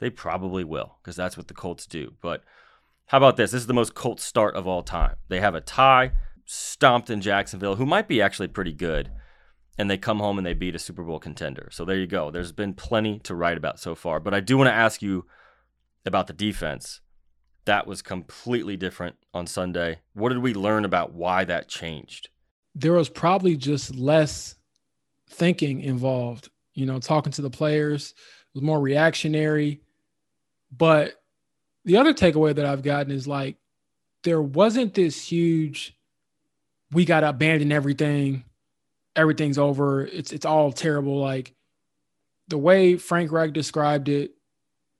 They 0.00 0.10
probably 0.10 0.64
will 0.64 0.98
because 1.00 1.14
that's 1.14 1.36
what 1.36 1.46
the 1.46 1.54
Colts 1.54 1.86
do. 1.86 2.14
But 2.20 2.42
how 3.06 3.18
about 3.18 3.36
this? 3.36 3.52
This 3.52 3.62
is 3.62 3.66
the 3.68 3.74
most 3.74 3.94
Colts 3.94 4.24
start 4.24 4.56
of 4.56 4.66
all 4.66 4.82
time. 4.82 5.16
They 5.28 5.40
have 5.40 5.54
a 5.54 5.60
tie, 5.60 6.12
stomped 6.44 7.08
in 7.08 7.20
Jacksonville, 7.20 7.76
who 7.76 7.86
might 7.86 8.08
be 8.08 8.20
actually 8.20 8.48
pretty 8.48 8.72
good, 8.72 9.12
and 9.78 9.88
they 9.88 9.96
come 9.96 10.18
home 10.18 10.38
and 10.38 10.46
they 10.46 10.54
beat 10.54 10.74
a 10.74 10.80
Super 10.80 11.04
Bowl 11.04 11.20
contender. 11.20 11.68
So 11.70 11.84
there 11.84 11.96
you 11.96 12.06
go. 12.06 12.30
There's 12.30 12.52
been 12.52 12.74
plenty 12.74 13.20
to 13.20 13.34
write 13.34 13.56
about 13.56 13.78
so 13.78 13.94
far. 13.94 14.18
But 14.18 14.34
I 14.34 14.40
do 14.40 14.58
want 14.58 14.68
to 14.68 14.74
ask 14.74 15.02
you 15.02 15.26
about 16.04 16.26
the 16.26 16.32
defense. 16.32 17.00
That 17.66 17.86
was 17.86 18.02
completely 18.02 18.76
different 18.76 19.16
on 19.32 19.46
Sunday. 19.46 20.00
What 20.12 20.28
did 20.30 20.38
we 20.38 20.54
learn 20.54 20.84
about 20.84 21.12
why 21.12 21.44
that 21.44 21.68
changed? 21.68 22.28
There 22.74 22.92
was 22.92 23.08
probably 23.08 23.56
just 23.56 23.94
less 23.94 24.56
thinking 25.30 25.80
involved. 25.80 26.50
You 26.74 26.86
know, 26.86 26.98
talking 26.98 27.32
to 27.32 27.42
the 27.42 27.50
players 27.50 28.14
was 28.52 28.62
more 28.62 28.80
reactionary. 28.80 29.80
But 30.76 31.14
the 31.84 31.96
other 31.96 32.12
takeaway 32.12 32.54
that 32.54 32.66
I've 32.66 32.82
gotten 32.82 33.12
is 33.12 33.26
like 33.26 33.56
there 34.24 34.42
wasn't 34.42 34.94
this 34.94 35.30
huge 35.30 35.96
we 36.92 37.04
got 37.04 37.20
to 37.20 37.28
abandon 37.30 37.72
everything. 37.72 38.44
Everything's 39.16 39.58
over. 39.58 40.06
It's 40.06 40.32
it's 40.32 40.46
all 40.46 40.72
terrible 40.72 41.20
like 41.20 41.54
the 42.48 42.58
way 42.58 42.96
Frank 42.96 43.32
Reich 43.32 43.52
described 43.52 44.08
it, 44.08 44.32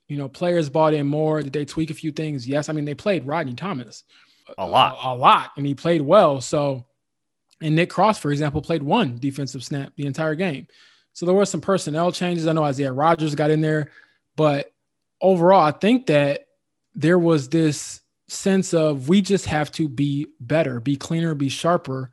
you 0.08 0.16
know, 0.16 0.28
players 0.28 0.68
bought 0.68 0.94
in 0.94 1.06
more. 1.06 1.42
Did 1.42 1.52
they 1.52 1.64
tweak 1.64 1.90
a 1.90 1.94
few 1.94 2.12
things? 2.12 2.46
Yes. 2.46 2.68
I 2.68 2.72
mean, 2.72 2.84
they 2.84 2.94
played 2.94 3.26
Rodney 3.26 3.54
Thomas 3.54 4.04
a 4.58 4.66
lot, 4.66 4.98
a, 5.02 5.08
a, 5.08 5.14
lot, 5.14 5.52
and 5.56 5.66
he 5.66 5.74
played 5.74 6.02
well. 6.02 6.40
So, 6.40 6.84
and 7.60 7.74
Nick 7.74 7.90
Cross, 7.90 8.18
for 8.18 8.30
example, 8.30 8.60
played 8.60 8.82
one 8.82 9.18
defensive 9.18 9.64
snap 9.64 9.92
the 9.96 10.06
entire 10.06 10.34
game. 10.34 10.66
So 11.12 11.26
there 11.26 11.34
were 11.34 11.46
some 11.46 11.60
personnel 11.60 12.12
changes. 12.12 12.46
I 12.46 12.52
know 12.52 12.64
Isaiah 12.64 12.92
Rogers 12.92 13.34
got 13.34 13.50
in 13.50 13.60
there, 13.60 13.90
but 14.36 14.72
overall, 15.20 15.62
I 15.62 15.70
think 15.70 16.06
that 16.06 16.48
there 16.94 17.18
was 17.18 17.48
this 17.48 18.00
sense 18.28 18.74
of 18.74 19.08
we 19.08 19.22
just 19.22 19.46
have 19.46 19.70
to 19.72 19.88
be 19.88 20.26
better, 20.40 20.80
be 20.80 20.96
cleaner, 20.96 21.34
be 21.34 21.48
sharper. 21.48 22.10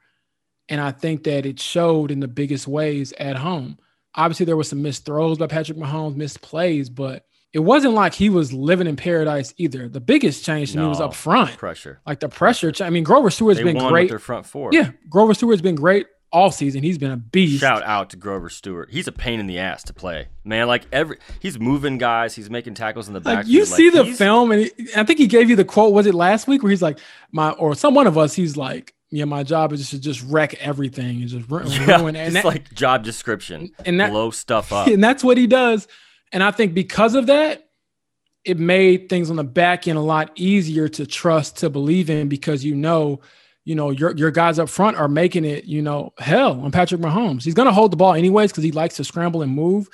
And 0.70 0.80
I 0.80 0.92
think 0.92 1.24
that 1.24 1.46
it 1.46 1.60
showed 1.60 2.12
in 2.12 2.20
the 2.20 2.28
biggest 2.28 2.68
ways 2.68 3.12
at 3.20 3.36
home. 3.36 3.78
Obviously, 4.16 4.46
there 4.46 4.58
was 4.58 4.70
some 4.70 4.82
missed 4.82 5.06
throws 5.06 5.38
by 5.38 5.48
Patrick 5.48 5.78
Mahomes, 5.78 6.16
missed 6.16 6.42
plays, 6.42 6.90
but 6.90 7.26
it 7.54 7.60
wasn't 7.60 7.94
like 7.94 8.14
he 8.14 8.30
was 8.30 8.54
living 8.54 8.88
in 8.88 8.96
paradise 8.96 9.54
either. 9.58 9.90
The 9.90 10.00
biggest 10.00 10.46
change 10.46 10.72
to 10.72 10.78
no, 10.78 10.84
me 10.84 10.90
was 10.90 11.02
up 11.02 11.14
front. 11.14 11.58
Pressure. 11.58 12.00
Like 12.06 12.22
the 12.22 12.30
pressure. 12.30 12.72
I 12.82 12.90
mean, 12.90 13.04
Grover 13.04 13.30
Stewart's 13.30 13.60
they 13.60 13.64
been 13.64 13.78
great. 13.78 14.10
their 14.10 14.20
front 14.20 14.46
four. 14.46 14.70
Yeah. 14.72 14.92
Grover 15.10 15.34
Stewart's 15.34 15.62
been 15.62 15.76
great 15.76 16.08
all 16.32 16.52
season. 16.52 16.82
He's 16.84 16.98
been 16.98 17.12
a 17.12 17.18
beast. 17.18 17.60
Shout 17.60 17.84
out 17.84 18.10
to 18.12 18.18
Grover 18.18 18.50
Stewart. 18.50 18.90
He's 18.92 19.08
a 19.08 19.12
pain 19.12 19.40
in 19.40 19.48
the 19.48 19.60
ass 19.60 19.84
to 19.84 19.94
play, 19.94 20.30
man. 20.44 20.68
Like 20.68 20.86
every, 20.92 21.18
he's 21.40 21.60
moving 21.60 21.98
guys. 21.98 22.36
He's 22.36 22.50
making 22.50 22.76
tackles 22.76 23.08
in 23.08 23.14
the 23.14 23.20
back. 23.20 23.38
Like 23.38 23.48
you 23.48 23.66
see 23.66 23.90
the 23.90 24.06
film, 24.06 24.52
and 24.52 24.64
he, 24.64 24.88
I 24.96 25.04
think 25.04 25.20
he 25.20 25.28
gave 25.28 25.50
you 25.50 25.56
the 25.56 25.66
quote. 25.66 25.94
Was 25.94 26.06
it 26.06 26.16
last 26.16 26.48
week 26.48 26.64
where 26.64 26.70
he's 26.70 26.82
like, 26.82 27.00
"My," 27.32 27.52
or 27.52 27.76
some 27.76 27.94
one 27.94 28.08
of 28.08 28.18
us. 28.18 28.34
He's 28.34 28.56
like, 28.56 28.94
"Yeah, 29.10 29.26
my 29.26 29.44
job 29.44 29.74
is 29.74 29.90
to 29.90 30.00
just 30.00 30.24
wreck 30.24 30.54
everything 30.56 31.22
and 31.22 31.28
just 31.28 31.50
ruin." 31.52 31.68
Yeah, 31.68 32.00
and 32.00 32.18
it's 32.18 32.34
that, 32.34 32.46
like 32.46 32.74
job 32.74 33.04
description 33.04 33.72
and 33.86 34.00
that, 34.00 34.12
blow 34.12 34.32
stuff 34.32 34.72
up, 34.72 34.88
and 34.88 35.04
that's 35.04 35.24
what 35.24 35.38
he 35.38 35.48
does. 35.48 35.88
And 36.32 36.44
I 36.44 36.52
think 36.52 36.74
because 36.74 37.16
of 37.16 37.28
that, 37.28 37.68
it 38.44 38.58
made 38.58 39.10
things 39.10 39.30
on 39.30 39.36
the 39.36 39.44
back 39.44 39.88
end 39.88 39.98
a 39.98 40.02
lot 40.02 40.32
easier 40.36 40.88
to 40.90 41.06
trust, 41.06 41.58
to 41.58 41.70
believe 41.70 42.10
in, 42.10 42.28
because 42.28 42.64
you 42.66 42.76
know 42.76 43.22
you 43.64 43.76
know, 43.76 43.92
your 43.92 44.16
your 44.16 44.32
guys 44.32 44.60
up 44.60 44.70
front 44.70 44.98
are 44.98 45.08
making 45.08 45.46
it, 45.46 45.66
you 45.66 45.82
know, 45.82 46.14
hell 46.18 46.60
on 46.62 46.72
Patrick 46.72 47.02
Mahomes. 47.02 47.44
He's 47.44 47.54
gonna 47.54 47.72
hold 47.72 47.92
the 47.92 47.98
ball 47.98 48.14
anyways 48.14 48.52
because 48.52 48.64
he 48.64 48.72
likes 48.72 48.96
to 48.96 49.04
scramble 49.04 49.42
and 49.42 49.54
move. 49.54 49.88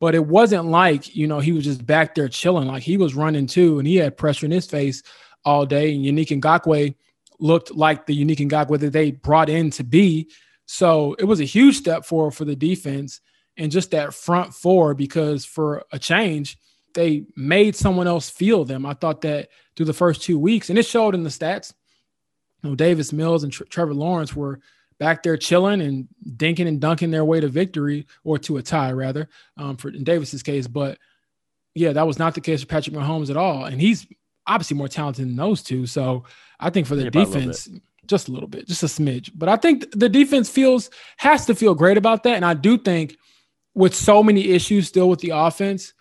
But 0.00 0.16
it 0.16 0.26
wasn't 0.26 0.66
like, 0.66 1.14
you 1.14 1.28
know, 1.28 1.38
he 1.38 1.52
was 1.52 1.64
just 1.64 1.86
back 1.86 2.16
there 2.16 2.28
chilling. 2.28 2.66
Like 2.66 2.82
he 2.82 2.96
was 2.96 3.14
running 3.14 3.46
too, 3.46 3.78
and 3.78 3.86
he 3.86 3.96
had 3.96 4.16
pressure 4.16 4.46
in 4.46 4.52
his 4.52 4.66
face 4.66 5.02
all 5.44 5.64
day. 5.64 5.94
And 5.94 6.04
Yannick 6.04 6.40
Ngakoue 6.40 6.94
looked 7.38 7.70
like 7.72 8.06
the 8.06 8.24
Yannick 8.24 8.38
Ngakoue 8.48 8.80
that 8.80 8.92
they 8.92 9.12
brought 9.12 9.48
in 9.48 9.70
to 9.70 9.84
be. 9.84 10.28
So 10.66 11.14
it 11.20 11.24
was 11.24 11.40
a 11.40 11.44
huge 11.44 11.76
step 11.76 12.04
forward 12.04 12.32
for 12.32 12.44
the 12.44 12.56
defense 12.56 13.20
and 13.56 13.72
just 13.72 13.90
that 13.90 14.14
front 14.14 14.54
four 14.54 14.94
because 14.94 15.44
for 15.44 15.84
a 15.92 15.98
change, 15.98 16.58
they 16.94 17.24
made 17.36 17.76
someone 17.76 18.06
else 18.06 18.30
feel 18.30 18.64
them. 18.64 18.84
I 18.86 18.94
thought 18.94 19.22
that 19.22 19.48
through 19.76 19.86
the 19.86 19.92
first 19.92 20.22
two 20.22 20.38
weeks, 20.38 20.70
and 20.70 20.78
it 20.78 20.86
showed 20.86 21.14
in 21.14 21.22
the 21.22 21.30
stats 21.30 21.72
you 22.62 22.70
know, 22.70 22.76
Davis 22.76 23.12
Mills 23.12 23.44
and 23.44 23.52
Tr- 23.52 23.64
Trevor 23.64 23.94
Lawrence 23.94 24.34
were 24.34 24.60
back 24.98 25.22
there 25.22 25.36
chilling 25.36 25.80
and 25.80 26.08
dinking 26.36 26.68
and 26.68 26.80
dunking 26.80 27.10
their 27.10 27.24
way 27.24 27.40
to 27.40 27.48
victory 27.48 28.06
or 28.24 28.38
to 28.38 28.58
a 28.58 28.62
tie 28.62 28.92
rather 28.92 29.28
um, 29.56 29.76
for 29.76 29.88
in 29.88 30.04
Davis's 30.04 30.42
case. 30.42 30.66
But 30.66 30.98
yeah, 31.74 31.92
that 31.92 32.06
was 32.06 32.18
not 32.18 32.34
the 32.34 32.40
case 32.40 32.60
for 32.60 32.66
Patrick 32.66 32.94
Mahomes 32.94 33.30
at 33.30 33.36
all. 33.36 33.64
And 33.64 33.80
he's 33.80 34.06
obviously 34.46 34.76
more 34.76 34.88
talented 34.88 35.26
than 35.26 35.36
those 35.36 35.62
two. 35.62 35.86
So 35.86 36.24
I 36.60 36.70
think 36.70 36.86
for 36.86 36.94
the 36.94 37.04
yeah, 37.04 37.10
defense, 37.10 37.68
just 38.06 38.28
a 38.28 38.32
little 38.32 38.48
bit, 38.48 38.68
just 38.68 38.82
a 38.82 38.86
smidge. 38.86 39.30
But 39.34 39.48
I 39.48 39.56
think 39.56 39.90
the 39.92 40.08
defense 40.08 40.48
feels 40.48 40.90
has 41.16 41.46
to 41.46 41.54
feel 41.54 41.74
great 41.74 41.96
about 41.96 42.22
that. 42.24 42.36
And 42.36 42.44
I 42.44 42.54
do 42.54 42.78
think 42.78 43.16
with 43.74 43.94
so 43.94 44.22
many 44.22 44.50
issues 44.50 44.88
still 44.88 45.08
with 45.08 45.20
the 45.20 45.30
offense, 45.30 45.94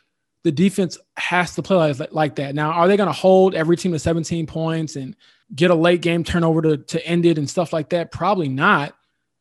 the 0.43 0.51
defense 0.51 0.97
has 1.17 1.55
to 1.55 1.61
play 1.61 1.93
like, 1.93 2.13
like 2.13 2.35
that. 2.35 2.55
Now, 2.55 2.71
are 2.71 2.87
they 2.87 2.97
going 2.97 3.07
to 3.07 3.13
hold 3.13 3.55
every 3.55 3.77
team 3.77 3.91
to 3.91 3.99
17 3.99 4.47
points 4.47 4.95
and 4.95 5.15
get 5.53 5.71
a 5.71 5.75
late 5.75 6.01
game 6.01 6.23
turnover 6.23 6.61
to, 6.61 6.77
to 6.77 7.05
end 7.05 7.25
it 7.25 7.37
and 7.37 7.49
stuff 7.49 7.71
like 7.73 7.89
that? 7.89 8.11
Probably 8.11 8.49
not. 8.49 8.95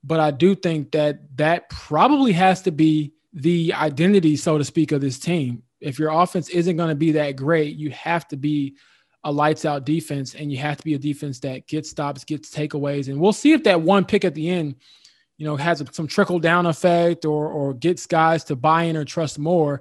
But 0.05 0.21
I 0.21 0.31
do 0.31 0.55
think 0.55 0.93
that 0.93 1.37
that 1.37 1.69
probably 1.69 2.33
has 2.33 2.63
to 2.63 2.71
be 2.71 3.13
the 3.33 3.75
identity, 3.75 4.37
so 4.37 4.59
to 4.59 4.65
speak, 4.65 4.93
of 4.93 5.01
this 5.01 5.19
team. 5.19 5.63
If 5.81 5.99
your 5.99 6.11
offense 6.11 6.49
isn't 6.51 6.77
going 6.77 6.89
to 6.89 6.95
be 6.95 7.13
that 7.13 7.37
great, 7.37 7.77
you 7.77 7.91
have 7.91 8.29
to 8.29 8.37
be 8.37 8.77
a 9.25 9.33
lights 9.33 9.65
out 9.65 9.85
defense 9.85 10.35
and 10.35 10.51
you 10.51 10.59
have 10.59 10.79
to 10.79 10.85
be 10.85 10.95
a 10.95 10.99
defense 10.99 11.41
that 11.41 11.67
gets 11.67 11.91
stops, 11.91 12.25
gets 12.25 12.55
takeaways. 12.55 13.09
And 13.09 13.21
we'll 13.21 13.33
see 13.33 13.53
if 13.53 13.65
that 13.65 13.81
one 13.81 14.05
pick 14.05 14.25
at 14.25 14.35
the 14.35 14.49
end, 14.49 14.77
you 15.41 15.47
know, 15.47 15.57
has 15.57 15.83
some 15.93 16.07
trickle 16.07 16.39
down 16.39 16.67
effect 16.67 17.25
or, 17.25 17.49
or 17.49 17.73
gets 17.73 18.05
guys 18.05 18.45
to 18.45 18.55
buy 18.55 18.83
in 18.83 18.95
or 18.95 19.07
trust 19.07 19.39
more 19.39 19.81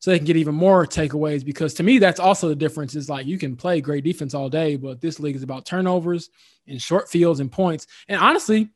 so 0.00 0.10
they 0.10 0.18
can 0.18 0.26
get 0.26 0.36
even 0.36 0.54
more 0.54 0.84
takeaways. 0.86 1.42
Because 1.42 1.72
to 1.74 1.82
me, 1.82 1.96
that's 1.96 2.20
also 2.20 2.46
the 2.46 2.54
difference. 2.54 2.94
Is 2.94 3.08
like 3.08 3.26
you 3.26 3.38
can 3.38 3.56
play 3.56 3.80
great 3.80 4.04
defense 4.04 4.34
all 4.34 4.50
day, 4.50 4.76
but 4.76 5.00
this 5.00 5.18
league 5.18 5.34
is 5.34 5.42
about 5.42 5.64
turnovers 5.64 6.28
and 6.66 6.80
short 6.80 7.08
fields 7.08 7.40
and 7.40 7.50
points. 7.50 7.86
And 8.08 8.20
honestly, 8.20 8.68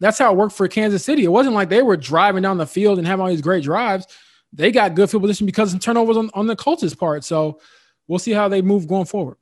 that's 0.00 0.18
how 0.18 0.32
it 0.32 0.36
worked 0.36 0.56
for 0.56 0.66
Kansas 0.66 1.04
City. 1.04 1.22
It 1.22 1.28
wasn't 1.28 1.54
like 1.54 1.68
they 1.68 1.82
were 1.82 1.96
driving 1.96 2.42
down 2.42 2.58
the 2.58 2.66
field 2.66 2.98
and 2.98 3.06
having 3.06 3.22
all 3.22 3.30
these 3.30 3.40
great 3.40 3.62
drives. 3.62 4.08
They 4.52 4.72
got 4.72 4.96
good 4.96 5.10
field 5.10 5.22
position 5.22 5.46
because 5.46 5.72
of 5.72 5.78
turnovers 5.78 6.16
on, 6.16 6.28
on 6.34 6.48
the 6.48 6.56
Colts' 6.56 6.92
part. 6.92 7.22
So 7.22 7.60
we'll 8.08 8.18
see 8.18 8.32
how 8.32 8.48
they 8.48 8.62
move 8.62 8.88
going 8.88 9.06
forward. 9.06 9.36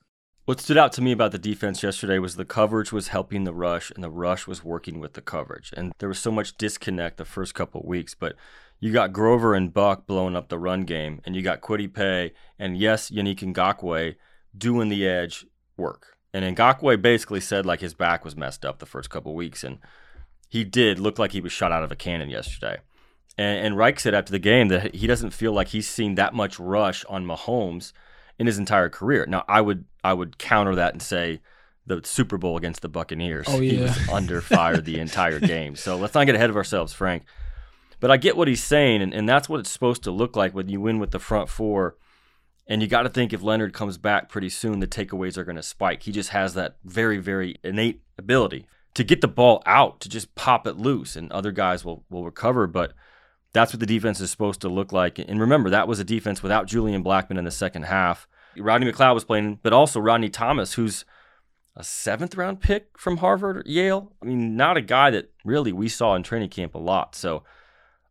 What 0.51 0.59
stood 0.59 0.79
out 0.79 0.91
to 0.95 1.01
me 1.01 1.13
about 1.13 1.31
the 1.31 1.39
defense 1.39 1.81
yesterday 1.81 2.19
was 2.19 2.35
the 2.35 2.45
coverage 2.45 2.91
was 2.91 3.07
helping 3.07 3.45
the 3.45 3.53
rush 3.53 3.93
and 3.93 4.03
the 4.03 4.11
rush 4.11 4.49
was 4.49 4.65
working 4.65 4.99
with 4.99 5.13
the 5.13 5.21
coverage. 5.21 5.73
And 5.77 5.93
there 6.01 6.09
was 6.09 6.19
so 6.19 6.33
much 6.33 6.57
disconnect 6.57 7.19
the 7.19 7.25
first 7.25 7.55
couple 7.55 7.85
weeks, 7.87 8.17
but 8.17 8.35
you 8.81 8.93
got 8.93 9.13
Grover 9.13 9.55
and 9.55 9.73
Buck 9.73 10.09
blowing 10.09 10.35
up 10.35 10.49
the 10.49 10.59
run 10.59 10.81
game, 10.81 11.21
and 11.25 11.37
you 11.37 11.43
got 11.43 11.61
Kwity 11.61 11.87
Paye 11.95 12.33
and 12.59 12.77
yes, 12.77 13.13
Yannick 13.13 13.39
Ngakoue 13.55 14.17
doing 14.59 14.89
the 14.89 15.07
edge 15.07 15.47
work. 15.77 16.17
And 16.35 16.57
Ngakoue 16.57 17.01
basically 17.01 17.41
said 17.41 17.65
like 17.65 17.79
his 17.79 17.95
back 17.95 18.25
was 18.25 18.35
messed 18.35 18.65
up 18.65 18.81
the 18.81 18.87
first 18.87 19.09
couple 19.09 19.37
weeks, 19.37 19.63
and 19.63 19.79
he 20.49 20.65
did 20.65 20.99
look 20.99 21.17
like 21.17 21.31
he 21.31 21.41
was 21.41 21.53
shot 21.53 21.71
out 21.71 21.85
of 21.85 21.93
a 21.93 21.97
cannon 21.97 22.29
yesterday. 22.29 22.79
And, 23.39 23.67
and 23.67 23.77
Reich 23.77 24.01
said 24.01 24.15
after 24.15 24.33
the 24.33 24.41
game 24.41 24.67
that 24.67 24.97
he 24.97 25.07
doesn't 25.07 25.31
feel 25.31 25.53
like 25.53 25.69
he's 25.69 25.89
seen 25.89 26.17
that 26.17 26.35
much 26.35 26.59
rush 26.59 27.05
on 27.05 27.25
Mahomes 27.25 27.93
in 28.41 28.47
his 28.47 28.59
entire 28.59 28.89
career. 28.89 29.27
Now, 29.29 29.45
I 29.47 29.61
would 29.61 29.85
I 30.03 30.15
would 30.15 30.39
counter 30.39 30.75
that 30.75 30.95
and 30.95 31.03
say 31.03 31.41
the 31.87 32.01
Super 32.03 32.39
Bowl 32.39 32.57
against 32.57 32.81
the 32.81 32.89
Buccaneers, 32.89 33.47
oh, 33.49 33.61
yeah. 33.61 33.73
he 33.73 33.83
was 33.83 34.09
under 34.09 34.41
fire 34.41 34.79
the 34.81 34.99
entire 34.99 35.39
game. 35.39 35.77
So 35.77 35.97
let's 35.97 36.15
not 36.15 36.25
get 36.25 36.35
ahead 36.35 36.51
of 36.51 36.57
ourselves, 36.57 36.93
Frank. 36.93 37.25
But 38.01 38.11
I 38.11 38.17
get 38.17 38.37
what 38.37 38.49
he's 38.49 38.63
saying, 38.63 39.03
and, 39.03 39.13
and 39.13 39.29
that's 39.29 39.47
what 39.47 39.61
it's 39.61 39.71
supposed 39.71 40.03
to 40.05 40.11
look 40.11 40.35
like 40.37 40.55
when 40.55 40.71
you 40.71 40.81
win 40.81 40.99
with 40.99 41.11
the 41.11 41.19
front 41.19 41.51
four. 41.51 41.97
And 42.67 42.81
you 42.81 42.89
got 42.89 43.03
to 43.03 43.11
think 43.11 43.33
if 43.33 43.43
Leonard 43.43 43.75
comes 43.75 43.99
back 43.99 44.31
pretty 44.31 44.49
soon, 44.49 44.81
the 44.81 44.87
takeaways 44.87 45.37
are 45.37 45.45
going 45.45 45.57
to 45.57 45.63
spike. 45.63 46.05
He 46.05 46.13
just 46.13 46.31
has 46.31 46.55
that 46.55 46.77
very, 46.85 47.19
very 47.19 47.57
innate 47.63 48.01
ability 48.17 48.67
to 48.95 49.05
get 49.05 49.21
the 49.21 49.29
ball 49.29 49.63
out, 49.67 50.01
to 50.01 50.09
just 50.09 50.35
pop 50.35 50.67
it 50.67 50.79
loose, 50.79 51.15
and 51.17 51.31
other 51.31 51.53
guys 51.53 51.85
will, 51.85 52.05
will 52.09 52.25
recover. 52.25 52.67
But 52.67 52.95
That's 53.53 53.73
what 53.73 53.81
the 53.81 53.87
defense 53.87 54.21
is 54.21 54.31
supposed 54.31 54.61
to 54.61 54.69
look 54.69 54.93
like. 54.93 55.19
And 55.19 55.41
remember, 55.41 55.69
that 55.71 55.89
was 55.89 55.99
a 55.99 56.05
defense 56.05 56.43
without 56.43 56.67
Julian 56.67 57.03
Blackmon 57.05 57.39
in 57.39 57.45
the 57.45 57.51
second 57.51 57.83
half. 57.83 58.29
Rodney 58.57 58.91
McLeod 58.91 59.15
was 59.15 59.25
playing, 59.25 59.59
but 59.63 59.73
also 59.73 60.01
Rodney 60.01 60.29
Thomas, 60.29 60.75
who's 60.75 61.05
a 61.77 61.85
seventh 61.85 62.37
round 62.37 62.61
pick 62.61 62.99
from 62.99 63.19
Harvard 63.19 63.59
or 63.59 63.63
Yale. 63.67 64.13
I 64.23 64.27
mean, 64.27 64.57
not 64.57 64.77
a 64.77 64.81
guy 64.81 65.11
that 65.11 65.31
really 65.45 65.73
we 65.73 65.89
saw 65.89 66.15
in 66.15 66.23
training 66.23 66.51
camp 66.51 66.75
a 66.75 66.79
lot. 66.79 67.15
So 67.15 67.45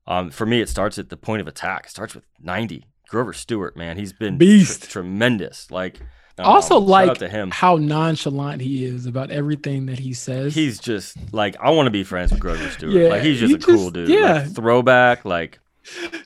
um, 0.07 0.31
for 0.31 0.45
me, 0.45 0.61
it 0.61 0.69
starts 0.69 0.97
at 0.97 1.09
the 1.09 1.17
point 1.17 1.41
of 1.41 1.47
attack. 1.47 1.85
It 1.85 1.91
starts 1.91 2.15
with 2.15 2.23
90. 2.41 2.85
Grover 3.09 3.33
Stewart, 3.33 3.75
man, 3.75 3.97
he's 3.97 4.13
been 4.13 4.37
beast, 4.37 4.83
tr- 4.83 4.89
tremendous. 4.91 5.71
Like 5.71 5.99
also 6.37 6.77
like 6.77 7.17
to 7.17 7.27
him. 7.27 7.51
how 7.51 7.75
nonchalant 7.75 8.61
he 8.61 8.85
is 8.85 9.05
about 9.05 9.31
everything 9.31 9.87
that 9.87 9.99
he 9.99 10.13
says. 10.13 10.53
He's 10.53 10.79
just 10.79 11.17
like 11.33 11.57
I 11.59 11.71
want 11.71 11.87
to 11.87 11.91
be 11.91 12.03
friends 12.03 12.31
with 12.31 12.39
Grover 12.39 12.69
Stewart. 12.69 12.93
yeah, 12.93 13.09
like 13.09 13.23
he's 13.23 13.39
just 13.39 13.49
he 13.49 13.55
a 13.55 13.57
just, 13.57 13.67
cool 13.67 13.89
dude. 13.89 14.09
Yeah, 14.09 14.33
like, 14.33 14.55
throwback. 14.55 15.25
Like 15.25 15.59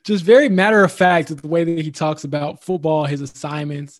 just 0.03 0.23
very 0.23 0.49
matter 0.49 0.83
of 0.83 0.91
fact 0.91 1.35
the 1.35 1.47
way 1.47 1.63
that 1.63 1.83
he 1.83 1.91
talks 1.91 2.23
about 2.23 2.63
football, 2.63 3.05
his 3.05 3.21
assignments. 3.21 3.99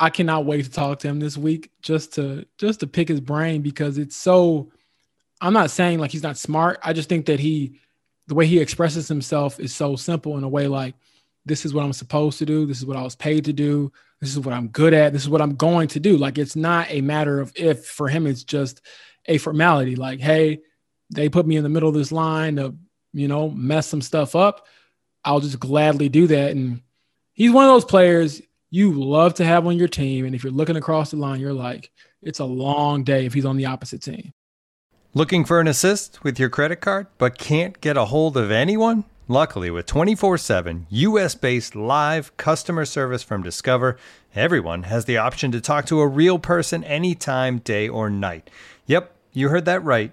I 0.00 0.10
cannot 0.10 0.44
wait 0.44 0.64
to 0.64 0.70
talk 0.70 1.00
to 1.00 1.08
him 1.08 1.18
this 1.18 1.36
week 1.36 1.70
just 1.82 2.14
to 2.14 2.46
just 2.56 2.80
to 2.80 2.86
pick 2.86 3.08
his 3.08 3.20
brain 3.20 3.62
because 3.62 3.98
it's 3.98 4.16
so. 4.16 4.70
I'm 5.40 5.52
not 5.52 5.70
saying 5.70 6.00
like 6.00 6.10
he's 6.10 6.22
not 6.22 6.36
smart. 6.36 6.80
I 6.82 6.92
just 6.92 7.08
think 7.08 7.26
that 7.26 7.38
he, 7.38 7.78
the 8.26 8.34
way 8.34 8.46
he 8.46 8.58
expresses 8.58 9.06
himself 9.06 9.60
is 9.60 9.72
so 9.72 9.94
simple 9.94 10.36
in 10.36 10.42
a 10.42 10.48
way 10.48 10.66
like 10.66 10.96
this 11.46 11.64
is 11.64 11.72
what 11.72 11.84
I'm 11.84 11.92
supposed 11.92 12.38
to 12.38 12.46
do. 12.46 12.66
This 12.66 12.78
is 12.78 12.86
what 12.86 12.96
I 12.96 13.02
was 13.02 13.14
paid 13.14 13.44
to 13.44 13.52
do. 13.52 13.92
This 14.20 14.30
is 14.30 14.40
what 14.40 14.52
I'm 14.52 14.68
good 14.68 14.94
at. 14.94 15.12
This 15.12 15.22
is 15.22 15.28
what 15.28 15.40
I'm 15.40 15.54
going 15.54 15.88
to 15.88 16.00
do. 16.00 16.16
Like 16.16 16.38
it's 16.38 16.56
not 16.56 16.90
a 16.90 17.00
matter 17.00 17.40
of 17.40 17.52
if 17.54 17.86
for 17.86 18.08
him, 18.08 18.26
it's 18.26 18.42
just 18.44 18.80
a 19.26 19.38
formality. 19.38 19.94
Like, 19.94 20.20
hey, 20.20 20.60
they 21.10 21.28
put 21.28 21.46
me 21.46 21.56
in 21.56 21.62
the 21.62 21.68
middle 21.68 21.88
of 21.88 21.94
this 21.94 22.12
line 22.12 22.56
to, 22.56 22.74
you 23.18 23.28
know, 23.28 23.50
mess 23.50 23.86
some 23.86 24.02
stuff 24.02 24.34
up. 24.36 24.66
I'll 25.24 25.40
just 25.40 25.60
gladly 25.60 26.08
do 26.08 26.26
that. 26.28 26.52
And 26.52 26.82
he's 27.32 27.50
one 27.50 27.64
of 27.64 27.70
those 27.70 27.84
players 27.84 28.40
you 28.70 28.92
love 28.92 29.34
to 29.34 29.44
have 29.44 29.66
on 29.66 29.76
your 29.76 29.88
team. 29.88 30.24
And 30.24 30.34
if 30.34 30.44
you're 30.44 30.52
looking 30.52 30.76
across 30.76 31.10
the 31.10 31.16
line, 31.16 31.40
you're 31.40 31.52
like, 31.52 31.90
it's 32.22 32.38
a 32.38 32.44
long 32.44 33.04
day 33.04 33.26
if 33.26 33.34
he's 33.34 33.46
on 33.46 33.56
the 33.56 33.66
opposite 33.66 34.02
team. 34.02 34.32
Looking 35.14 35.44
for 35.44 35.58
an 35.58 35.68
assist 35.68 36.22
with 36.22 36.38
your 36.38 36.50
credit 36.50 36.76
card, 36.76 37.06
but 37.16 37.38
can't 37.38 37.80
get 37.80 37.96
a 37.96 38.06
hold 38.06 38.36
of 38.36 38.50
anyone? 38.50 39.04
Luckily, 39.26 39.70
with 39.70 39.86
24 39.86 40.38
7 40.38 40.86
US 40.88 41.34
based 41.34 41.74
live 41.76 42.34
customer 42.36 42.84
service 42.84 43.22
from 43.22 43.42
Discover, 43.42 43.98
everyone 44.34 44.84
has 44.84 45.04
the 45.04 45.18
option 45.18 45.52
to 45.52 45.60
talk 45.60 45.86
to 45.86 46.00
a 46.00 46.06
real 46.06 46.38
person 46.38 46.82
anytime, 46.84 47.58
day 47.58 47.88
or 47.88 48.08
night. 48.08 48.48
Yep, 48.86 49.14
you 49.32 49.48
heard 49.50 49.66
that 49.66 49.84
right. 49.84 50.12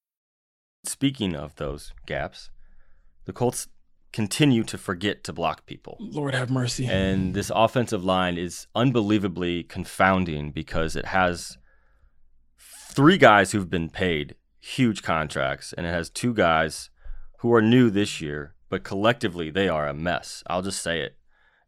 Speaking 0.83 1.35
of 1.35 1.55
those 1.57 1.93
gaps, 2.05 2.49
the 3.25 3.33
Colts 3.33 3.67
continue 4.11 4.63
to 4.63 4.77
forget 4.77 5.23
to 5.23 5.33
block 5.33 5.65
people. 5.65 5.97
Lord 5.99 6.33
have 6.33 6.49
mercy. 6.49 6.87
And 6.87 7.33
this 7.33 7.51
offensive 7.53 8.03
line 8.03 8.37
is 8.37 8.67
unbelievably 8.75 9.63
confounding 9.63 10.51
because 10.51 10.95
it 10.95 11.05
has 11.05 11.57
three 12.57 13.17
guys 13.17 13.51
who've 13.51 13.69
been 13.69 13.89
paid 13.89 14.35
huge 14.59 15.01
contracts, 15.01 15.73
and 15.73 15.85
it 15.85 15.89
has 15.89 16.09
two 16.09 16.33
guys 16.33 16.89
who 17.39 17.53
are 17.53 17.61
new 17.61 17.89
this 17.89 18.21
year, 18.21 18.55
but 18.69 18.83
collectively 18.83 19.49
they 19.49 19.67
are 19.67 19.87
a 19.87 19.93
mess. 19.93 20.43
I'll 20.47 20.61
just 20.61 20.81
say 20.81 21.01
it. 21.01 21.17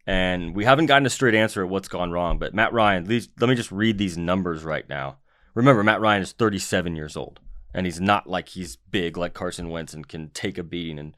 And 0.06 0.56
we 0.56 0.66
haven't 0.66 0.88
gotten 0.88 1.06
a 1.06 1.10
straight 1.10 1.34
answer 1.34 1.64
at 1.64 1.70
what's 1.70 1.88
gone 1.88 2.12
wrong, 2.12 2.38
but 2.38 2.54
Matt 2.54 2.74
Ryan, 2.74 3.06
let 3.08 3.50
me 3.50 3.56
just 3.56 3.72
read 3.72 3.98
these 3.98 4.18
numbers 4.18 4.64
right 4.64 4.88
now. 4.90 5.18
Remember, 5.56 5.84
Matt 5.84 6.02
Ryan 6.02 6.22
is 6.24 6.34
37 6.34 6.96
years 6.96 7.16
old 7.16 7.40
and 7.74 7.86
he's 7.86 8.00
not 8.00 8.28
like 8.28 8.50
he's 8.50 8.76
big 8.76 9.18
like 9.18 9.34
Carson 9.34 9.70
Wentz 9.70 9.94
and 9.94 10.08
can 10.08 10.30
take 10.30 10.58
a 10.58 10.64
beating. 10.64 11.00
And 11.00 11.16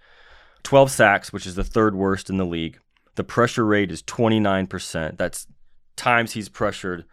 12 0.64 0.92
sacks, 0.92 1.34
which 1.34 1.46
is 1.46 1.56
the 1.56 1.64
third 1.64 1.96
worst 1.96 2.30
in 2.30 2.38
the 2.38 2.46
league. 2.46 2.80
The 3.16 3.24
pressure 3.24 3.66
rate 3.66 3.92
is 3.92 4.02
29%. 4.04 5.18
That's 5.18 5.48
times 5.96 6.34
he's 6.34 6.50
pressured 6.50 7.06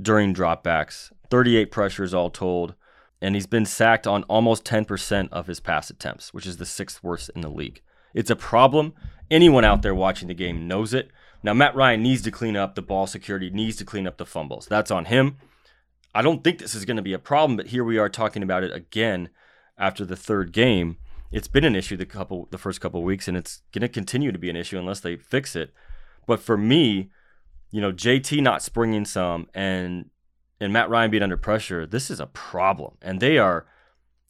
during 0.00 0.34
dropbacks. 0.34 1.12
38 1.30 1.70
pressures 1.70 2.14
all 2.14 2.30
told. 2.30 2.74
And 3.20 3.34
he's 3.34 3.46
been 3.46 3.64
sacked 3.64 4.06
on 4.06 4.24
almost 4.24 4.64
10% 4.64 5.28
of 5.32 5.46
his 5.46 5.60
pass 5.60 5.88
attempts, 5.88 6.34
which 6.34 6.46
is 6.46 6.58
the 6.58 6.66
sixth 6.66 7.02
worst 7.02 7.30
in 7.34 7.40
the 7.40 7.48
league. 7.48 7.80
It's 8.12 8.30
a 8.30 8.36
problem. 8.36 8.92
Anyone 9.30 9.64
out 9.64 9.82
there 9.82 9.94
watching 9.94 10.28
the 10.28 10.34
game 10.34 10.68
knows 10.68 10.92
it. 10.92 11.10
Now, 11.42 11.54
Matt 11.54 11.74
Ryan 11.74 12.02
needs 12.02 12.22
to 12.22 12.30
clean 12.30 12.56
up 12.56 12.74
the 12.74 12.82
ball 12.82 13.06
security, 13.06 13.50
needs 13.50 13.76
to 13.76 13.84
clean 13.84 14.06
up 14.06 14.18
the 14.18 14.26
fumbles. 14.26 14.66
That's 14.66 14.90
on 14.90 15.06
him. 15.06 15.36
I 16.14 16.22
don't 16.22 16.44
think 16.44 16.58
this 16.58 16.74
is 16.74 16.84
going 16.84 16.96
to 16.96 17.02
be 17.02 17.12
a 17.12 17.18
problem, 17.18 17.56
but 17.56 17.68
here 17.68 17.82
we 17.82 17.98
are 17.98 18.08
talking 18.08 18.42
about 18.42 18.62
it 18.62 18.72
again 18.72 19.30
after 19.76 20.04
the 20.04 20.16
third 20.16 20.52
game. 20.52 20.96
It's 21.32 21.48
been 21.48 21.64
an 21.64 21.74
issue 21.74 21.96
the 21.96 22.06
couple 22.06 22.46
the 22.50 22.58
first 22.58 22.80
couple 22.80 23.02
weeks, 23.02 23.26
and 23.26 23.36
it's 23.36 23.62
going 23.72 23.82
to 23.82 23.88
continue 23.88 24.30
to 24.30 24.38
be 24.38 24.50
an 24.50 24.56
issue 24.56 24.78
unless 24.78 25.00
they 25.00 25.16
fix 25.16 25.56
it. 25.56 25.72
But 26.26 26.38
for 26.38 26.56
me, 26.56 27.10
you 27.70 27.80
know, 27.80 27.92
JT 27.92 28.40
not 28.42 28.62
springing 28.62 29.04
some 29.04 29.48
and 29.52 30.10
and 30.60 30.72
Matt 30.72 30.88
Ryan 30.88 31.10
being 31.10 31.22
under 31.24 31.36
pressure, 31.36 31.86
this 31.86 32.10
is 32.10 32.20
a 32.20 32.26
problem, 32.26 32.96
and 33.02 33.20
they 33.20 33.36
are 33.36 33.66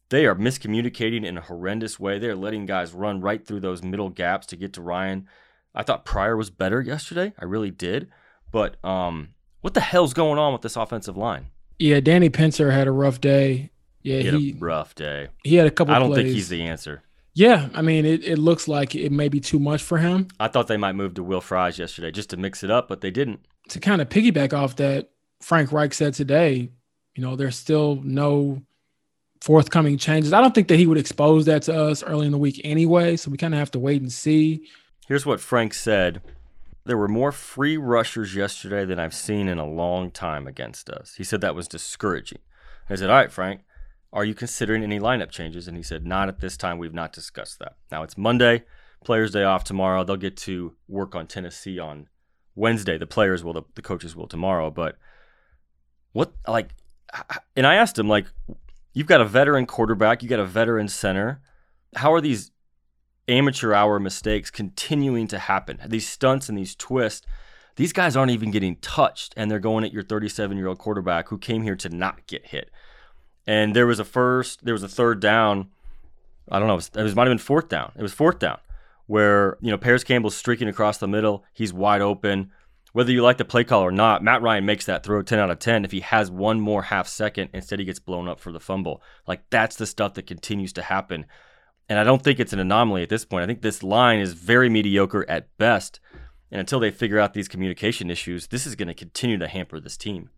they 0.09 0.25
are 0.25 0.35
miscommunicating 0.35 1.23
in 1.23 1.37
a 1.37 1.41
horrendous 1.41 1.99
way. 1.99 2.17
They're 2.17 2.35
letting 2.35 2.65
guys 2.65 2.93
run 2.93 3.21
right 3.21 3.45
through 3.45 3.59
those 3.59 3.83
middle 3.83 4.09
gaps 4.09 4.47
to 4.47 4.55
get 4.55 4.73
to 4.73 4.81
Ryan. 4.81 5.27
I 5.75 5.83
thought 5.83 6.05
Pryor 6.05 6.37
was 6.37 6.49
better 6.49 6.81
yesterday. 6.81 7.33
I 7.39 7.45
really 7.45 7.71
did. 7.71 8.09
But 8.51 8.83
um, 8.83 9.29
what 9.61 9.73
the 9.73 9.81
hell's 9.81 10.13
going 10.13 10.39
on 10.39 10.53
with 10.53 10.61
this 10.61 10.75
offensive 10.75 11.17
line? 11.17 11.47
Yeah, 11.79 11.99
Danny 11.99 12.29
Pinter 12.29 12.71
had 12.71 12.87
a 12.87 12.91
rough 12.91 13.19
day. 13.21 13.71
Yeah, 14.01 14.19
he, 14.19 14.29
he 14.29 14.55
rough 14.57 14.95
day. 14.95 15.29
He 15.43 15.55
had 15.55 15.67
a 15.67 15.71
couple. 15.71 15.93
I 15.93 15.99
don't 15.99 16.09
plays. 16.09 16.25
think 16.25 16.35
he's 16.35 16.49
the 16.49 16.63
answer. 16.63 17.03
Yeah, 17.33 17.67
I 17.73 17.81
mean, 17.81 18.05
it, 18.05 18.23
it 18.23 18.37
looks 18.37 18.67
like 18.67 18.95
it 18.95 19.11
may 19.11 19.27
be 19.27 19.41
too 19.41 19.59
much 19.59 19.83
for 19.83 19.97
him. 19.97 20.29
I 20.39 20.47
thought 20.47 20.67
they 20.67 20.77
might 20.77 20.93
move 20.93 21.15
to 21.15 21.23
Will 21.23 21.41
Fries 21.41 21.77
yesterday 21.77 22.09
just 22.09 22.29
to 22.29 22.37
mix 22.37 22.63
it 22.63 22.71
up, 22.71 22.87
but 22.87 23.01
they 23.01 23.11
didn't. 23.11 23.41
To 23.69 23.79
kind 23.79 24.01
of 24.01 24.07
piggyback 24.07 24.53
off 24.53 24.77
that, 24.77 25.09
Frank 25.41 25.73
Reich 25.73 25.93
said 25.93 26.13
today, 26.13 26.71
you 27.13 27.23
know, 27.23 27.35
there's 27.35 27.57
still 27.57 27.99
no 28.03 28.61
forthcoming 29.41 29.97
changes. 29.97 30.31
I 30.31 30.39
don't 30.39 30.55
think 30.55 30.69
that 30.69 30.77
he 30.77 30.87
would 30.87 30.97
expose 30.97 31.45
that 31.45 31.63
to 31.63 31.75
us 31.75 32.03
early 32.03 32.25
in 32.25 32.31
the 32.31 32.37
week 32.37 32.61
anyway, 32.63 33.17
so 33.17 33.29
we 33.29 33.37
kind 33.37 33.53
of 33.53 33.59
have 33.59 33.71
to 33.71 33.79
wait 33.79 34.01
and 34.01 34.11
see. 34.11 34.67
Here's 35.07 35.25
what 35.25 35.41
Frank 35.41 35.73
said 35.73 36.21
there 36.85 36.97
were 36.97 37.07
more 37.07 37.31
free 37.31 37.77
rushers 37.77 38.35
yesterday 38.35 38.85
than 38.85 38.99
I've 38.99 39.13
seen 39.13 39.47
in 39.47 39.57
a 39.57 39.65
long 39.65 40.11
time 40.11 40.45
against 40.45 40.89
us. 40.89 41.15
He 41.15 41.23
said 41.23 41.41
that 41.41 41.55
was 41.55 41.67
discouraging. 41.67 42.39
I 42.89 42.95
said, 42.95 43.09
All 43.09 43.15
right, 43.15 43.31
Frank, 43.31 43.61
are 44.13 44.23
you 44.23 44.35
considering 44.35 44.83
any 44.83 44.99
lineup 44.99 45.31
changes? 45.31 45.67
And 45.67 45.75
he 45.75 45.83
said, 45.83 46.05
Not 46.05 46.29
at 46.29 46.39
this 46.39 46.55
time. 46.55 46.77
We've 46.77 46.93
not 46.93 47.11
discussed 47.11 47.59
that. 47.59 47.75
Now 47.91 48.03
it's 48.03 48.17
Monday, 48.17 48.63
players' 49.03 49.31
day 49.31 49.43
off 49.43 49.63
tomorrow. 49.63 50.03
They'll 50.03 50.15
get 50.15 50.37
to 50.37 50.75
work 50.87 51.15
on 51.15 51.25
Tennessee 51.25 51.79
on 51.79 52.07
Wednesday. 52.53 52.99
The 52.99 53.07
players 53.07 53.43
will, 53.43 53.53
the, 53.53 53.63
the 53.73 53.81
coaches 53.81 54.15
will 54.15 54.27
tomorrow. 54.27 54.69
But 54.69 54.97
what, 56.13 56.33
like, 56.47 56.69
and 57.55 57.65
I 57.65 57.75
asked 57.75 57.97
him, 57.97 58.07
like, 58.07 58.27
you've 58.93 59.07
got 59.07 59.21
a 59.21 59.25
veteran 59.25 59.65
quarterback, 59.65 60.21
you 60.21 60.29
got 60.29 60.39
a 60.39 60.45
veteran 60.45 60.87
center. 60.87 61.41
How 61.95 62.13
are 62.13 62.21
these 62.21 62.51
amateur 63.27 63.73
hour 63.73 63.99
mistakes 63.99 64.51
continuing 64.51 65.27
to 65.27 65.39
happen. 65.39 65.79
These 65.87 66.07
stunts 66.07 66.49
and 66.49 66.57
these 66.57 66.75
twists, 66.75 67.25
these 67.75 67.93
guys 67.93 68.15
aren't 68.15 68.31
even 68.31 68.51
getting 68.51 68.77
touched, 68.77 69.33
and 69.35 69.49
they're 69.49 69.59
going 69.59 69.83
at 69.83 69.93
your 69.93 70.03
37 70.03 70.57
year 70.57 70.67
old 70.67 70.77
quarterback 70.77 71.29
who 71.29 71.37
came 71.37 71.63
here 71.63 71.75
to 71.75 71.89
not 71.89 72.25
get 72.27 72.47
hit. 72.47 72.69
And 73.47 73.75
there 73.75 73.87
was 73.87 73.99
a 73.99 74.05
first, 74.05 74.65
there 74.65 74.73
was 74.73 74.83
a 74.83 74.87
third 74.87 75.19
down. 75.19 75.69
I 76.49 76.59
don't 76.59 76.67
know. 76.67 76.73
It, 76.73 76.77
was, 76.77 76.91
it 76.95 77.03
was, 77.03 77.15
might 77.15 77.27
have 77.27 77.31
been 77.31 77.37
fourth 77.39 77.69
down. 77.69 77.91
It 77.95 78.01
was 78.01 78.13
fourth 78.13 78.39
down 78.39 78.59
where 79.07 79.57
you 79.61 79.71
know 79.71 79.77
Parris 79.77 80.03
Campbell's 80.03 80.35
streaking 80.35 80.67
across 80.67 80.97
the 80.97 81.07
middle. 81.07 81.43
He's 81.53 81.73
wide 81.73 82.01
open. 82.01 82.51
Whether 82.93 83.11
you 83.11 83.21
like 83.21 83.37
the 83.37 83.45
play 83.45 83.65
call 83.65 83.81
or 83.81 83.91
not, 83.91 84.23
Matt 84.23 84.41
Ryan 84.41 84.65
makes 84.65 84.85
that 84.85 85.03
throw 85.03 85.21
10 85.21 85.37
out 85.37 85.51
of 85.51 85.59
10 85.59 85.83
if 85.83 85.91
he 85.91 85.99
has 85.99 86.31
one 86.31 86.61
more 86.61 86.83
half 86.83 87.09
second 87.09 87.49
instead 87.53 87.79
he 87.79 87.85
gets 87.85 87.99
blown 87.99 88.29
up 88.29 88.39
for 88.39 88.53
the 88.53 88.59
fumble. 88.59 89.01
Like 89.27 89.41
that's 89.49 89.75
the 89.75 89.85
stuff 89.85 90.13
that 90.13 90.27
continues 90.27 90.71
to 90.73 90.81
happen. 90.81 91.25
And 91.87 91.99
I 91.99 92.03
don't 92.03 92.23
think 92.23 92.39
it's 92.39 92.53
an 92.53 92.59
anomaly 92.59 93.03
at 93.03 93.09
this 93.09 93.25
point. 93.25 93.43
I 93.43 93.47
think 93.47 93.61
this 93.61 93.83
line 93.83 94.19
is 94.19 94.33
very 94.33 94.69
mediocre 94.69 95.25
at 95.29 95.55
best. 95.57 95.99
And 96.51 96.59
until 96.59 96.79
they 96.79 96.91
figure 96.91 97.19
out 97.19 97.33
these 97.33 97.47
communication 97.47 98.09
issues, 98.09 98.47
this 98.47 98.65
is 98.65 98.75
going 98.75 98.87
to 98.87 98.93
continue 98.93 99.37
to 99.37 99.47
hamper 99.47 99.79
this 99.79 99.97
team. 99.97 100.29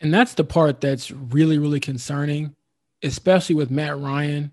And 0.00 0.12
that's 0.12 0.34
the 0.34 0.44
part 0.44 0.80
that's 0.80 1.10
really, 1.10 1.58
really 1.58 1.80
concerning, 1.80 2.54
especially 3.02 3.54
with 3.54 3.70
Matt 3.70 3.98
Ryan. 3.98 4.52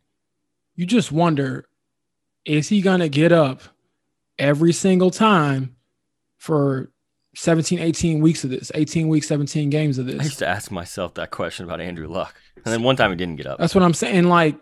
You 0.75 0.85
just 0.85 1.11
wonder 1.11 1.65
is 2.45 2.69
he 2.69 2.81
going 2.81 3.01
to 3.01 3.09
get 3.09 3.31
up 3.31 3.61
every 4.37 4.71
single 4.71 5.11
time 5.11 5.75
for 6.37 6.89
17, 7.35 7.79
18 7.79 8.21
weeks 8.21 8.43
of 8.43 8.49
this, 8.49 8.71
18 8.73 9.07
weeks, 9.07 9.27
17 9.27 9.69
games 9.69 9.97
of 9.97 10.05
this? 10.05 10.19
I 10.19 10.23
used 10.23 10.39
to 10.39 10.47
ask 10.47 10.71
myself 10.71 11.13
that 11.15 11.31
question 11.31 11.65
about 11.65 11.81
Andrew 11.81 12.07
Luck. 12.07 12.35
And 12.55 12.65
then 12.65 12.81
one 12.81 12.95
time 12.95 13.11
he 13.11 13.17
didn't 13.17 13.35
get 13.35 13.45
up. 13.45 13.59
That's 13.59 13.75
what 13.75 13.83
I'm 13.83 13.93
saying. 13.93 14.25
Like, 14.25 14.55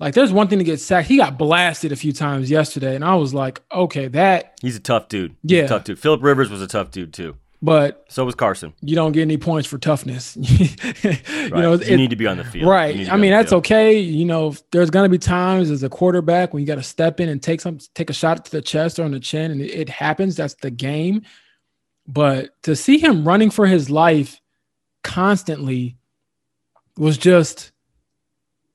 like 0.00 0.14
there's 0.14 0.32
one 0.32 0.48
thing 0.48 0.58
to 0.58 0.64
get 0.64 0.80
sacked. 0.80 1.08
He 1.08 1.16
got 1.16 1.38
blasted 1.38 1.92
a 1.92 1.96
few 1.96 2.12
times 2.12 2.50
yesterday, 2.50 2.94
and 2.94 3.04
I 3.04 3.14
was 3.16 3.34
like, 3.34 3.60
okay, 3.72 4.08
that 4.08 4.58
he's 4.62 4.76
a 4.76 4.80
tough 4.80 5.08
dude. 5.08 5.36
He's 5.42 5.52
yeah, 5.52 5.66
tough 5.66 5.84
dude. 5.84 5.98
Philip 5.98 6.22
Rivers 6.22 6.50
was 6.50 6.62
a 6.62 6.66
tough 6.66 6.90
dude 6.90 7.12
too. 7.12 7.36
But 7.60 8.04
so 8.08 8.24
was 8.24 8.36
Carson. 8.36 8.72
You 8.82 8.94
don't 8.94 9.10
get 9.10 9.22
any 9.22 9.36
points 9.36 9.68
for 9.68 9.78
toughness. 9.78 10.36
you 10.40 10.68
right. 11.02 11.50
know, 11.50 11.74
you 11.74 11.96
need 11.96 12.10
to 12.10 12.16
be 12.16 12.28
on 12.28 12.36
the 12.36 12.44
field. 12.44 12.68
Right. 12.70 13.10
I 13.10 13.16
mean, 13.16 13.32
that's 13.32 13.50
field. 13.50 13.64
okay. 13.64 13.98
You 13.98 14.24
know, 14.24 14.54
there's 14.70 14.90
gonna 14.90 15.08
be 15.08 15.18
times 15.18 15.70
as 15.70 15.82
a 15.82 15.88
quarterback 15.88 16.52
when 16.52 16.60
you 16.60 16.66
got 16.66 16.76
to 16.76 16.84
step 16.84 17.18
in 17.18 17.28
and 17.28 17.42
take 17.42 17.60
some, 17.60 17.78
take 17.94 18.10
a 18.10 18.12
shot 18.12 18.44
to 18.44 18.50
the 18.52 18.62
chest 18.62 19.00
or 19.00 19.04
on 19.04 19.10
the 19.10 19.18
chin, 19.18 19.50
and 19.50 19.60
it, 19.60 19.72
it 19.72 19.88
happens. 19.88 20.36
That's 20.36 20.54
the 20.54 20.70
game. 20.70 21.22
But 22.06 22.50
to 22.62 22.76
see 22.76 22.98
him 22.98 23.26
running 23.26 23.50
for 23.50 23.66
his 23.66 23.90
life 23.90 24.40
constantly 25.02 25.96
was 26.96 27.18
just, 27.18 27.72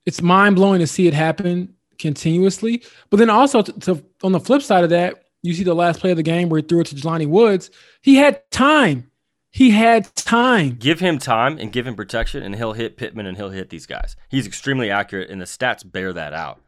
it's 0.06 0.22
mind 0.22 0.56
blowing 0.56 0.80
to 0.80 0.88
see 0.88 1.08
it 1.08 1.14
happen 1.14 1.74
continuously. 2.00 2.84
But 3.10 3.18
then 3.18 3.30
also 3.30 3.62
to, 3.62 3.72
to 3.82 4.06
on 4.24 4.32
the 4.32 4.40
flip 4.40 4.62
side 4.62 4.84
of 4.84 4.90
that, 4.90 5.24
you 5.42 5.54
see 5.54 5.64
the 5.64 5.74
last 5.74 6.00
play 6.00 6.12
of 6.12 6.18
the 6.18 6.24
game 6.24 6.50
where 6.50 6.62
he 6.62 6.68
threw 6.68 6.82
it 6.82 6.88
to 6.88 6.96
Jelani 6.96 7.28
Woods. 7.28 7.70
He 8.02 8.16
had 8.16 8.50
time. 8.52 9.10
He 9.52 9.70
had 9.70 10.14
time. 10.16 10.78
Give 10.80 11.00
him 11.00 11.20
time 11.20 11.60
and 11.60 11.72
give 11.72 11.86
him 11.86 11.96
protection, 11.96 12.42
and 12.42 12.56
he'll 12.56 12.74
hit 12.74 12.98
Pittman 12.98 13.28
and 13.28 13.38
he'll 13.38 13.52
hit 13.52 13.70
these 13.70 13.86
guys. 13.86 14.16
He's 14.30 14.48
extremely 14.48 14.90
accurate, 14.90 15.30
and 15.30 15.40
the 15.40 15.46
stats 15.46 15.90
bear 15.90 16.12
that 16.14 16.34
out. 16.34 16.60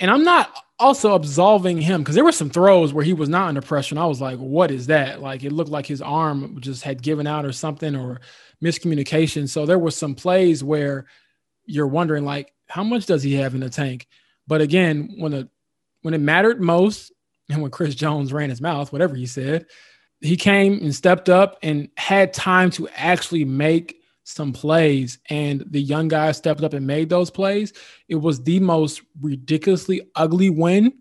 And 0.00 0.10
I'm 0.10 0.24
not 0.24 0.52
also 0.80 1.14
absolving 1.14 1.80
him 1.80 2.00
because 2.00 2.16
there 2.16 2.24
were 2.24 2.32
some 2.32 2.50
throws 2.50 2.92
where 2.92 3.04
he 3.04 3.12
was 3.12 3.28
not 3.28 3.48
under 3.48 3.62
pressure, 3.62 3.94
and 3.94 4.00
I 4.00 4.06
was 4.06 4.20
like, 4.20 4.38
"What 4.38 4.72
is 4.72 4.88
that?" 4.88 5.20
Like 5.20 5.44
it 5.44 5.52
looked 5.52 5.70
like 5.70 5.86
his 5.86 6.02
arm 6.02 6.58
just 6.60 6.82
had 6.82 7.00
given 7.00 7.28
out 7.28 7.44
or 7.44 7.52
something, 7.52 7.94
or 7.94 8.20
miscommunication. 8.60 9.48
So 9.48 9.64
there 9.64 9.78
were 9.78 9.92
some 9.92 10.16
plays 10.16 10.64
where 10.64 11.06
you're 11.64 11.86
wondering, 11.86 12.24
like, 12.24 12.52
how 12.72 12.82
much 12.82 13.04
does 13.04 13.22
he 13.22 13.34
have 13.34 13.54
in 13.54 13.60
the 13.60 13.68
tank? 13.68 14.06
But 14.46 14.62
again, 14.62 15.14
when 15.18 15.32
the 15.32 15.48
when 16.00 16.14
it 16.14 16.20
mattered 16.20 16.60
most, 16.60 17.12
and 17.50 17.60
when 17.60 17.70
Chris 17.70 17.94
Jones 17.94 18.32
ran 18.32 18.48
his 18.48 18.62
mouth, 18.62 18.92
whatever 18.92 19.14
he 19.14 19.26
said, 19.26 19.66
he 20.22 20.36
came 20.36 20.80
and 20.80 20.94
stepped 20.94 21.28
up 21.28 21.58
and 21.62 21.90
had 21.98 22.32
time 22.32 22.70
to 22.70 22.88
actually 22.96 23.44
make 23.44 23.96
some 24.24 24.54
plays. 24.54 25.18
And 25.28 25.62
the 25.68 25.82
young 25.82 26.08
guys 26.08 26.38
stepped 26.38 26.62
up 26.62 26.72
and 26.72 26.86
made 26.86 27.10
those 27.10 27.30
plays. 27.30 27.74
It 28.08 28.14
was 28.14 28.42
the 28.42 28.58
most 28.58 29.02
ridiculously 29.20 30.00
ugly 30.16 30.48
win 30.48 30.94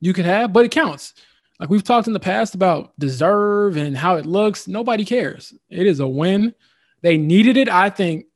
you 0.00 0.12
could 0.12 0.26
have, 0.26 0.52
but 0.52 0.66
it 0.66 0.72
counts. 0.72 1.14
Like 1.58 1.70
we've 1.70 1.84
talked 1.84 2.06
in 2.06 2.12
the 2.12 2.20
past 2.20 2.54
about 2.54 2.92
deserve 2.98 3.78
and 3.78 3.96
how 3.96 4.16
it 4.16 4.26
looks. 4.26 4.68
Nobody 4.68 5.06
cares. 5.06 5.54
It 5.70 5.86
is 5.86 6.00
a 6.00 6.06
win. 6.06 6.54
They 7.00 7.16
needed 7.16 7.56
it, 7.56 7.70
I 7.70 7.88
think, 7.88 8.26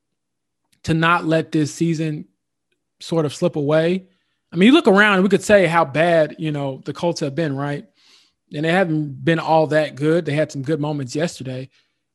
to 0.84 0.94
not 0.94 1.26
let 1.26 1.52
this 1.52 1.74
season 1.74 2.24
sort 3.00 3.24
of 3.24 3.34
slip 3.34 3.56
away. 3.56 4.06
I 4.52 4.56
mean, 4.56 4.68
you 4.68 4.72
look 4.72 4.88
around 4.88 5.22
we 5.22 5.28
could 5.28 5.42
say 5.42 5.66
how 5.66 5.84
bad, 5.84 6.36
you 6.38 6.52
know, 6.52 6.80
the 6.84 6.92
Colts 6.92 7.20
have 7.20 7.34
been, 7.34 7.56
right? 7.56 7.84
And 8.54 8.64
they 8.64 8.72
haven't 8.72 9.24
been 9.24 9.38
all 9.38 9.66
that 9.68 9.94
good. 9.94 10.24
They 10.24 10.32
had 10.32 10.50
some 10.50 10.62
good 10.62 10.80
moments 10.80 11.14
yesterday, 11.14 11.68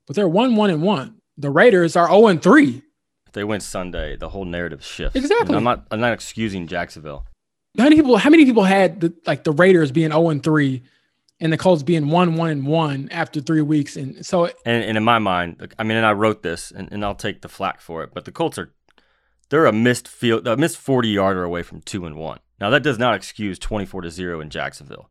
but 0.08 0.16
they're 0.16 0.28
one, 0.28 0.56
one, 0.56 0.72
and 0.72 0.82
one. 0.82 1.22
The 1.38 1.52
Raiders 1.52 1.96
are 1.96 2.08
0 2.08 2.28
and 2.28 2.42
3. 2.42 2.82
If 3.28 3.34
they 3.34 3.44
win 3.44 3.60
Sunday, 3.60 4.16
the 4.16 4.30
whole 4.30 4.46
narrative 4.46 4.84
shifts. 4.84 5.16
Exactly. 5.16 5.56
I'm 5.56 5.64
not 5.64 5.86
I'm 5.92 6.00
not 6.00 6.14
excusing 6.14 6.68
Jacksonville. 6.68 7.26
How 7.78 7.86
many 7.86 7.96
people 7.96 8.18
how 8.18 8.30
many 8.30 8.46
people 8.46 8.64
had 8.64 9.00
the, 9.00 9.14
like 9.26 9.44
the 9.44 9.52
Raiders 9.52 9.92
being 9.92 10.12
0 10.12 10.30
and 10.30 10.44
3 10.44 10.82
and 11.40 11.52
the 11.52 11.58
Colts 11.58 11.84
being 11.84 12.10
1 12.10 12.36
1 12.36 12.50
and 12.50 12.68
1 12.68 13.10
after 13.12 13.42
3 13.42 13.62
weeks 13.62 13.96
and 13.96 14.24
so 14.26 14.46
and, 14.66 14.84
and 14.84 14.98
in 14.98 15.04
my 15.04 15.20
mind, 15.20 15.74
I 15.80 15.84
mean 15.84 15.98
and 15.98 16.06
I 16.06 16.14
wrote 16.14 16.44
this 16.44 16.72
and, 16.72 16.92
and 16.92 17.04
I'll 17.04 17.16
take 17.16 17.42
the 17.42 17.50
flack 17.50 17.82
for 17.82 18.04
it, 18.04 18.12
but 18.14 18.26
the 18.26 18.32
Colts 18.32 18.58
are 18.58 18.72
they're 19.50 19.66
a 19.66 19.74
missed 19.74 20.08
field, 20.08 20.48
a 20.48 20.58
missed 20.58 20.78
40 20.78 21.10
yarder 21.10 21.44
away 21.44 21.64
from 21.64 21.82
two 21.82 22.06
and 22.06 22.16
one. 22.16 22.40
Now 22.60 22.70
that 22.70 22.84
does 22.84 22.98
not 22.98 23.16
excuse 23.16 23.60
24 23.60 24.02
to 24.02 24.10
zero 24.10 24.40
in 24.42 24.50
Jacksonville, 24.50 25.10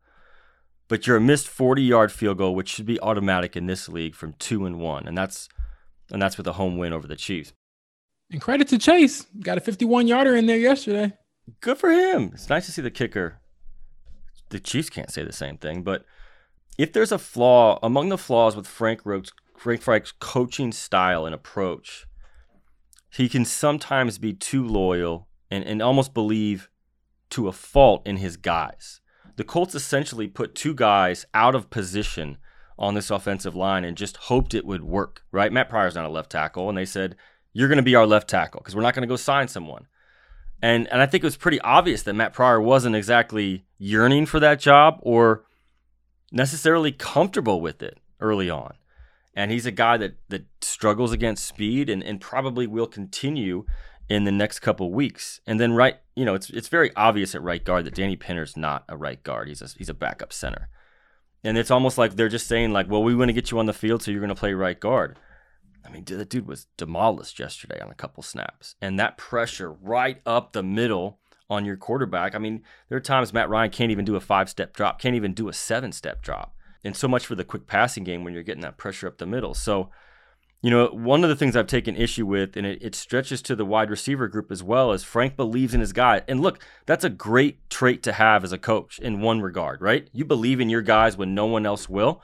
but 0.88 1.06
you're 1.06 1.16
a 1.16 1.20
missed 1.20 1.48
40 1.48 1.82
yard 1.82 2.12
field 2.12 2.38
goal, 2.38 2.54
which 2.54 2.68
should 2.68 2.86
be 2.86 3.00
automatic 3.00 3.56
in 3.56 3.66
this 3.66 3.88
league 3.88 4.14
from 4.14 4.34
two 4.38 4.66
and 4.66 4.78
one, 4.78 5.06
and 5.06 5.16
that's 5.16 5.48
and 6.10 6.20
that's 6.20 6.36
with 6.36 6.46
a 6.46 6.54
home 6.54 6.76
win 6.76 6.92
over 6.92 7.06
the 7.06 7.16
Chiefs. 7.16 7.52
And 8.30 8.40
credit 8.40 8.68
to 8.68 8.78
Chase, 8.78 9.26
got 9.40 9.58
a 9.58 9.60
51 9.60 10.06
yarder 10.06 10.34
in 10.34 10.46
there 10.46 10.58
yesterday. 10.58 11.12
Good 11.60 11.78
for 11.78 11.90
him. 11.90 12.30
It's 12.34 12.48
nice 12.48 12.66
to 12.66 12.72
see 12.72 12.82
the 12.82 12.90
kicker. 12.90 13.38
The 14.48 14.60
Chiefs 14.60 14.90
can't 14.90 15.10
say 15.10 15.22
the 15.22 15.32
same 15.32 15.56
thing, 15.58 15.82
but 15.82 16.04
if 16.78 16.92
there's 16.92 17.12
a 17.12 17.18
flaw 17.18 17.78
among 17.82 18.08
the 18.08 18.18
flaws 18.18 18.56
with 18.56 18.66
Frank 18.66 19.04
Roach, 19.04 19.30
Frank 19.56 19.86
Reich's 19.86 20.12
coaching 20.12 20.72
style 20.72 21.26
and 21.26 21.34
approach, 21.34 22.06
he 23.12 23.28
can 23.28 23.44
sometimes 23.44 24.18
be 24.18 24.32
too 24.32 24.66
loyal 24.66 25.28
and, 25.50 25.64
and 25.64 25.82
almost 25.82 26.14
believe 26.14 26.70
to 27.30 27.46
a 27.46 27.52
fault 27.52 28.06
in 28.06 28.16
his 28.16 28.36
guys. 28.36 29.00
The 29.36 29.44
Colts 29.44 29.74
essentially 29.74 30.28
put 30.28 30.54
two 30.54 30.74
guys 30.74 31.26
out 31.34 31.54
of 31.54 31.70
position 31.70 32.38
on 32.78 32.94
this 32.94 33.10
offensive 33.10 33.54
line 33.54 33.84
and 33.84 33.96
just 33.96 34.16
hoped 34.16 34.54
it 34.54 34.64
would 34.64 34.82
work, 34.82 35.24
right? 35.30 35.52
Matt 35.52 35.68
Pryor's 35.68 35.94
not 35.94 36.06
a 36.06 36.10
left 36.10 36.30
tackle, 36.30 36.68
and 36.68 36.76
they 36.76 36.86
said, 36.86 37.16
You're 37.52 37.68
going 37.68 37.76
to 37.76 37.82
be 37.82 37.94
our 37.94 38.06
left 38.06 38.28
tackle 38.28 38.60
because 38.60 38.74
we're 38.74 38.82
not 38.82 38.94
going 38.94 39.06
to 39.06 39.12
go 39.12 39.16
sign 39.16 39.46
someone. 39.46 39.86
And, 40.62 40.88
and 40.88 41.02
I 41.02 41.06
think 41.06 41.22
it 41.22 41.26
was 41.26 41.36
pretty 41.36 41.60
obvious 41.60 42.02
that 42.04 42.14
Matt 42.14 42.32
Pryor 42.32 42.60
wasn't 42.60 42.96
exactly 42.96 43.66
yearning 43.78 44.24
for 44.24 44.40
that 44.40 44.58
job 44.58 44.98
or 45.02 45.44
necessarily 46.30 46.92
comfortable 46.92 47.60
with 47.60 47.82
it 47.82 47.98
early 48.20 48.48
on 48.48 48.74
and 49.34 49.50
he's 49.50 49.66
a 49.66 49.70
guy 49.70 49.96
that 49.96 50.16
that 50.28 50.46
struggles 50.60 51.12
against 51.12 51.46
speed 51.46 51.88
and, 51.88 52.02
and 52.02 52.20
probably 52.20 52.66
will 52.66 52.86
continue 52.86 53.64
in 54.08 54.24
the 54.24 54.32
next 54.32 54.60
couple 54.60 54.92
weeks. 54.92 55.40
And 55.46 55.58
then 55.58 55.72
right, 55.72 55.96
you 56.14 56.24
know, 56.24 56.34
it's 56.34 56.50
it's 56.50 56.68
very 56.68 56.94
obvious 56.96 57.34
at 57.34 57.42
right 57.42 57.64
guard 57.64 57.86
that 57.86 57.94
Danny 57.94 58.16
Pinter's 58.16 58.56
not 58.56 58.84
a 58.88 58.96
right 58.96 59.22
guard. 59.22 59.48
He's 59.48 59.62
a, 59.62 59.68
he's 59.76 59.88
a 59.88 59.94
backup 59.94 60.32
center. 60.32 60.68
And 61.44 61.58
it's 61.58 61.70
almost 61.70 61.98
like 61.98 62.14
they're 62.14 62.28
just 62.28 62.46
saying 62.46 62.72
like, 62.72 62.88
well, 62.88 63.02
we 63.02 63.16
want 63.16 63.30
to 63.30 63.32
get 63.32 63.50
you 63.50 63.58
on 63.58 63.66
the 63.66 63.72
field, 63.72 64.02
so 64.02 64.10
you're 64.10 64.20
going 64.20 64.28
to 64.28 64.34
play 64.34 64.54
right 64.54 64.78
guard. 64.78 65.18
I 65.84 65.90
mean, 65.90 66.04
the 66.04 66.24
dude 66.24 66.46
was 66.46 66.68
demolished 66.76 67.40
yesterday 67.40 67.80
on 67.80 67.90
a 67.90 67.94
couple 67.94 68.22
snaps, 68.22 68.76
and 68.80 69.00
that 69.00 69.18
pressure 69.18 69.72
right 69.72 70.20
up 70.24 70.52
the 70.52 70.62
middle 70.62 71.18
on 71.50 71.64
your 71.64 71.76
quarterback. 71.76 72.36
I 72.36 72.38
mean, 72.38 72.62
there 72.88 72.96
are 72.96 73.00
times 73.00 73.32
Matt 73.32 73.48
Ryan 73.48 73.70
can't 73.70 73.90
even 73.90 74.04
do 74.04 74.14
a 74.14 74.20
five 74.20 74.48
step 74.48 74.72
drop, 74.72 75.00
can't 75.00 75.16
even 75.16 75.34
do 75.34 75.48
a 75.48 75.52
seven 75.52 75.90
step 75.90 76.22
drop 76.22 76.54
and 76.84 76.96
so 76.96 77.08
much 77.08 77.26
for 77.26 77.34
the 77.34 77.44
quick 77.44 77.66
passing 77.66 78.04
game 78.04 78.24
when 78.24 78.34
you're 78.34 78.42
getting 78.42 78.62
that 78.62 78.78
pressure 78.78 79.06
up 79.06 79.18
the 79.18 79.26
middle. 79.26 79.54
So, 79.54 79.90
you 80.62 80.70
know, 80.70 80.86
one 80.88 81.24
of 81.24 81.30
the 81.30 81.36
things 81.36 81.56
I've 81.56 81.66
taken 81.66 81.96
issue 81.96 82.26
with, 82.26 82.56
and 82.56 82.66
it, 82.66 82.82
it, 82.82 82.94
stretches 82.94 83.42
to 83.42 83.56
the 83.56 83.64
wide 83.64 83.90
receiver 83.90 84.28
group 84.28 84.50
as 84.50 84.62
well, 84.62 84.92
is 84.92 85.02
Frank 85.02 85.36
believes 85.36 85.74
in 85.74 85.80
his 85.80 85.92
guy. 85.92 86.22
And 86.28 86.40
look, 86.40 86.64
that's 86.86 87.04
a 87.04 87.10
great 87.10 87.68
trait 87.68 88.02
to 88.04 88.12
have 88.12 88.44
as 88.44 88.52
a 88.52 88.58
coach 88.58 88.98
in 88.98 89.20
one 89.20 89.40
regard, 89.40 89.80
right? 89.80 90.08
You 90.12 90.24
believe 90.24 90.60
in 90.60 90.70
your 90.70 90.82
guys 90.82 91.16
when 91.16 91.34
no 91.34 91.46
one 91.46 91.66
else 91.66 91.88
will. 91.88 92.22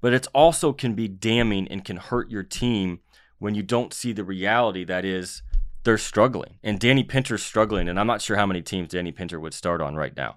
But 0.00 0.14
it 0.14 0.26
also 0.34 0.72
can 0.72 0.94
be 0.94 1.08
damning 1.08 1.68
and 1.68 1.84
can 1.84 1.98
hurt 1.98 2.30
your 2.30 2.42
team 2.42 3.00
when 3.38 3.54
you 3.54 3.62
don't 3.62 3.92
see 3.92 4.12
the 4.12 4.24
reality 4.24 4.84
that 4.84 5.04
is 5.04 5.42
they're 5.84 5.98
struggling. 5.98 6.58
And 6.62 6.78
Danny 6.78 7.04
Pinter's 7.04 7.42
struggling, 7.42 7.88
and 7.88 7.98
I'm 7.98 8.06
not 8.06 8.22
sure 8.22 8.36
how 8.36 8.46
many 8.46 8.62
teams 8.62 8.88
Danny 8.88 9.12
Pinter 9.12 9.40
would 9.40 9.54
start 9.54 9.80
on 9.80 9.96
right 9.96 10.16
now. 10.16 10.36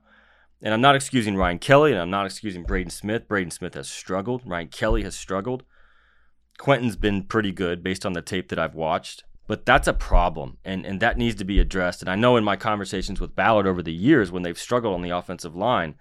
And 0.63 0.73
I'm 0.73 0.81
not 0.81 0.95
excusing 0.95 1.35
Ryan 1.35 1.59
Kelly, 1.59 1.91
and 1.91 1.99
I'm 1.99 2.09
not 2.09 2.25
excusing 2.25 2.63
Braden 2.63 2.89
Smith. 2.89 3.27
Braden 3.27 3.51
Smith 3.51 3.73
has 3.73 3.89
struggled. 3.89 4.43
Ryan 4.45 4.69
Kelly 4.69 5.03
has 5.03 5.13
struggled. 5.13 5.63
Quenton's 6.57 6.95
been 6.95 7.23
pretty 7.23 7.51
good 7.51 7.83
based 7.83 8.05
on 8.05 8.13
the 8.13 8.21
tape 8.21 8.47
that 8.47 8.57
I've 8.57 8.73
watched. 8.73 9.25
But 9.45 9.65
that's 9.65 9.89
a 9.89 9.93
problem, 9.93 10.57
and, 10.63 10.85
and 10.85 11.01
that 11.01 11.17
needs 11.17 11.35
to 11.35 11.43
be 11.43 11.59
addressed. 11.59 12.01
And 12.01 12.09
I 12.09 12.15
know 12.15 12.37
in 12.37 12.45
my 12.45 12.55
conversations 12.55 13.19
with 13.19 13.35
Ballard 13.35 13.67
over 13.67 13.83
the 13.83 13.91
years, 13.91 14.31
when 14.31 14.43
they've 14.43 14.57
struggled 14.57 14.93
on 14.93 15.01
the 15.01 15.09
offensive 15.09 15.53
line, 15.53 15.95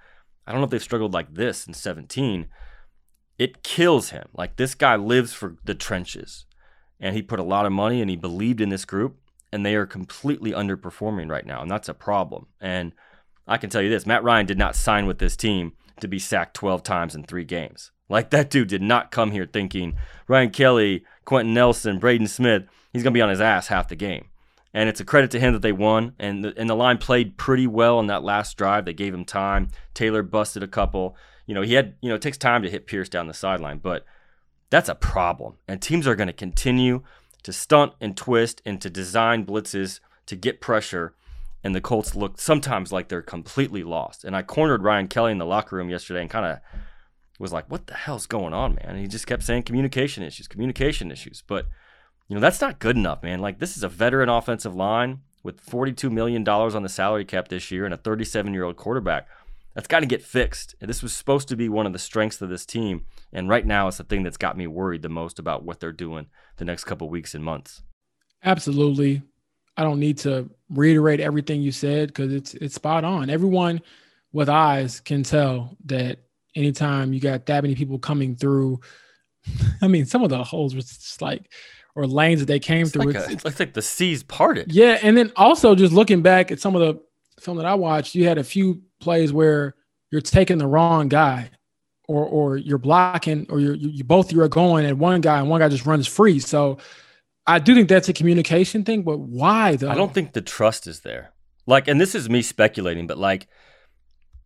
I 0.47 0.53
don't 0.53 0.61
know 0.61 0.67
if 0.67 0.71
they've 0.71 0.81
struggled 0.81 1.13
like 1.13 1.35
this 1.35 1.67
in 1.67 1.75
17. 1.75 2.47
It 3.39 3.65
kills 3.65 4.11
him. 4.11 4.29
Like 4.33 4.57
this 4.57 4.77
guy 4.77 4.95
lives 4.95 5.33
for 5.33 5.57
the 5.65 5.75
trenches. 5.75 6.47
And 7.01 7.17
he 7.17 7.23
put 7.23 7.41
a 7.41 7.45
lot 7.45 7.67
of 7.67 7.73
money 7.73 8.01
and 8.01 8.09
he 8.09 8.17
believed 8.17 8.61
in 8.61 8.69
this 8.69 8.85
group 8.85 9.19
and 9.51 9.67
they 9.67 9.75
are 9.75 9.87
completely 9.87 10.53
underperforming 10.53 11.29
right 11.29 11.45
now 11.45 11.61
and 11.61 11.71
that's 11.71 11.89
a 11.89 11.95
problem. 11.95 12.47
And 12.61 12.93
I 13.47 13.59
can 13.59 13.71
tell 13.71 13.83
you 13.83 13.91
this, 13.91 14.07
Matt 14.07 14.25
Ryan 14.25 14.47
did 14.47 14.59
not 14.59 14.77
sign 14.77 15.07
with 15.07 15.19
this 15.19 15.37
team 15.37 15.73
to 16.01 16.09
be 16.09 16.19
sacked 16.19 16.55
12 16.55 16.83
times 16.83 17.15
in 17.15 17.25
3 17.25 17.45
games. 17.45 17.91
Like 18.09 18.31
that 18.31 18.51
dude 18.51 18.69
did 18.69 18.83
not 18.83 19.11
come 19.11 19.31
here 19.31 19.47
thinking 19.51 19.97
Ryan 20.29 20.51
Kelly, 20.51 21.05
Quenton 21.25 21.55
Nelson, 21.55 21.99
Braden 21.99 22.27
Smith, 22.27 22.65
he's 22.93 23.03
going 23.03 23.13
to 23.13 23.17
be 23.19 23.23
on 23.23 23.31
his 23.31 23.41
ass 23.41 23.69
half 23.69 23.89
the 23.89 23.97
game. 23.97 24.27
And 24.75 24.89
it's 24.89 25.01
a 25.01 25.05
credit 25.05 25.31
to 25.33 25.41
him 25.41 25.53
that 25.53 25.63
they 25.63 25.73
won. 25.73 26.15
And 26.19 26.45
the, 26.45 26.55
and 26.57 26.69
the 26.69 26.75
line 26.75 26.99
played 26.99 27.37
pretty 27.37 27.67
well 27.67 27.99
on 27.99 28.07
that 28.07 28.23
last 28.23 28.57
drive. 28.57 28.85
They 28.85 28.95
gave 28.95 29.13
him 29.13 29.25
time. 29.25 29.69
Taylor 29.93 30.23
busted 30.23 30.63
a 30.63 30.69
couple. 30.69 31.17
You 31.47 31.55
know, 31.55 31.63
he 31.63 31.75
had, 31.75 31.95
you 32.01 32.09
know, 32.09 32.15
it 32.15 32.23
takes 32.23 32.39
time 32.39 32.63
to 32.63 32.71
hit 32.71 32.87
Pierce 32.87 33.09
down 33.09 33.27
the 33.27 33.35
sideline, 33.35 33.79
but 33.79 34.05
that's 34.71 34.89
a 34.89 34.95
problem. 34.95 35.57
And 35.69 35.83
teams 35.83 36.07
are 36.07 36.15
going 36.15 36.29
to 36.29 36.33
continue 36.33 37.03
to 37.43 37.53
stunt 37.53 37.93
and 38.01 38.17
twist 38.17 38.63
and 38.65 38.81
to 38.81 38.89
design 38.89 39.45
blitzes 39.45 40.01
to 40.27 40.37
get 40.37 40.61
pressure. 40.61 41.15
And 41.65 41.75
the 41.75 41.81
Colts 41.81 42.15
look 42.15 42.41
sometimes 42.41 42.93
like 42.93 43.09
they're 43.09 43.23
completely 43.23 43.85
lost. 43.85 44.25
And 44.25 44.35
I 44.35 44.43
cornered 44.43 44.83
Ryan 44.83 45.09
Kelly 45.09 45.33
in 45.33 45.39
the 45.39 45.47
locker 45.47 45.77
room 45.77 45.91
yesterday 45.91 46.21
and 46.21 46.31
kind 46.31 46.47
of 46.47 46.59
was 47.39 47.53
like, 47.53 47.71
what 47.71 47.87
the 47.87 47.95
hell's 47.95 48.27
going 48.27 48.53
on, 48.53 48.75
man? 48.75 48.91
And 48.91 48.99
he 48.99 49.07
just 49.07 49.27
kept 49.27 49.43
saying 49.43 49.65
communication 49.65 50.23
issues, 50.23 50.49
communication 50.49 51.11
issues. 51.11 51.43
But 51.47 51.67
you 52.29 52.35
know, 52.35 52.41
that's 52.41 52.61
not 52.61 52.79
good 52.79 52.97
enough, 52.97 53.23
man. 53.23 53.41
Like, 53.41 53.59
this 53.59 53.77
is 53.77 53.83
a 53.83 53.89
veteran 53.89 54.29
offensive 54.29 54.75
line 54.75 55.21
with 55.43 55.65
$42 55.67 56.11
million 56.11 56.49
on 56.49 56.83
the 56.83 56.89
salary 56.89 57.25
cap 57.25 57.49
this 57.49 57.71
year 57.71 57.85
and 57.85 57.93
a 57.93 57.99
37 57.99 58.55
year 58.55 58.65
old 58.65 58.77
quarterback. 58.77 59.29
That's 59.75 59.89
got 59.89 60.01
to 60.01 60.07
get 60.07 60.23
fixed. 60.23 60.75
And 60.81 60.89
this 60.89 61.03
was 61.03 61.13
supposed 61.13 61.49
to 61.49 61.57
be 61.57 61.69
one 61.69 61.87
of 61.87 61.93
the 61.93 61.99
strengths 61.99 62.41
of 62.41 62.49
this 62.49 62.65
team. 62.65 63.05
And 63.33 63.49
right 63.49 63.67
now, 63.67 63.89
it's 63.89 63.99
the 63.99 64.05
thing 64.05 64.23
that's 64.23 64.37
got 64.37 64.57
me 64.57 64.67
worried 64.67 65.03
the 65.03 65.09
most 65.09 65.39
about 65.39 65.65
what 65.65 65.81
they're 65.81 65.93
doing 65.93 66.27
the 66.57 66.65
next 66.65 66.85
couple 66.85 67.09
weeks 67.09 67.35
and 67.35 67.45
months. 67.45 67.83
Absolutely. 68.45 69.23
I 69.77 69.85
don't 69.85 70.01
need 70.01 70.19
to 70.19 70.51
reiterate 70.71 71.21
everything 71.21 71.63
you 71.63 71.73
said 71.73 72.09
because 72.09 72.33
it's 72.33 72.55
it's 72.55 72.75
spot 72.75 73.05
on. 73.05 73.31
Everyone 73.31 73.81
with 74.33 74.49
eyes 74.49 75.01
can 75.01 75.23
tell 75.23 75.77
that 75.87 76.19
anytime 76.55 77.13
you 77.13 77.21
got 77.21 77.47
that 77.47 77.63
many 77.63 77.75
people 77.75 77.99
coming 77.99 78.37
through, 78.37 78.81
I 79.83 79.89
mean, 79.89 80.07
some 80.07 80.23
of 80.23 80.31
the 80.31 80.43
holes 80.45 80.75
were 80.75 80.81
just 80.81 81.23
like 81.23 81.51
or 81.95 82.07
lanes 82.07 82.41
that 82.41 82.47
they 82.47 82.59
came 82.59 82.83
it's 82.83 82.93
through. 82.93 83.13
Like 83.13 83.29
a, 83.29 83.31
it 83.31 83.45
looks 83.45 83.61
like 83.61 83.75
the 83.75 83.83
seas 83.83 84.23
parted. 84.23 84.73
Yeah, 84.73 84.99
and 85.03 85.17
then 85.17 85.33
also 85.37 85.75
just 85.75 85.93
looking 85.93 86.23
back 86.23 86.51
at 86.51 86.61
some 86.61 86.75
of 86.75 86.81
the 86.81 87.01
film 87.41 87.57
that 87.59 87.67
I 87.67 87.75
watched, 87.75 88.15
you 88.15 88.27
had 88.27 88.39
a 88.39 88.45
few 88.45 88.83
plays 89.01 89.33
where 89.33 89.75
you're 90.11 90.21
taking 90.21 90.59
the 90.59 90.67
wrong 90.67 91.09
guy, 91.09 91.51
or 92.09 92.25
or 92.25 92.57
you're 92.57 92.79
blocking, 92.79 93.47
or 93.51 93.61
you're 93.61 93.75
you 93.75 94.05
both 94.05 94.33
you're 94.33 94.49
going 94.49 94.87
at 94.87 94.97
one 94.97 95.21
guy 95.21 95.39
and 95.39 95.49
one 95.49 95.61
guy 95.61 95.69
just 95.69 95.87
runs 95.87 96.07
free. 96.07 96.39
So 96.39 96.79
I 97.47 97.59
do 97.59 97.75
think 97.75 97.89
that's 97.89 98.09
a 98.09 98.13
communication 98.13 98.85
thing, 98.85 99.03
but 99.03 99.19
why 99.19 99.77
though? 99.77 99.91
I 99.91 99.95
don't 99.95 100.15
think 100.15 100.33
the 100.33 100.41
trust 100.41 100.87
is 100.87 101.01
there. 101.01 101.33
Like, 101.67 101.89
and 101.89 102.01
this 102.01 102.15
is 102.15 102.29
me 102.29 102.43
speculating, 102.43 103.07
but 103.07 103.19
like, 103.19 103.49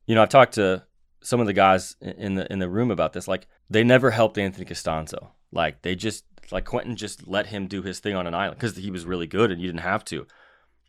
you 0.06 0.14
know, 0.14 0.22
I've 0.22 0.28
talked 0.28 0.54
to 0.54 0.84
some 1.22 1.40
of 1.40 1.46
the 1.46 1.52
guys 1.52 1.96
in 2.00 2.34
the 2.34 2.50
in 2.52 2.58
the 2.58 2.68
room 2.68 2.90
about 2.90 3.12
this. 3.12 3.28
Like, 3.28 3.46
they 3.68 3.84
never 3.84 4.10
helped 4.10 4.38
Anthony 4.38 4.64
Castonzo. 4.64 5.28
Like, 5.52 5.82
they 5.82 5.94
just 5.94 6.24
like 6.52 6.64
Quenton 6.64 6.96
just 6.96 7.26
let 7.26 7.46
him 7.46 7.66
do 7.66 7.82
his 7.82 7.98
thing 7.98 8.14
on 8.14 8.26
an 8.26 8.34
island 8.34 8.58
because 8.58 8.76
he 8.76 8.90
was 8.90 9.04
really 9.04 9.26
good 9.26 9.50
and 9.50 9.60
you 9.60 9.66
didn't 9.66 9.80
have 9.80 10.04
to. 10.06 10.26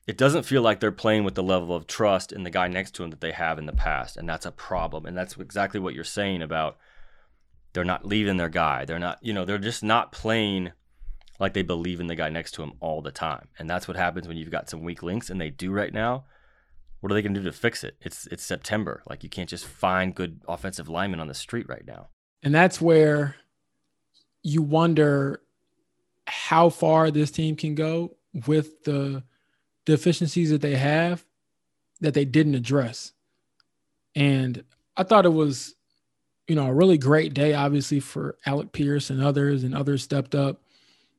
It 0.05 0.17
doesn't 0.17 0.43
feel 0.43 0.61
like 0.61 0.79
they're 0.79 0.91
playing 0.91 1.25
with 1.25 1.35
the 1.35 1.43
level 1.43 1.75
of 1.75 1.87
trust 1.87 2.31
in 2.31 2.43
the 2.43 2.49
guy 2.49 2.69
next 2.69 2.91
to 2.95 3.03
him 3.03 3.09
that 3.09 3.19
they 3.19 3.33
have 3.33 3.59
in 3.59 3.65
the 3.65 3.73
past, 3.73 4.15
and 4.15 4.29
that's 4.29 4.45
a 4.45 4.51
problem. 4.51 5.05
And 5.05 5.17
that's 5.17 5.35
exactly 5.35 5.81
what 5.81 5.93
you're 5.93 6.05
saying 6.05 6.41
about 6.41 6.77
they're 7.73 7.83
not 7.83 8.05
leaving 8.05 8.37
their 8.37 8.49
guy. 8.49 8.85
They're 8.85 8.99
not, 8.99 9.19
you 9.21 9.33
know, 9.33 9.43
they're 9.43 9.57
just 9.57 9.83
not 9.83 10.13
playing 10.13 10.71
like 11.39 11.53
they 11.53 11.61
believe 11.61 11.99
in 11.99 12.07
the 12.07 12.15
guy 12.15 12.29
next 12.29 12.51
to 12.53 12.63
him 12.63 12.73
all 12.79 13.01
the 13.01 13.11
time. 13.11 13.47
And 13.59 13.69
that's 13.69 13.87
what 13.87 13.97
happens 13.97 14.27
when 14.27 14.37
you've 14.37 14.51
got 14.51 14.69
some 14.69 14.83
weak 14.83 15.03
links, 15.03 15.29
and 15.29 15.39
they 15.39 15.49
do 15.49 15.71
right 15.71 15.93
now. 15.93 16.25
What 16.99 17.11
are 17.11 17.15
they 17.15 17.21
going 17.21 17.35
to 17.35 17.39
do 17.41 17.45
to 17.45 17.51
fix 17.51 17.83
it? 17.83 17.95
It's 18.01 18.27
it's 18.27 18.43
September. 18.43 19.03
Like 19.07 19.23
you 19.23 19.29
can't 19.29 19.49
just 19.49 19.65
find 19.65 20.15
good 20.15 20.41
offensive 20.47 20.89
linemen 20.89 21.19
on 21.19 21.27
the 21.27 21.33
street 21.33 21.69
right 21.69 21.85
now. 21.85 22.07
And 22.41 22.53
that's 22.53 22.81
where 22.81 23.35
you 24.41 24.61
wonder 24.61 25.41
how 26.25 26.69
far 26.69 27.11
this 27.11 27.31
team 27.31 27.55
can 27.55 27.75
go 27.75 28.15
with 28.45 28.83
the 28.83 29.23
deficiencies 29.85 30.49
that 30.49 30.61
they 30.61 30.75
have 30.75 31.25
that 32.01 32.13
they 32.13 32.25
didn't 32.25 32.55
address. 32.55 33.13
And 34.15 34.63
I 34.95 35.03
thought 35.03 35.25
it 35.25 35.33
was, 35.33 35.75
you 36.47 36.55
know, 36.55 36.67
a 36.67 36.73
really 36.73 36.97
great 36.97 37.33
day, 37.33 37.53
obviously, 37.53 37.99
for 37.99 38.37
Alec 38.45 38.71
Pierce 38.71 39.09
and 39.09 39.23
others, 39.23 39.63
and 39.63 39.75
others 39.75 40.03
stepped 40.03 40.35
up. 40.35 40.61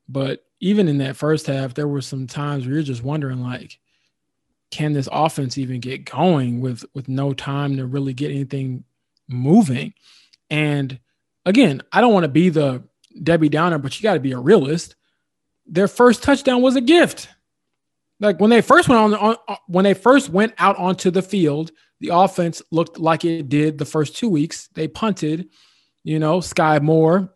But 0.08 0.44
even 0.60 0.88
in 0.88 0.98
that 0.98 1.16
first 1.16 1.46
half, 1.46 1.74
there 1.74 1.88
were 1.88 2.00
some 2.00 2.26
times 2.26 2.64
where 2.64 2.74
you're 2.74 2.82
just 2.82 3.02
wondering, 3.02 3.42
like, 3.42 3.78
can 4.70 4.92
this 4.92 5.08
offense 5.10 5.56
even 5.58 5.80
get 5.80 6.04
going 6.04 6.60
with 6.60 6.84
with 6.94 7.08
no 7.08 7.32
time 7.32 7.76
to 7.76 7.86
really 7.86 8.12
get 8.12 8.30
anything 8.30 8.84
moving? 9.28 9.94
And 10.50 10.98
again, 11.46 11.82
I 11.92 12.00
don't 12.00 12.12
want 12.12 12.24
to 12.24 12.28
be 12.28 12.48
the 12.48 12.82
Debbie 13.22 13.48
Downer, 13.48 13.78
but 13.78 13.98
you 13.98 14.02
got 14.02 14.14
to 14.14 14.20
be 14.20 14.32
a 14.32 14.38
realist. 14.38 14.94
Their 15.66 15.88
first 15.88 16.22
touchdown 16.22 16.62
was 16.62 16.76
a 16.76 16.80
gift. 16.80 17.28
Like 18.20 18.40
when 18.40 18.50
they 18.50 18.62
first 18.62 18.88
went 18.88 19.00
on, 19.00 19.14
on, 19.14 19.56
when 19.68 19.84
they 19.84 19.94
first 19.94 20.28
went 20.28 20.54
out 20.58 20.76
onto 20.76 21.10
the 21.10 21.22
field, 21.22 21.70
the 22.00 22.10
offense 22.12 22.62
looked 22.70 22.98
like 22.98 23.24
it 23.24 23.48
did 23.48 23.78
the 23.78 23.84
first 23.84 24.16
two 24.16 24.28
weeks. 24.28 24.68
They 24.74 24.88
punted, 24.88 25.48
you 26.04 26.18
know, 26.18 26.38
Skyy 26.38 26.80
Moore 26.82 27.32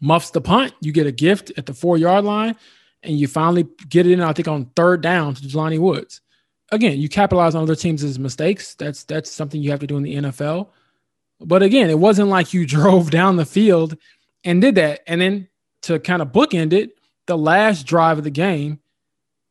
muffs 0.00 0.30
the 0.30 0.40
punt. 0.40 0.72
You 0.80 0.92
get 0.92 1.06
a 1.06 1.12
gift 1.12 1.52
at 1.56 1.66
the 1.66 1.74
four 1.74 1.98
yard 1.98 2.24
line, 2.24 2.56
and 3.02 3.18
you 3.18 3.28
finally 3.28 3.66
get 3.88 4.06
it 4.06 4.12
in. 4.12 4.20
I 4.20 4.32
think 4.32 4.48
on 4.48 4.66
third 4.76 5.02
down 5.02 5.34
to 5.34 5.42
Jelani 5.42 5.78
Woods. 5.78 6.20
Again, 6.72 6.98
you 6.98 7.08
capitalize 7.08 7.54
on 7.54 7.62
other 7.62 7.74
teams' 7.74 8.18
mistakes. 8.18 8.74
That's 8.74 9.04
that's 9.04 9.30
something 9.30 9.62
you 9.62 9.70
have 9.70 9.80
to 9.80 9.86
do 9.86 9.96
in 9.96 10.02
the 10.02 10.16
NFL. 10.16 10.68
But 11.40 11.62
again, 11.62 11.90
it 11.90 11.98
wasn't 11.98 12.28
like 12.28 12.52
you 12.54 12.66
drove 12.66 13.10
down 13.10 13.36
the 13.36 13.46
field 13.46 13.96
and 14.44 14.60
did 14.60 14.74
that. 14.76 15.00
And 15.06 15.20
then 15.20 15.48
to 15.82 15.98
kind 15.98 16.22
of 16.22 16.28
bookend 16.28 16.72
it, 16.72 16.98
the 17.26 17.38
last 17.38 17.86
drive 17.86 18.18
of 18.18 18.24
the 18.24 18.30
game 18.30 18.80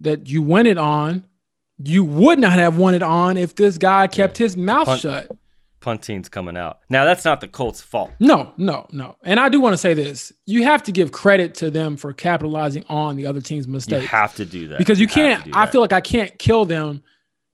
that 0.01 0.27
you 0.27 0.41
win 0.41 0.65
it 0.65 0.77
on, 0.77 1.25
you 1.83 2.03
would 2.03 2.39
not 2.39 2.53
have 2.53 2.77
won 2.77 2.93
it 2.93 3.03
on 3.03 3.37
if 3.37 3.55
this 3.55 3.77
guy 3.77 4.07
kept 4.07 4.37
his 4.37 4.55
mouth 4.55 4.85
Punt- 4.85 5.01
shut. 5.01 5.31
Punting's 5.81 6.29
coming 6.29 6.57
out. 6.57 6.79
Now 6.89 7.05
that's 7.05 7.23
not 7.25 7.41
the 7.41 7.47
Colts' 7.47 7.81
fault. 7.81 8.11
No, 8.19 8.53
no, 8.57 8.87
no. 8.91 9.15
And 9.23 9.39
I 9.39 9.49
do 9.49 9.59
want 9.61 9.73
to 9.73 9.77
say 9.77 9.93
this: 9.93 10.31
you 10.45 10.63
have 10.63 10.83
to 10.83 10.91
give 10.91 11.11
credit 11.11 11.55
to 11.55 11.71
them 11.71 11.97
for 11.97 12.13
capitalizing 12.13 12.83
on 12.89 13.15
the 13.15 13.25
other 13.25 13.41
team's 13.41 13.67
mistake. 13.67 14.01
You 14.01 14.07
have 14.07 14.35
to 14.35 14.45
do 14.45 14.67
that 14.69 14.77
because 14.77 14.99
you, 14.99 15.07
to 15.07 15.13
can't. 15.13 15.55
I 15.55 15.65
feel 15.67 15.81
like 15.81 15.93
I 15.93 16.01
can't 16.01 16.37
kill 16.39 16.65
them 16.65 17.03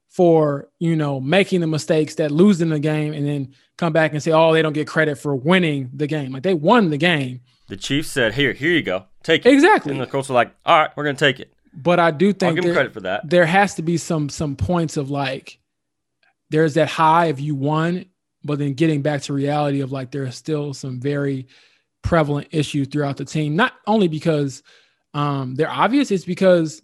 for 0.09 0.69
you 0.79 0.95
know 0.95 1.19
making 1.19 1.61
the 1.61 1.67
mistakes 1.67 2.15
that 2.15 2.31
losing 2.31 2.69
the 2.69 2.79
game 2.79 3.13
and 3.13 3.27
then 3.27 3.53
come 3.77 3.91
back 3.93 4.13
and 4.13 4.23
say, 4.23 4.31
oh, 4.31 4.53
they 4.53 4.61
don't 4.61 4.73
get 4.73 4.87
credit 4.87 5.17
for 5.17 5.35
winning 5.35 5.89
the 5.93 6.07
game. 6.07 6.31
Like 6.31 6.43
they 6.43 6.53
won 6.53 6.89
the 6.89 6.97
game. 6.97 7.41
the 7.67 7.75
Chiefs 7.77 8.09
said, 8.09 8.33
"Here, 8.33 8.53
here 8.53 8.71
you 8.71 8.81
go, 8.81 9.05
take 9.23 9.45
it." 9.45 9.51
Exactly. 9.53 9.91
And 9.91 10.01
the 10.01 10.07
Colts 10.07 10.29
were 10.29 10.35
like, 10.35 10.55
"All 10.65 10.77
right, 10.79 10.89
we're 10.95 11.03
gonna 11.03 11.17
take 11.17 11.39
it." 11.39 11.51
But 11.73 11.99
I 11.99 12.11
do 12.11 12.27
I'll 12.27 12.33
think 12.33 12.55
give 12.55 12.63
there, 12.63 12.73
credit 12.73 12.93
for 12.93 13.01
that. 13.01 13.29
there 13.29 13.45
has 13.45 13.75
to 13.75 13.81
be 13.81 13.97
some 13.97 14.29
some 14.29 14.55
points 14.55 14.95
of 14.95 15.11
like 15.11 15.59
there's 16.49 16.75
that 16.75 16.87
high 16.87 17.25
if 17.25 17.41
you 17.41 17.55
won, 17.55 18.05
but 18.45 18.59
then 18.59 18.73
getting 18.73 19.01
back 19.01 19.21
to 19.23 19.33
reality 19.33 19.81
of 19.81 19.91
like 19.91 20.11
there 20.11 20.23
are 20.23 20.31
still 20.31 20.73
some 20.73 20.99
very 20.99 21.47
prevalent 22.01 22.47
issues 22.51 22.87
throughout 22.87 23.17
the 23.17 23.25
team. 23.25 23.55
Not 23.55 23.73
only 23.87 24.07
because 24.07 24.63
um, 25.13 25.55
they're 25.55 25.69
obvious, 25.69 26.11
it's 26.11 26.25
because 26.25 26.81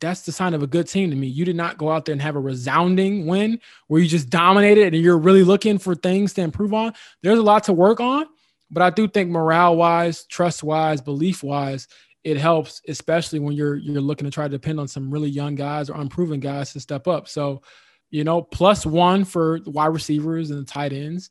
that's 0.00 0.22
the 0.22 0.32
sign 0.32 0.54
of 0.54 0.62
a 0.62 0.66
good 0.66 0.86
team 0.86 1.10
to 1.10 1.16
me. 1.16 1.26
You 1.26 1.44
did 1.44 1.56
not 1.56 1.78
go 1.78 1.90
out 1.90 2.04
there 2.04 2.12
and 2.12 2.22
have 2.22 2.36
a 2.36 2.40
resounding 2.40 3.26
win 3.26 3.60
where 3.86 4.00
you 4.00 4.08
just 4.08 4.30
dominated 4.30 4.94
and 4.94 5.02
you're 5.02 5.18
really 5.18 5.42
looking 5.42 5.78
for 5.78 5.94
things 5.94 6.32
to 6.34 6.42
improve 6.42 6.74
on. 6.74 6.92
There's 7.22 7.38
a 7.38 7.42
lot 7.42 7.64
to 7.64 7.72
work 7.72 8.00
on, 8.00 8.26
but 8.70 8.82
I 8.82 8.90
do 8.90 9.08
think 9.08 9.30
morale 9.30 9.76
wise, 9.76 10.24
trust 10.24 10.62
wise, 10.62 11.00
belief 11.00 11.42
wise, 11.42 11.88
it 12.22 12.36
helps, 12.36 12.82
especially 12.86 13.38
when 13.38 13.54
you're 13.54 13.76
you're 13.76 14.00
looking 14.00 14.26
to 14.26 14.30
try 14.30 14.44
to 14.44 14.50
depend 14.50 14.78
on 14.78 14.88
some 14.88 15.10
really 15.10 15.30
young 15.30 15.54
guys 15.54 15.88
or 15.88 16.00
unproven 16.00 16.38
guys 16.38 16.72
to 16.72 16.80
step 16.80 17.08
up. 17.08 17.28
So, 17.28 17.62
you 18.10 18.24
know, 18.24 18.42
plus 18.42 18.84
one 18.84 19.24
for 19.24 19.60
the 19.60 19.70
wide 19.70 19.86
receivers 19.86 20.50
and 20.50 20.60
the 20.60 20.70
tight 20.70 20.92
ends, 20.92 21.30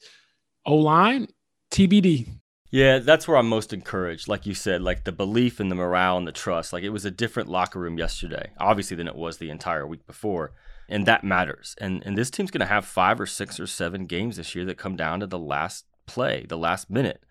O 0.65 0.75
line, 0.75 1.27
TBD. 1.71 2.27
Yeah, 2.71 2.99
that's 2.99 3.27
where 3.27 3.38
I'm 3.38 3.49
most 3.49 3.73
encouraged. 3.73 4.27
Like 4.27 4.45
you 4.45 4.53
said, 4.53 4.82
like 4.82 5.03
the 5.03 5.11
belief 5.11 5.59
and 5.59 5.71
the 5.71 5.75
morale 5.75 6.17
and 6.17 6.27
the 6.27 6.32
trust. 6.32 6.71
Like 6.71 6.84
it 6.84 6.89
was 6.89 7.03
a 7.03 7.11
different 7.11 7.49
locker 7.49 7.80
room 7.80 7.97
yesterday, 7.97 8.51
obviously, 8.59 8.95
than 8.95 9.07
it 9.07 9.15
was 9.15 9.38
the 9.38 9.49
entire 9.49 9.88
week 9.88 10.05
before. 10.05 10.53
And 10.88 11.05
that 11.07 11.23
matters. 11.23 11.75
And 11.82 12.03
and 12.05 12.17
this 12.17 12.30
team's 12.30 12.51
gonna 12.51 12.65
have 12.65 12.86
five 12.86 13.19
or 13.19 13.25
six 13.25 13.59
or 13.59 13.65
seven 13.65 14.05
games 14.05 14.38
this 14.38 14.53
year 14.53 14.65
that 14.65 14.77
come 14.77 14.95
down 14.95 15.19
to 15.19 15.27
the 15.27 15.39
last 15.39 15.86
play, 16.05 16.45
the 16.47 16.57
last 16.57 16.89
minute. 16.91 17.23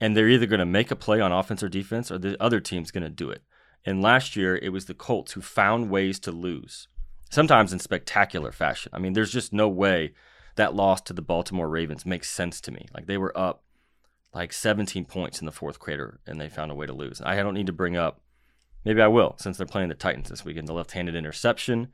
And 0.00 0.16
they're 0.16 0.28
either 0.28 0.46
gonna 0.46 0.64
make 0.64 0.92
a 0.92 0.96
play 0.96 1.20
on 1.20 1.32
offense 1.32 1.62
or 1.62 1.68
defense, 1.68 2.12
or 2.12 2.18
the 2.18 2.40
other 2.40 2.60
team's 2.60 2.92
gonna 2.92 3.10
do 3.10 3.30
it. 3.30 3.42
And 3.84 4.00
last 4.00 4.36
year 4.36 4.56
it 4.56 4.68
was 4.68 4.84
the 4.84 4.94
Colts 4.94 5.32
who 5.32 5.40
found 5.40 5.90
ways 5.90 6.20
to 6.20 6.30
lose. 6.30 6.86
Sometimes 7.30 7.72
in 7.72 7.78
spectacular 7.78 8.52
fashion. 8.52 8.90
I 8.94 8.98
mean, 8.98 9.12
there's 9.12 9.32
just 9.32 9.52
no 9.52 9.68
way 9.68 10.14
that 10.56 10.74
loss 10.74 11.00
to 11.02 11.12
the 11.12 11.22
Baltimore 11.22 11.68
Ravens 11.68 12.06
makes 12.06 12.30
sense 12.30 12.60
to 12.62 12.72
me. 12.72 12.86
Like 12.94 13.06
they 13.06 13.18
were 13.18 13.36
up 13.36 13.62
like 14.34 14.52
17 14.52 15.04
points 15.04 15.40
in 15.40 15.46
the 15.46 15.52
fourth 15.52 15.78
quarter 15.78 16.20
and 16.26 16.40
they 16.40 16.48
found 16.48 16.70
a 16.70 16.74
way 16.74 16.86
to 16.86 16.92
lose. 16.92 17.20
I 17.24 17.36
don't 17.36 17.54
need 17.54 17.66
to 17.66 17.72
bring 17.72 17.96
up, 17.96 18.20
maybe 18.84 19.00
I 19.00 19.08
will, 19.08 19.36
since 19.38 19.56
they're 19.56 19.66
playing 19.66 19.88
the 19.88 19.94
Titans 19.94 20.28
this 20.28 20.44
weekend, 20.44 20.68
the 20.68 20.72
left 20.72 20.92
handed 20.92 21.14
interception. 21.14 21.88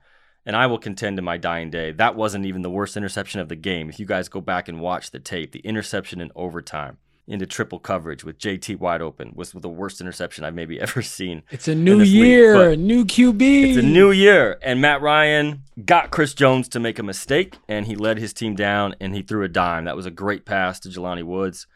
And 0.47 0.57
I 0.57 0.67
will 0.67 0.79
contend 0.79 1.17
to 1.17 1.23
my 1.23 1.39
dying 1.39 1.71
day 1.71 1.93
that 1.93 2.17
wasn't 2.17 2.47
even 2.47 2.63
the 2.63 2.71
worst 2.71 2.97
interception 2.97 3.41
of 3.41 3.49
the 3.49 3.57
game. 3.57 3.89
If 3.89 3.99
you 3.99 4.07
guys 4.07 4.29
go 4.29 4.41
back 4.41 4.69
and 4.69 4.81
watch 4.81 5.11
the 5.11 5.21
tape, 5.21 5.53
the 5.53 5.61
interception 5.61 6.21
in 6.21 6.31
overtime 6.35 6.99
into 7.27 7.47
triple 7.47 7.79
coverage 7.79 8.23
with 8.23 8.39
JT 8.39 8.79
wide 8.79 9.01
open 9.01 9.33
was 9.35 9.53
the 9.53 9.69
worst 9.69 10.01
interception 10.01 10.45
I've 10.45 10.55
maybe 10.55 10.81
ever 10.81 11.03
seen. 11.03 11.43
It's 11.51 11.69
a 11.69 11.75
new 11.75 12.01
year, 12.01 12.77
new 12.77 13.05
QB. 13.05 13.41
It's 13.41 13.79
a 13.79 13.83
new 13.83 14.11
year. 14.11 14.59
And 14.63 14.81
Matt 14.81 15.01
Ryan 15.01 15.63
got 15.85 16.11
Chris 16.11 16.35
Jones 16.35 16.69
to 16.69 16.81
make 16.81 16.99
a 16.99 17.03
mistake, 17.03 17.59
and 17.69 17.87
he 17.87 17.97
led 17.97 18.19
his 18.19 18.33
team 18.33 18.55
down 18.55 18.95
and 19.01 19.15
he 19.15 19.23
threw 19.23 19.43
a 19.43 19.49
dime. 19.49 19.85
That 19.85 19.97
was 19.97 20.07
a 20.07 20.11
great 20.11 20.45
pass 20.45 20.79
to 20.81 20.89
Jelani 20.89 21.23
Woods. 21.23 21.67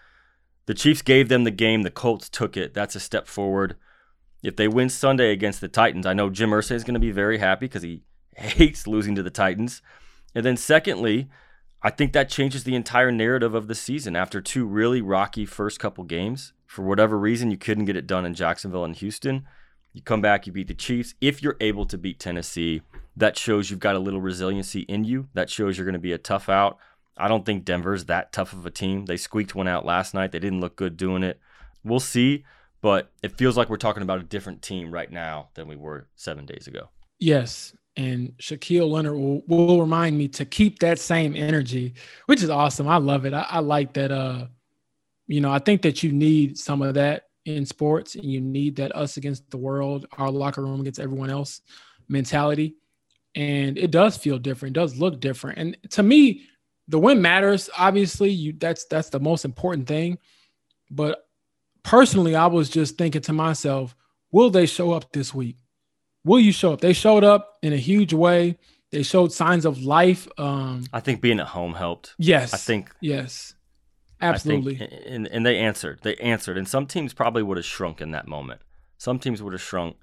The 0.66 0.74
Chiefs 0.74 1.00
gave 1.00 1.30
them 1.30 1.44
the 1.44 1.50
game. 1.50 1.82
The 1.82 1.90
Colts 1.90 2.28
took 2.28 2.56
it. 2.56 2.74
That's 2.74 2.94
a 2.94 3.00
step 3.00 3.26
forward. 3.26 3.76
If 4.42 4.56
they 4.56 4.68
win 4.68 4.90
Sunday 4.90 5.32
against 5.32 5.62
the 5.62 5.68
Titans, 5.68 6.06
I 6.06 6.12
know 6.12 6.28
Jim 6.30 6.50
Irsay 6.50 6.72
is 6.72 6.84
going 6.84 6.94
to 6.94 7.00
be 7.00 7.10
very 7.10 7.38
happy 7.38 7.66
because 7.66 7.82
he 7.82 8.02
hates 8.36 8.86
losing 8.86 9.14
to 9.14 9.22
the 9.22 9.30
Titans. 9.30 9.80
And 10.34 10.44
then, 10.44 10.58
secondly, 10.58 11.28
I 11.82 11.90
think 11.90 12.12
that 12.12 12.28
changes 12.28 12.64
the 12.64 12.74
entire 12.74 13.12
narrative 13.12 13.54
of 13.54 13.68
the 13.68 13.74
season. 13.74 14.16
After 14.16 14.40
two 14.40 14.66
really 14.66 15.00
rocky 15.00 15.46
first 15.46 15.78
couple 15.78 16.04
games, 16.04 16.52
for 16.66 16.82
whatever 16.82 17.18
reason, 17.18 17.50
you 17.50 17.56
couldn't 17.56 17.84
get 17.84 17.96
it 17.96 18.06
done 18.06 18.26
in 18.26 18.34
Jacksonville 18.34 18.84
and 18.84 18.96
Houston. 18.96 19.46
You 19.92 20.02
come 20.02 20.20
back, 20.20 20.46
you 20.46 20.52
beat 20.52 20.68
the 20.68 20.74
Chiefs. 20.74 21.14
If 21.20 21.42
you're 21.42 21.56
able 21.60 21.86
to 21.86 21.96
beat 21.96 22.18
Tennessee, 22.18 22.82
that 23.16 23.38
shows 23.38 23.70
you've 23.70 23.80
got 23.80 23.96
a 23.96 24.00
little 24.00 24.20
resiliency 24.20 24.80
in 24.82 25.04
you. 25.04 25.28
That 25.34 25.50
shows 25.50 25.78
you're 25.78 25.84
going 25.84 25.94
to 25.94 25.98
be 25.98 26.12
a 26.12 26.18
tough 26.18 26.48
out. 26.48 26.78
I 27.16 27.26
don't 27.26 27.46
think 27.46 27.64
Denver's 27.64 28.04
that 28.04 28.32
tough 28.32 28.52
of 28.52 28.66
a 28.66 28.70
team. 28.70 29.06
They 29.06 29.16
squeaked 29.16 29.54
one 29.54 29.66
out 29.66 29.84
last 29.84 30.14
night. 30.14 30.30
They 30.32 30.38
didn't 30.38 30.60
look 30.60 30.76
good 30.76 30.96
doing 30.96 31.22
it. 31.22 31.40
We'll 31.82 32.00
see, 32.00 32.44
but 32.80 33.10
it 33.22 33.36
feels 33.36 33.56
like 33.56 33.70
we're 33.70 33.76
talking 33.76 34.02
about 34.02 34.20
a 34.20 34.24
different 34.24 34.62
team 34.62 34.92
right 34.92 35.10
now 35.10 35.48
than 35.54 35.68
we 35.68 35.76
were 35.76 36.08
seven 36.16 36.44
days 36.44 36.66
ago. 36.66 36.90
Yes. 37.18 37.74
And 37.98 38.32
Shaquille 38.38 38.88
Leonard 38.88 39.16
will, 39.16 39.42
will 39.48 39.80
remind 39.80 40.16
me 40.16 40.28
to 40.28 40.44
keep 40.44 40.78
that 40.78 41.00
same 41.00 41.34
energy, 41.34 41.94
which 42.26 42.44
is 42.44 42.48
awesome. 42.48 42.86
I 42.86 42.98
love 42.98 43.26
it. 43.26 43.34
I, 43.34 43.44
I 43.50 43.58
like 43.58 43.92
that. 43.94 44.12
Uh, 44.12 44.46
you 45.26 45.40
know, 45.40 45.50
I 45.50 45.58
think 45.58 45.82
that 45.82 46.04
you 46.04 46.12
need 46.12 46.56
some 46.56 46.80
of 46.80 46.94
that 46.94 47.24
in 47.44 47.66
sports, 47.66 48.14
and 48.14 48.24
you 48.24 48.40
need 48.40 48.76
that 48.76 48.94
us 48.94 49.16
against 49.16 49.50
the 49.50 49.56
world, 49.56 50.06
our 50.16 50.30
locker 50.30 50.62
room 50.62 50.80
against 50.80 51.00
everyone 51.00 51.28
else 51.28 51.60
mentality. 52.08 52.76
And 53.34 53.76
it 53.76 53.90
does 53.90 54.16
feel 54.16 54.38
different, 54.38 54.76
it 54.76 54.80
does 54.80 54.96
look 54.96 55.20
different. 55.20 55.58
And 55.58 55.76
to 55.90 56.02
me, 56.04 56.44
the 56.86 57.00
win 57.00 57.20
matters. 57.20 57.68
Obviously, 57.76 58.30
you 58.30 58.52
that's 58.52 58.84
that's 58.84 59.10
the 59.10 59.20
most 59.20 59.44
important 59.44 59.88
thing. 59.88 60.18
But 60.88 61.26
personally, 61.82 62.36
I 62.36 62.46
was 62.46 62.70
just 62.70 62.96
thinking 62.96 63.22
to 63.22 63.32
myself, 63.32 63.96
will 64.30 64.50
they 64.50 64.66
show 64.66 64.92
up 64.92 65.12
this 65.12 65.34
week? 65.34 65.56
Will 66.24 66.40
you 66.40 66.52
show 66.52 66.72
up? 66.72 66.80
They 66.80 66.92
showed 66.92 67.24
up 67.24 67.58
in 67.62 67.72
a 67.72 67.76
huge 67.76 68.12
way. 68.12 68.58
They 68.90 69.02
showed 69.02 69.32
signs 69.32 69.64
of 69.64 69.82
life. 69.82 70.28
Um, 70.38 70.84
I 70.92 71.00
think 71.00 71.20
being 71.20 71.40
at 71.40 71.48
home 71.48 71.74
helped. 71.74 72.14
Yes. 72.18 72.54
I 72.54 72.56
think 72.56 72.90
yes. 73.00 73.54
Absolutely. 74.20 74.76
Think, 74.76 74.92
and, 75.06 75.26
and 75.28 75.46
they 75.46 75.58
answered. 75.58 76.00
They 76.02 76.16
answered. 76.16 76.58
And 76.58 76.66
some 76.66 76.86
teams 76.86 77.14
probably 77.14 77.42
would 77.42 77.56
have 77.56 77.66
shrunk 77.66 78.00
in 78.00 78.10
that 78.12 78.26
moment. 78.26 78.60
Some 78.96 79.18
teams 79.18 79.42
would 79.42 79.52
have 79.52 79.62
shrunk. 79.62 79.96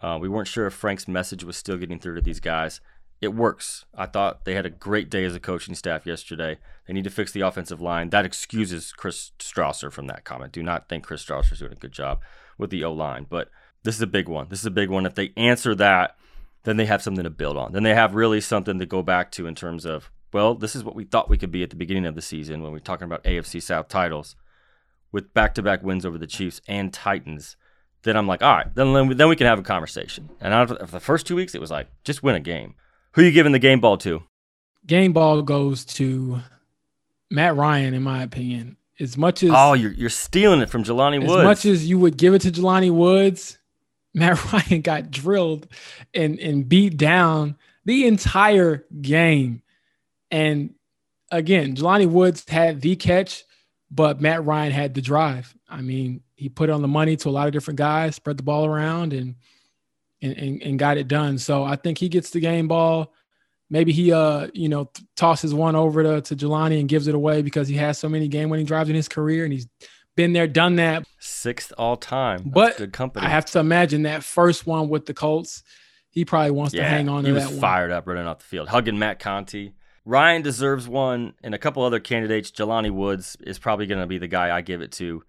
Uh, 0.00 0.18
we 0.20 0.28
weren't 0.28 0.48
sure 0.48 0.66
if 0.66 0.74
Frank's 0.74 1.08
message 1.08 1.44
was 1.44 1.56
still 1.56 1.78
getting 1.78 1.98
through 1.98 2.16
to 2.16 2.20
these 2.20 2.40
guys 2.40 2.80
it 3.24 3.34
works. 3.34 3.84
I 3.94 4.06
thought 4.06 4.44
they 4.44 4.54
had 4.54 4.66
a 4.66 4.70
great 4.70 5.10
day 5.10 5.24
as 5.24 5.34
a 5.34 5.40
coaching 5.40 5.74
staff 5.74 6.06
yesterday. 6.06 6.58
They 6.86 6.92
need 6.92 7.04
to 7.04 7.10
fix 7.10 7.32
the 7.32 7.40
offensive 7.40 7.80
line. 7.80 8.10
That 8.10 8.26
excuses 8.26 8.92
Chris 8.92 9.32
Strausser 9.38 9.90
from 9.90 10.06
that 10.06 10.24
comment. 10.24 10.52
Do 10.52 10.62
not 10.62 10.88
think 10.88 11.04
Chris 11.04 11.24
Strausser 11.24 11.52
is 11.52 11.58
doing 11.58 11.72
a 11.72 11.76
good 11.76 11.92
job 11.92 12.20
with 12.58 12.70
the 12.70 12.84
O 12.84 12.92
line. 12.92 13.26
But 13.28 13.48
this 13.84 13.94
is 13.94 14.02
a 14.02 14.06
big 14.06 14.28
one. 14.28 14.48
This 14.48 14.60
is 14.60 14.66
a 14.66 14.70
big 14.70 14.90
one. 14.90 15.06
If 15.06 15.14
they 15.14 15.32
answer 15.36 15.74
that, 15.76 16.16
then 16.64 16.76
they 16.76 16.86
have 16.86 17.02
something 17.02 17.24
to 17.24 17.30
build 17.30 17.56
on. 17.56 17.72
Then 17.72 17.82
they 17.82 17.94
have 17.94 18.14
really 18.14 18.40
something 18.40 18.78
to 18.78 18.86
go 18.86 19.02
back 19.02 19.30
to 19.32 19.46
in 19.46 19.54
terms 19.54 19.84
of, 19.84 20.10
well, 20.32 20.54
this 20.54 20.74
is 20.74 20.82
what 20.82 20.96
we 20.96 21.04
thought 21.04 21.30
we 21.30 21.38
could 21.38 21.52
be 21.52 21.62
at 21.62 21.70
the 21.70 21.76
beginning 21.76 22.06
of 22.06 22.14
the 22.14 22.22
season 22.22 22.62
when 22.62 22.72
we 22.72 22.78
are 22.78 22.80
talking 22.80 23.04
about 23.04 23.22
AFC 23.24 23.62
South 23.62 23.88
titles 23.88 24.34
with 25.12 25.32
back 25.32 25.54
to 25.54 25.62
back 25.62 25.82
wins 25.82 26.04
over 26.04 26.18
the 26.18 26.26
Chiefs 26.26 26.60
and 26.66 26.92
Titans. 26.92 27.56
Then 28.02 28.16
I'm 28.16 28.26
like, 28.26 28.42
all 28.42 28.56
right, 28.56 28.74
then, 28.74 29.16
then 29.16 29.28
we 29.28 29.36
can 29.36 29.46
have 29.46 29.58
a 29.58 29.62
conversation. 29.62 30.30
And 30.40 30.52
after 30.52 30.74
the 30.74 31.00
first 31.00 31.26
two 31.26 31.36
weeks, 31.36 31.54
it 31.54 31.60
was 31.60 31.70
like, 31.70 31.88
just 32.02 32.22
win 32.22 32.34
a 32.34 32.40
game. 32.40 32.74
Who 33.12 33.22
are 33.22 33.24
you 33.24 33.30
giving 33.30 33.52
the 33.52 33.58
game 33.58 33.80
ball 33.80 33.96
to? 33.98 34.22
Game 34.86 35.12
ball 35.12 35.42
goes 35.42 35.84
to 35.84 36.40
Matt 37.30 37.56
Ryan, 37.56 37.94
in 37.94 38.02
my 38.02 38.22
opinion. 38.22 38.76
As 39.00 39.16
much 39.16 39.42
as 39.42 39.50
oh, 39.52 39.72
you're 39.72 39.90
you're 39.90 40.08
stealing 40.08 40.60
it 40.60 40.70
from 40.70 40.84
Jelani 40.84 41.18
Woods. 41.18 41.40
As 41.40 41.44
much 41.44 41.64
as 41.64 41.88
you 41.88 41.98
would 41.98 42.16
give 42.16 42.32
it 42.34 42.42
to 42.42 42.52
Jelani 42.52 42.92
Woods, 42.92 43.58
Matt 44.14 44.44
Ryan 44.52 44.80
got 44.80 45.10
drilled 45.10 45.66
and 46.14 46.38
and 46.38 46.68
beat 46.68 46.96
down 46.96 47.56
the 47.84 48.06
entire 48.06 48.86
game. 49.00 49.62
And 50.30 50.74
again, 51.30 51.76
Jelani 51.76 52.08
Woods 52.08 52.44
had 52.48 52.80
the 52.80 52.96
catch, 52.96 53.44
but 53.90 54.20
Matt 54.20 54.44
Ryan 54.44 54.72
had 54.72 54.94
the 54.94 55.02
drive. 55.02 55.54
I 55.68 55.82
mean, 55.82 56.22
he 56.36 56.48
put 56.48 56.70
on 56.70 56.82
the 56.82 56.88
money 56.88 57.16
to 57.16 57.28
a 57.28 57.30
lot 57.30 57.46
of 57.46 57.52
different 57.52 57.78
guys, 57.78 58.16
spread 58.16 58.36
the 58.36 58.42
ball 58.42 58.64
around, 58.64 59.12
and 59.12 59.34
and, 60.22 60.36
and, 60.38 60.62
and 60.62 60.78
got 60.78 60.96
it 60.96 61.08
done. 61.08 61.38
So 61.38 61.64
I 61.64 61.76
think 61.76 61.98
he 61.98 62.08
gets 62.08 62.30
the 62.30 62.40
game 62.40 62.66
ball. 62.68 63.12
Maybe 63.68 63.92
he, 63.92 64.12
uh, 64.12 64.48
you 64.54 64.68
know, 64.68 64.90
tosses 65.16 65.52
one 65.52 65.76
over 65.76 66.02
to, 66.02 66.20
to 66.22 66.36
Jelani 66.36 66.80
and 66.80 66.88
gives 66.88 67.08
it 67.08 67.14
away 67.14 67.42
because 67.42 67.68
he 67.68 67.76
has 67.76 67.98
so 67.98 68.08
many 68.08 68.28
game 68.28 68.48
winning 68.48 68.66
drives 68.66 68.88
in 68.88 68.96
his 68.96 69.08
career 69.08 69.44
and 69.44 69.52
he's 69.52 69.66
been 70.16 70.32
there, 70.32 70.46
done 70.46 70.76
that. 70.76 71.06
Sixth 71.18 71.72
all 71.78 71.96
time. 71.96 72.38
That's 72.38 72.50
but 72.54 72.76
good 72.76 72.92
company. 72.92 73.26
I 73.26 73.30
have 73.30 73.46
to 73.46 73.58
imagine 73.58 74.02
that 74.02 74.24
first 74.24 74.66
one 74.66 74.88
with 74.88 75.06
the 75.06 75.14
Colts, 75.14 75.62
he 76.10 76.24
probably 76.24 76.52
wants 76.52 76.74
yeah, 76.74 76.84
to 76.84 76.88
hang 76.88 77.08
on 77.08 77.24
to 77.24 77.28
he 77.28 77.34
that 77.34 77.46
was 77.46 77.50
one. 77.52 77.60
fired 77.60 77.90
up 77.90 78.06
running 78.06 78.26
off 78.26 78.38
the 78.38 78.44
field, 78.44 78.68
hugging 78.68 78.98
Matt 78.98 79.18
Conti. 79.18 79.74
Ryan 80.04 80.42
deserves 80.42 80.86
one, 80.86 81.32
and 81.42 81.54
a 81.54 81.58
couple 81.58 81.82
other 81.82 81.98
candidates. 81.98 82.50
Jelani 82.50 82.90
Woods 82.90 83.36
is 83.40 83.58
probably 83.58 83.86
going 83.86 84.00
to 84.00 84.06
be 84.06 84.18
the 84.18 84.28
guy 84.28 84.54
I 84.54 84.60
give 84.60 84.82
it 84.82 84.92
to. 84.92 85.24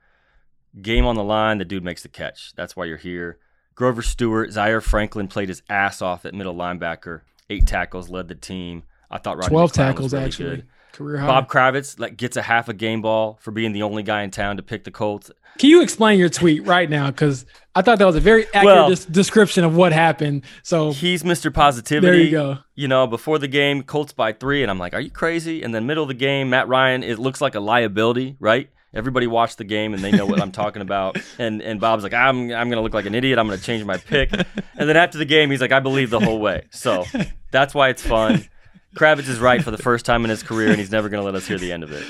Game 0.81 1.05
on 1.05 1.15
the 1.15 1.23
line, 1.23 1.59
the 1.59 1.65
dude 1.65 1.83
makes 1.83 2.03
the 2.03 2.09
catch. 2.09 2.53
That's 2.55 2.75
why 2.75 2.85
you're 2.85 2.97
here. 2.97 3.39
Grover 3.73 4.01
Stewart, 4.01 4.51
Zaire 4.51 4.81
Franklin 4.81 5.27
played 5.27 5.47
his 5.47 5.61
ass 5.69 6.01
off 6.01 6.25
at 6.25 6.33
middle 6.33 6.55
linebacker. 6.55 7.21
Eight 7.49 7.65
tackles, 7.65 8.09
led 8.09 8.27
the 8.27 8.35
team. 8.35 8.83
I 9.09 9.17
thought 9.17 9.37
Rodney 9.37 9.49
twelve 9.49 9.71
tackles 9.71 10.13
really 10.13 10.25
actually. 10.25 10.55
Good. 10.57 10.67
Career 10.95 11.17
high. 11.17 11.27
Bob 11.27 11.49
Kravitz 11.49 11.99
like 11.99 12.17
gets 12.17 12.37
a 12.37 12.41
half 12.41 12.69
a 12.69 12.73
game 12.73 13.01
ball 13.01 13.37
for 13.41 13.51
being 13.51 13.73
the 13.73 13.83
only 13.83 14.01
guy 14.01 14.23
in 14.23 14.31
town 14.31 14.57
to 14.57 14.63
pick 14.63 14.83
the 14.85 14.91
Colts. 14.91 15.29
Can 15.57 15.69
you 15.69 15.81
explain 15.81 16.19
your 16.19 16.29
tweet 16.29 16.65
right 16.65 16.89
now? 16.89 17.07
Because 17.11 17.45
I 17.75 17.81
thought 17.81 17.99
that 17.99 18.05
was 18.05 18.15
a 18.15 18.21
very 18.21 18.45
accurate 18.47 18.65
well, 18.65 18.89
des- 18.89 19.09
description 19.11 19.63
of 19.63 19.75
what 19.75 19.93
happened. 19.93 20.43
So 20.63 20.91
he's 20.91 21.23
Mr. 21.23 21.53
Positivity. 21.53 22.07
There 22.07 22.25
you 22.25 22.31
go. 22.31 22.57
You 22.75 22.87
know, 22.87 23.07
before 23.07 23.39
the 23.39 23.47
game, 23.47 23.83
Colts 23.83 24.13
by 24.13 24.33
three, 24.33 24.61
and 24.63 24.71
I'm 24.71 24.79
like, 24.79 24.93
"Are 24.93 24.99
you 24.99 25.09
crazy?" 25.11 25.63
And 25.63 25.73
then 25.73 25.85
middle 25.85 26.03
of 26.03 26.07
the 26.07 26.13
game, 26.13 26.49
Matt 26.49 26.67
Ryan, 26.67 27.03
it 27.03 27.19
looks 27.19 27.41
like 27.41 27.55
a 27.55 27.59
liability, 27.59 28.35
right? 28.39 28.69
Everybody 28.93 29.27
watched 29.27 29.57
the 29.57 29.65
game 29.65 29.93
and 29.93 30.01
they 30.01 30.11
know 30.11 30.25
what 30.25 30.41
I'm 30.41 30.53
talking 30.53 30.81
about. 30.81 31.17
And 31.37 31.61
and 31.61 31.81
Bob's 31.81 32.03
like, 32.03 32.13
I'm 32.13 32.49
I'm 32.51 32.69
gonna 32.69 32.81
look 32.81 32.93
like 32.93 33.05
an 33.05 33.13
idiot. 33.13 33.37
I'm 33.37 33.47
gonna 33.47 33.59
change 33.59 33.83
my 33.83 33.97
pick. 33.97 34.31
And 34.31 34.89
then 34.89 34.95
after 34.95 35.17
the 35.17 35.25
game, 35.25 35.51
he's 35.51 35.59
like, 35.59 35.73
I 35.73 35.81
believe 35.81 36.09
the 36.09 36.19
whole 36.19 36.39
way. 36.39 36.67
So 36.71 37.03
that's 37.51 37.73
why 37.73 37.89
it's 37.89 38.01
fun. 38.01 38.47
Kravitz 38.95 39.27
is 39.27 39.39
right 39.39 39.63
for 39.63 39.71
the 39.71 39.77
first 39.77 40.05
time 40.05 40.23
in 40.23 40.29
his 40.29 40.43
career, 40.43 40.69
and 40.69 40.79
he's 40.79 40.91
never 40.91 41.09
gonna 41.09 41.23
let 41.23 41.35
us 41.35 41.47
hear 41.47 41.57
the 41.57 41.71
end 41.71 41.83
of 41.83 41.91
it. 41.91 42.05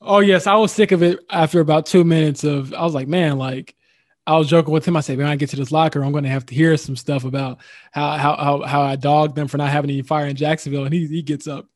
Oh 0.00 0.20
yes, 0.20 0.46
I 0.46 0.54
was 0.54 0.72
sick 0.72 0.92
of 0.92 1.02
it 1.02 1.18
after 1.30 1.60
about 1.60 1.86
two 1.86 2.04
minutes 2.04 2.44
of. 2.44 2.72
I 2.72 2.82
was 2.82 2.94
like, 2.94 3.08
man, 3.08 3.38
like 3.38 3.74
I 4.26 4.36
was 4.36 4.48
joking 4.48 4.72
with 4.72 4.86
him. 4.86 4.96
I 4.96 5.00
said, 5.00 5.18
when 5.18 5.26
I 5.26 5.36
get 5.36 5.50
to 5.50 5.56
this 5.56 5.72
locker, 5.72 6.02
I'm 6.04 6.12
going 6.12 6.24
to 6.24 6.30
have 6.30 6.46
to 6.46 6.54
hear 6.54 6.76
some 6.76 6.96
stuff 6.96 7.24
about 7.24 7.58
how 7.92 8.16
how 8.16 8.36
how, 8.36 8.62
how 8.62 8.82
I 8.82 8.96
dogged 8.96 9.34
them 9.34 9.48
for 9.48 9.58
not 9.58 9.70
having 9.70 9.90
any 9.90 10.02
fire 10.02 10.26
in 10.26 10.36
Jacksonville. 10.36 10.84
And 10.84 10.94
he 10.94 11.06
he 11.06 11.22
gets 11.22 11.46
up 11.46 11.66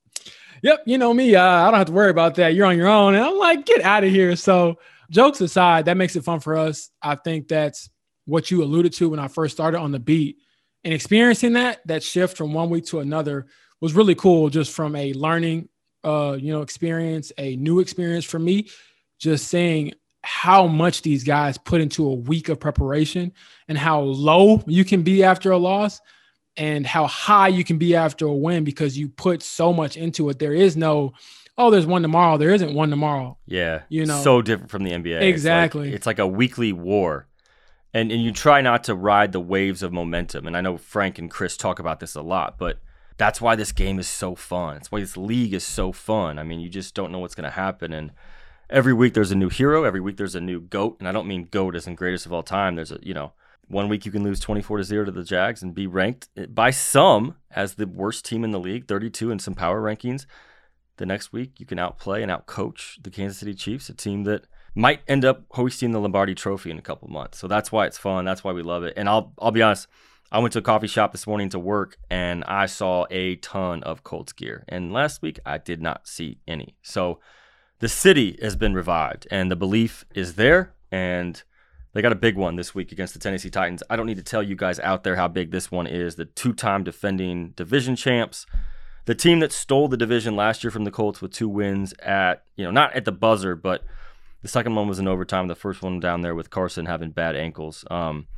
yep, 0.62 0.82
you 0.86 0.96
know 0.96 1.12
me, 1.12 1.34
uh, 1.34 1.44
I 1.44 1.70
don't 1.70 1.78
have 1.78 1.88
to 1.88 1.92
worry 1.92 2.10
about 2.10 2.36
that. 2.36 2.54
You're 2.54 2.66
on 2.66 2.76
your 2.76 2.88
own. 2.88 3.14
And 3.14 3.22
I'm 3.22 3.36
like, 3.36 3.66
get 3.66 3.82
out 3.82 4.04
of 4.04 4.10
here. 4.10 4.34
So, 4.36 4.78
jokes 5.10 5.40
aside, 5.40 5.84
that 5.84 5.96
makes 5.96 6.16
it 6.16 6.24
fun 6.24 6.40
for 6.40 6.56
us. 6.56 6.90
I 7.02 7.16
think 7.16 7.48
that's 7.48 7.90
what 8.24 8.50
you 8.50 8.62
alluded 8.62 8.92
to 8.94 9.10
when 9.10 9.20
I 9.20 9.28
first 9.28 9.54
started 9.54 9.78
on 9.78 9.92
the 9.92 9.98
beat. 9.98 10.38
And 10.84 10.94
experiencing 10.94 11.52
that, 11.52 11.80
that 11.86 12.02
shift 12.02 12.36
from 12.36 12.52
one 12.52 12.70
week 12.70 12.86
to 12.86 13.00
another 13.00 13.46
was 13.82 13.94
really 13.94 14.14
cool, 14.14 14.48
just 14.48 14.72
from 14.72 14.94
a 14.94 15.12
learning, 15.12 15.68
uh, 16.04 16.38
you 16.40 16.52
know, 16.52 16.62
experience, 16.62 17.32
a 17.36 17.56
new 17.56 17.80
experience 17.80 18.24
for 18.24 18.38
me, 18.38 18.68
just 19.18 19.48
seeing 19.48 19.92
how 20.22 20.68
much 20.68 21.02
these 21.02 21.24
guys 21.24 21.58
put 21.58 21.80
into 21.80 22.06
a 22.06 22.14
week 22.14 22.48
of 22.48 22.60
preparation 22.60 23.32
and 23.66 23.76
how 23.76 24.00
low 24.00 24.62
you 24.68 24.84
can 24.84 25.02
be 25.02 25.24
after 25.24 25.50
a 25.50 25.58
loss 25.58 26.00
and 26.56 26.86
how 26.86 27.08
high 27.08 27.48
you 27.48 27.64
can 27.64 27.76
be 27.76 27.96
after 27.96 28.24
a 28.26 28.32
win 28.32 28.62
because 28.62 28.96
you 28.96 29.08
put 29.08 29.42
so 29.42 29.72
much 29.72 29.96
into 29.96 30.28
it. 30.30 30.38
There 30.38 30.54
is 30.54 30.76
no, 30.76 31.12
oh, 31.58 31.72
there's 31.72 31.86
one 31.86 32.02
tomorrow. 32.02 32.38
There 32.38 32.54
isn't 32.54 32.72
one 32.72 32.90
tomorrow. 32.90 33.36
Yeah. 33.46 33.82
You 33.88 34.06
know, 34.06 34.22
so 34.22 34.42
different 34.42 34.70
from 34.70 34.84
the 34.84 34.92
NBA. 34.92 35.22
Exactly. 35.22 35.88
It's 35.88 35.90
like, 35.90 35.96
it's 35.96 36.06
like 36.06 36.18
a 36.20 36.26
weekly 36.26 36.72
war. 36.72 37.26
And, 37.92 38.12
and 38.12 38.22
you 38.22 38.30
try 38.30 38.60
not 38.60 38.84
to 38.84 38.94
ride 38.94 39.32
the 39.32 39.40
waves 39.40 39.82
of 39.82 39.92
momentum. 39.92 40.46
And 40.46 40.56
I 40.56 40.60
know 40.60 40.76
Frank 40.78 41.18
and 41.18 41.28
Chris 41.28 41.56
talk 41.56 41.80
about 41.80 41.98
this 41.98 42.14
a 42.14 42.22
lot, 42.22 42.58
but 42.58 42.78
that's 43.22 43.40
why 43.40 43.54
this 43.54 43.70
game 43.70 44.00
is 44.00 44.08
so 44.08 44.34
fun. 44.34 44.74
That's 44.74 44.90
why 44.90 44.98
this 44.98 45.16
league 45.16 45.54
is 45.54 45.62
so 45.62 45.92
fun. 45.92 46.40
I 46.40 46.42
mean, 46.42 46.58
you 46.58 46.68
just 46.68 46.92
don't 46.92 47.12
know 47.12 47.20
what's 47.20 47.36
going 47.36 47.48
to 47.48 47.54
happen. 47.54 47.92
And 47.92 48.10
every 48.68 48.92
week 48.92 49.14
there's 49.14 49.30
a 49.30 49.36
new 49.36 49.48
hero. 49.48 49.84
Every 49.84 50.00
week 50.00 50.16
there's 50.16 50.34
a 50.34 50.40
new 50.40 50.60
GOAT. 50.60 50.96
And 50.98 51.06
I 51.06 51.12
don't 51.12 51.28
mean 51.28 51.46
GOAT 51.48 51.76
as 51.76 51.86
in 51.86 51.94
greatest 51.94 52.26
of 52.26 52.32
all 52.32 52.42
time. 52.42 52.74
There's 52.74 52.90
a, 52.90 52.98
you 53.00 53.14
know, 53.14 53.32
one 53.68 53.88
week 53.88 54.04
you 54.04 54.10
can 54.10 54.24
lose 54.24 54.40
24 54.40 54.78
to 54.78 54.84
0 54.84 55.04
to 55.04 55.12
the 55.12 55.22
Jags 55.22 55.62
and 55.62 55.72
be 55.72 55.86
ranked 55.86 56.30
eh, 56.36 56.46
by 56.46 56.70
some 56.70 57.36
as 57.52 57.74
the 57.74 57.86
worst 57.86 58.24
team 58.24 58.42
in 58.42 58.50
the 58.50 58.58
league, 58.58 58.88
32 58.88 59.30
in 59.30 59.38
some 59.38 59.54
power 59.54 59.80
rankings. 59.80 60.26
The 60.96 61.06
next 61.06 61.32
week 61.32 61.60
you 61.60 61.66
can 61.66 61.78
outplay 61.78 62.24
and 62.24 62.32
outcoach 62.32 63.00
the 63.04 63.10
Kansas 63.10 63.38
City 63.38 63.54
Chiefs, 63.54 63.88
a 63.88 63.94
team 63.94 64.24
that 64.24 64.48
might 64.74 65.00
end 65.06 65.24
up 65.24 65.44
hoisting 65.52 65.92
the 65.92 66.00
Lombardi 66.00 66.34
trophy 66.34 66.72
in 66.72 66.78
a 66.78 66.82
couple 66.82 67.08
months. 67.08 67.38
So 67.38 67.46
that's 67.46 67.70
why 67.70 67.86
it's 67.86 67.98
fun. 67.98 68.24
That's 68.24 68.42
why 68.42 68.50
we 68.50 68.62
love 68.62 68.82
it. 68.82 68.94
And 68.96 69.08
I'll 69.08 69.32
I'll 69.38 69.52
be 69.52 69.62
honest, 69.62 69.86
I 70.32 70.38
went 70.38 70.54
to 70.54 70.60
a 70.60 70.62
coffee 70.62 70.86
shop 70.86 71.12
this 71.12 71.26
morning 71.26 71.50
to 71.50 71.58
work 71.58 71.98
and 72.08 72.42
I 72.44 72.64
saw 72.64 73.04
a 73.10 73.36
ton 73.36 73.82
of 73.82 74.02
Colts 74.02 74.32
gear. 74.32 74.64
And 74.66 74.90
last 74.90 75.20
week 75.20 75.38
I 75.44 75.58
did 75.58 75.82
not 75.82 76.08
see 76.08 76.38
any. 76.48 76.74
So 76.80 77.20
the 77.80 77.88
city 77.88 78.38
has 78.40 78.56
been 78.56 78.72
revived 78.72 79.28
and 79.30 79.50
the 79.50 79.56
belief 79.56 80.06
is 80.14 80.36
there 80.36 80.72
and 80.90 81.42
they 81.92 82.00
got 82.00 82.12
a 82.12 82.16
big 82.16 82.38
one 82.38 82.56
this 82.56 82.74
week 82.74 82.92
against 82.92 83.12
the 83.12 83.20
Tennessee 83.20 83.50
Titans. 83.50 83.82
I 83.90 83.96
don't 83.96 84.06
need 84.06 84.16
to 84.16 84.22
tell 84.22 84.42
you 84.42 84.56
guys 84.56 84.80
out 84.80 85.04
there 85.04 85.16
how 85.16 85.28
big 85.28 85.50
this 85.50 85.70
one 85.70 85.86
is. 85.86 86.14
The 86.14 86.24
two-time 86.24 86.82
defending 86.82 87.50
division 87.50 87.94
champs, 87.94 88.46
the 89.04 89.14
team 89.14 89.40
that 89.40 89.52
stole 89.52 89.86
the 89.86 89.98
division 89.98 90.34
last 90.34 90.64
year 90.64 90.70
from 90.70 90.84
the 90.84 90.90
Colts 90.90 91.20
with 91.20 91.32
two 91.32 91.48
wins 91.48 91.92
at, 92.02 92.44
you 92.56 92.64
know, 92.64 92.70
not 92.70 92.94
at 92.94 93.04
the 93.04 93.12
buzzer, 93.12 93.54
but 93.54 93.84
the 94.40 94.48
second 94.48 94.76
one 94.76 94.88
was 94.88 94.98
in 94.98 95.06
overtime. 95.06 95.48
The 95.48 95.54
first 95.54 95.82
one 95.82 96.00
down 96.00 96.22
there 96.22 96.34
with 96.34 96.48
Carson 96.48 96.86
having 96.86 97.10
bad 97.10 97.36
ankles. 97.36 97.84
Um, 97.90 98.28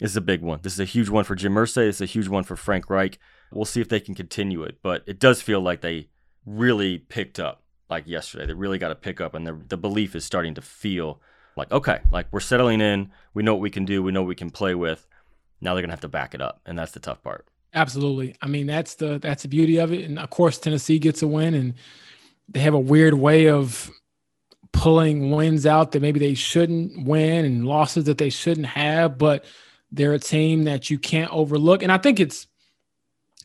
this 0.00 0.10
is 0.10 0.16
a 0.16 0.22
big 0.22 0.42
one. 0.42 0.60
This 0.62 0.74
is 0.74 0.80
a 0.80 0.84
huge 0.84 1.08
one 1.08 1.24
for 1.24 1.34
Jim 1.34 1.54
Irsay. 1.54 1.88
It's 1.88 2.00
a 2.00 2.06
huge 2.06 2.28
one 2.28 2.44
for 2.44 2.56
Frank 2.56 2.90
Reich. 2.90 3.18
We'll 3.52 3.64
see 3.64 3.80
if 3.80 3.88
they 3.88 4.00
can 4.00 4.14
continue 4.14 4.62
it, 4.62 4.78
but 4.82 5.02
it 5.06 5.20
does 5.20 5.40
feel 5.40 5.60
like 5.60 5.80
they 5.80 6.08
really 6.44 6.98
picked 6.98 7.38
up 7.38 7.62
like 7.88 8.06
yesterday. 8.06 8.46
They 8.46 8.54
really 8.54 8.78
got 8.78 8.88
to 8.88 8.94
pick 8.94 9.20
up, 9.20 9.34
and 9.34 9.46
the, 9.46 9.58
the 9.68 9.76
belief 9.76 10.16
is 10.16 10.24
starting 10.24 10.54
to 10.54 10.62
feel 10.62 11.20
like, 11.56 11.70
okay, 11.70 12.00
like 12.10 12.26
we're 12.32 12.40
settling 12.40 12.80
in. 12.80 13.10
We 13.32 13.42
know 13.42 13.54
what 13.54 13.60
we 13.60 13.70
can 13.70 13.84
do. 13.84 14.02
We 14.02 14.12
know 14.12 14.22
what 14.22 14.28
we 14.28 14.34
can 14.34 14.50
play 14.50 14.74
with. 14.74 15.06
Now 15.60 15.74
they're 15.74 15.82
going 15.82 15.90
to 15.90 15.94
have 15.94 16.00
to 16.00 16.08
back 16.08 16.34
it 16.34 16.42
up, 16.42 16.60
and 16.66 16.78
that's 16.78 16.92
the 16.92 17.00
tough 17.00 17.22
part. 17.22 17.46
Absolutely. 17.72 18.36
I 18.40 18.46
mean, 18.46 18.66
that's 18.66 18.96
the 18.96 19.18
that's 19.18 19.42
the 19.42 19.48
beauty 19.48 19.78
of 19.78 19.92
it. 19.92 20.04
And 20.04 20.18
of 20.18 20.30
course, 20.30 20.58
Tennessee 20.58 20.98
gets 20.98 21.22
a 21.22 21.28
win, 21.28 21.54
and 21.54 21.74
they 22.48 22.60
have 22.60 22.74
a 22.74 22.78
weird 22.80 23.14
way 23.14 23.48
of 23.48 23.90
pulling 24.72 25.30
wins 25.30 25.66
out 25.66 25.92
that 25.92 26.02
maybe 26.02 26.18
they 26.18 26.34
shouldn't 26.34 27.06
win 27.06 27.44
and 27.44 27.66
losses 27.66 28.04
that 28.04 28.18
they 28.18 28.30
shouldn't 28.30 28.66
have, 28.66 29.16
but 29.16 29.44
they're 29.94 30.12
a 30.12 30.18
team 30.18 30.64
that 30.64 30.90
you 30.90 30.98
can't 30.98 31.32
overlook. 31.32 31.82
And 31.82 31.92
I 31.92 31.98
think 31.98 32.20
it's 32.20 32.46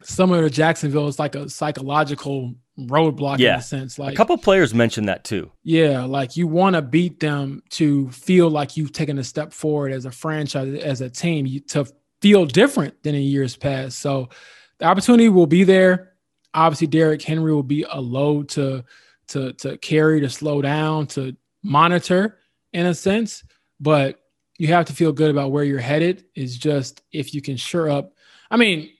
similar 0.04 0.42
to 0.42 0.50
Jacksonville. 0.50 1.08
It's 1.08 1.20
like 1.20 1.36
a 1.36 1.50
psychological 1.50 2.56
roadblock 2.78 3.40
yeah. 3.40 3.54
in 3.54 3.60
a 3.60 3.64
sense. 3.64 4.00
Like 4.00 4.14
a 4.14 4.16
couple 4.16 4.38
players 4.38 4.74
mentioned 4.74 5.08
that 5.10 5.24
too. 5.24 5.52
Yeah, 5.64 6.04
like 6.04 6.38
you 6.38 6.48
want 6.48 6.76
to 6.76 6.82
beat 6.82 7.20
them 7.20 7.62
to 7.72 8.10
feel 8.12 8.50
like 8.50 8.78
you've 8.78 8.92
taken 8.94 9.18
a 9.20 9.24
step 9.24 9.54
forward 9.54 9.92
as 9.92 10.06
a 10.06 10.12
franchise, 10.12 10.82
as 10.82 11.02
a 11.02 11.10
team, 11.10 11.46
you, 11.46 11.60
to 11.62 11.86
feel 12.22 12.46
different 12.46 13.02
than 13.04 13.16
in 13.16 13.22
years 13.22 13.56
past. 13.56 14.00
So 14.00 14.30
the 14.80 14.86
opportunity 14.86 15.30
will 15.30 15.48
be 15.48 15.64
there. 15.64 16.14
Obviously, 16.54 16.88
Derrick 16.88 17.22
Henry 17.22 17.54
will 17.54 17.64
be 17.64 17.86
a 17.90 18.00
load 18.00 18.50
to 18.50 18.84
to 19.30 19.54
to 19.54 19.78
carry, 19.78 20.22
to 20.22 20.30
slow 20.30 20.62
down, 20.62 21.08
to 21.08 21.36
monitor 21.64 22.40
in 22.74 22.86
a 22.86 22.94
sense. 22.94 23.44
But 23.80 24.20
you 24.60 24.68
have 24.68 24.86
to 24.86 24.94
feel 24.94 25.12
good 25.14 25.32
about 25.32 25.52
where 25.52 25.64
you're 25.64 25.80
headed. 25.80 26.26
Is 26.36 26.56
just 26.58 27.02
if 27.12 27.34
you 27.34 27.42
can 27.42 27.58
sure 27.58 27.90
up. 27.90 28.14
I 28.52 28.58
mean, 28.58 28.92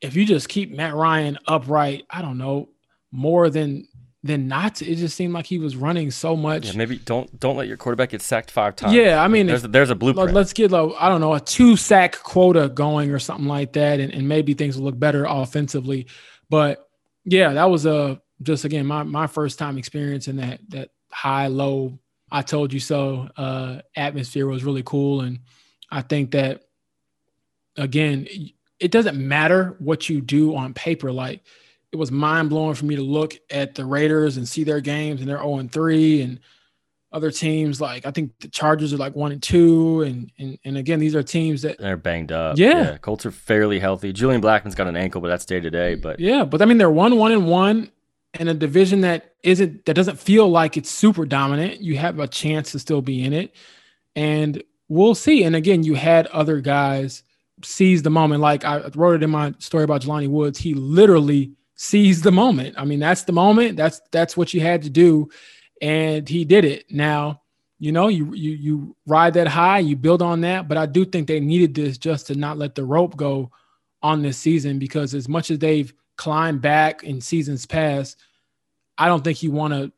if 0.00 0.14
you 0.16 0.24
just 0.24 0.48
keep 0.48 0.70
Matt 0.70 0.94
Ryan 0.94 1.36
upright, 1.46 2.06
I 2.08 2.22
don't 2.22 2.38
know 2.38 2.70
more 3.10 3.50
than 3.50 3.88
than 4.22 4.46
not. 4.46 4.80
It 4.80 4.94
just 4.94 5.16
seemed 5.16 5.34
like 5.34 5.46
he 5.46 5.58
was 5.58 5.74
running 5.74 6.12
so 6.12 6.36
much. 6.36 6.68
Yeah, 6.68 6.76
maybe 6.76 6.98
don't 6.98 7.38
don't 7.40 7.56
let 7.56 7.66
your 7.66 7.76
quarterback 7.76 8.10
get 8.10 8.22
sacked 8.22 8.52
five 8.52 8.76
times. 8.76 8.94
Yeah, 8.94 9.20
I 9.20 9.26
mean, 9.26 9.48
there's, 9.48 9.64
if, 9.64 9.72
there's 9.72 9.90
a 9.90 9.96
blueprint. 9.96 10.32
Let's 10.32 10.52
get 10.52 10.72
a, 10.72 10.92
I 10.98 11.08
don't 11.08 11.20
know 11.20 11.34
a 11.34 11.40
two 11.40 11.76
sack 11.76 12.22
quota 12.22 12.68
going 12.68 13.10
or 13.10 13.18
something 13.18 13.48
like 13.48 13.72
that, 13.72 13.98
and, 13.98 14.14
and 14.14 14.28
maybe 14.28 14.54
things 14.54 14.76
will 14.76 14.84
look 14.84 14.98
better 14.98 15.24
offensively. 15.24 16.06
But 16.48 16.88
yeah, 17.24 17.52
that 17.54 17.68
was 17.68 17.84
a 17.84 18.22
just 18.42 18.64
again 18.64 18.86
my 18.86 19.02
my 19.02 19.26
first 19.26 19.58
time 19.58 19.76
experiencing 19.76 20.36
that 20.36 20.60
that 20.68 20.90
high 21.10 21.48
low 21.48 21.98
I 22.30 22.42
told 22.42 22.72
you 22.72 22.80
so 22.80 23.28
uh, 23.36 23.80
atmosphere 23.96 24.46
was 24.46 24.64
really 24.64 24.82
cool, 24.84 25.20
and 25.20 25.40
I 25.90 26.02
think 26.02 26.32
that 26.32 26.64
again, 27.76 28.26
it 28.80 28.90
doesn't 28.90 29.16
matter 29.16 29.76
what 29.78 30.08
you 30.08 30.20
do 30.20 30.56
on 30.56 30.74
paper. 30.74 31.12
Like 31.12 31.42
it 31.92 31.96
was 31.96 32.10
mind 32.10 32.50
blowing 32.50 32.74
for 32.74 32.86
me 32.86 32.96
to 32.96 33.02
look 33.02 33.36
at 33.50 33.74
the 33.74 33.84
Raiders 33.84 34.36
and 34.36 34.48
see 34.48 34.64
their 34.64 34.80
games, 34.80 35.20
and 35.20 35.28
they're 35.28 35.38
zero 35.38 35.50
oh 35.50 35.58
and 35.58 35.70
three, 35.70 36.22
and 36.22 36.40
other 37.14 37.30
teams 37.30 37.80
like 37.80 38.04
I 38.04 38.10
think 38.10 38.32
the 38.40 38.48
Chargers 38.48 38.92
are 38.92 38.96
like 38.96 39.14
one 39.14 39.30
and 39.30 39.42
two, 39.42 40.02
and 40.02 40.30
and 40.38 40.58
and 40.64 40.76
again 40.76 40.98
these 40.98 41.14
are 41.14 41.22
teams 41.22 41.62
that 41.62 41.78
they're 41.78 41.96
banged 41.96 42.32
up. 42.32 42.58
Yeah, 42.58 42.90
yeah. 42.90 42.96
Colts 42.98 43.24
are 43.24 43.30
fairly 43.30 43.78
healthy. 43.78 44.12
Julian 44.12 44.40
Blackmon's 44.40 44.74
got 44.74 44.88
an 44.88 44.96
ankle, 44.96 45.20
but 45.20 45.28
that's 45.28 45.46
day 45.46 45.60
to 45.60 45.70
day. 45.70 45.94
But 45.94 46.18
yeah, 46.18 46.44
but 46.44 46.60
I 46.60 46.64
mean 46.64 46.78
they're 46.78 46.90
one 46.90 47.16
one 47.16 47.30
and 47.30 47.46
one, 47.46 47.90
in 48.40 48.48
a 48.48 48.54
division 48.54 49.02
that 49.02 49.34
isn't 49.42 49.84
that 49.84 49.94
doesn't 49.94 50.18
feel 50.18 50.48
like 50.48 50.76
it's 50.76 50.90
super 50.90 51.24
dominant, 51.24 51.80
you 51.80 51.96
have 51.96 52.18
a 52.18 52.28
chance 52.28 52.72
to 52.72 52.78
still 52.78 53.02
be 53.02 53.24
in 53.24 53.32
it. 53.32 53.54
And 54.16 54.62
we'll 54.88 55.14
see. 55.14 55.44
And 55.44 55.56
again, 55.56 55.82
you 55.82 55.94
had 55.94 56.26
other 56.28 56.60
guys 56.60 57.22
seize 57.62 58.02
the 58.02 58.10
moment. 58.10 58.40
Like 58.40 58.64
I 58.64 58.90
wrote 58.94 59.16
it 59.16 59.22
in 59.22 59.30
my 59.30 59.54
story 59.58 59.84
about 59.84 60.02
Jelani 60.02 60.28
Woods. 60.28 60.58
He 60.58 60.74
literally 60.74 61.52
seized 61.76 62.24
the 62.24 62.32
moment. 62.32 62.74
I 62.78 62.84
mean, 62.84 63.00
that's 63.00 63.22
the 63.22 63.32
moment. 63.32 63.76
That's 63.76 64.00
that's 64.10 64.36
what 64.36 64.54
you 64.54 64.60
had 64.60 64.82
to 64.82 64.90
do. 64.90 65.30
And 65.80 66.28
he 66.28 66.44
did 66.44 66.64
it. 66.64 66.90
Now, 66.90 67.42
you 67.78 67.92
know, 67.92 68.08
you 68.08 68.32
you 68.34 68.52
you 68.52 68.96
ride 69.06 69.34
that 69.34 69.48
high, 69.48 69.80
you 69.80 69.96
build 69.96 70.22
on 70.22 70.40
that. 70.42 70.68
But 70.68 70.78
I 70.78 70.86
do 70.86 71.04
think 71.04 71.26
they 71.26 71.40
needed 71.40 71.74
this 71.74 71.98
just 71.98 72.28
to 72.28 72.34
not 72.34 72.58
let 72.58 72.74
the 72.74 72.84
rope 72.84 73.16
go 73.16 73.50
on 74.02 74.22
this 74.22 74.36
season 74.36 74.78
because 74.78 75.14
as 75.14 75.28
much 75.28 75.50
as 75.50 75.58
they've 75.58 75.92
climb 76.16 76.58
back 76.58 77.02
in 77.02 77.20
seasons 77.20 77.66
past, 77.66 78.16
I 78.98 79.08
don't 79.08 79.24
think 79.24 79.42
you 79.42 79.50
want 79.50 79.74
to 79.74 79.92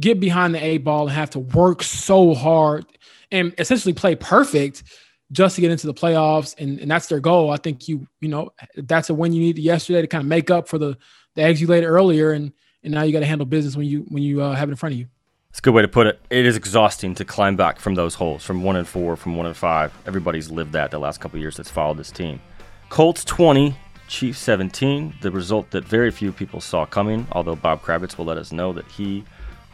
get 0.00 0.20
behind 0.20 0.54
the 0.54 0.64
eight 0.64 0.78
ball 0.78 1.02
and 1.02 1.12
have 1.12 1.30
to 1.30 1.38
work 1.38 1.82
so 1.82 2.34
hard 2.34 2.86
and 3.30 3.54
essentially 3.58 3.92
play 3.92 4.14
perfect 4.14 4.84
just 5.32 5.54
to 5.54 5.60
get 5.60 5.70
into 5.70 5.86
the 5.86 5.94
playoffs. 5.94 6.54
And, 6.58 6.78
and 6.78 6.90
that's 6.90 7.06
their 7.06 7.20
goal. 7.20 7.50
I 7.50 7.56
think 7.56 7.88
you, 7.88 8.06
you 8.20 8.28
know, 8.28 8.50
that's 8.76 9.10
a 9.10 9.14
win 9.14 9.32
you 9.32 9.40
needed 9.40 9.62
yesterday 9.62 10.00
to 10.00 10.06
kind 10.06 10.22
of 10.22 10.28
make 10.28 10.50
up 10.50 10.68
for 10.68 10.78
the, 10.78 10.96
the 11.34 11.42
eggs 11.42 11.60
you 11.60 11.66
laid 11.66 11.84
earlier. 11.84 12.32
And, 12.32 12.52
and 12.82 12.92
now 12.92 13.02
you 13.02 13.12
got 13.12 13.20
to 13.20 13.26
handle 13.26 13.46
business 13.46 13.76
when 13.76 13.86
you, 13.86 14.04
when 14.08 14.22
you 14.22 14.42
uh, 14.42 14.54
have 14.54 14.68
it 14.68 14.72
in 14.72 14.76
front 14.76 14.94
of 14.94 14.98
you. 14.98 15.06
It's 15.50 15.58
a 15.58 15.62
good 15.62 15.74
way 15.74 15.82
to 15.82 15.88
put 15.88 16.06
it. 16.06 16.18
It 16.30 16.46
is 16.46 16.56
exhausting 16.56 17.14
to 17.16 17.26
climb 17.26 17.56
back 17.56 17.78
from 17.78 17.94
those 17.94 18.14
holes, 18.14 18.42
from 18.42 18.62
one 18.62 18.76
and 18.76 18.88
four, 18.88 19.16
from 19.16 19.36
one 19.36 19.44
and 19.44 19.56
five. 19.56 19.92
Everybody's 20.06 20.50
lived 20.50 20.72
that 20.72 20.90
the 20.90 20.98
last 20.98 21.20
couple 21.20 21.38
years 21.38 21.58
that's 21.58 21.70
followed 21.70 21.98
this 21.98 22.10
team. 22.10 22.40
Colts 22.88 23.22
20, 23.24 23.76
Chiefs 24.12 24.40
17, 24.40 25.14
the 25.22 25.30
result 25.30 25.70
that 25.70 25.84
very 25.84 26.10
few 26.10 26.32
people 26.32 26.60
saw 26.60 26.84
coming, 26.84 27.26
although 27.32 27.56
Bob 27.56 27.80
Kravitz 27.80 28.18
will 28.18 28.26
let 28.26 28.36
us 28.36 28.52
know 28.52 28.70
that 28.74 28.84
he 28.84 29.24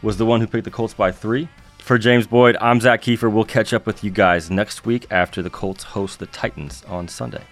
was 0.01 0.15
the 0.15 0.25
one 0.25 0.39
who 0.39 0.47
picked 0.47 0.63
the 0.63 0.71
Colts 0.71 0.93
by 0.93 1.11
three. 1.11 1.49
For 1.79 1.97
James 1.97 2.25
Boyd, 2.25 2.55
I'm 2.61 2.79
Zak 2.79 3.01
Keefer. 3.01 3.29
We'll 3.29 3.43
catch 3.43 3.73
up 3.73 3.85
with 3.85 4.01
you 4.01 4.11
guys 4.11 4.49
next 4.49 4.85
week 4.85 5.05
after 5.11 5.41
the 5.41 5.49
Colts 5.49 5.83
host 5.83 6.19
the 6.19 6.25
Titans 6.25 6.85
on 6.87 7.09
Sunday. 7.09 7.43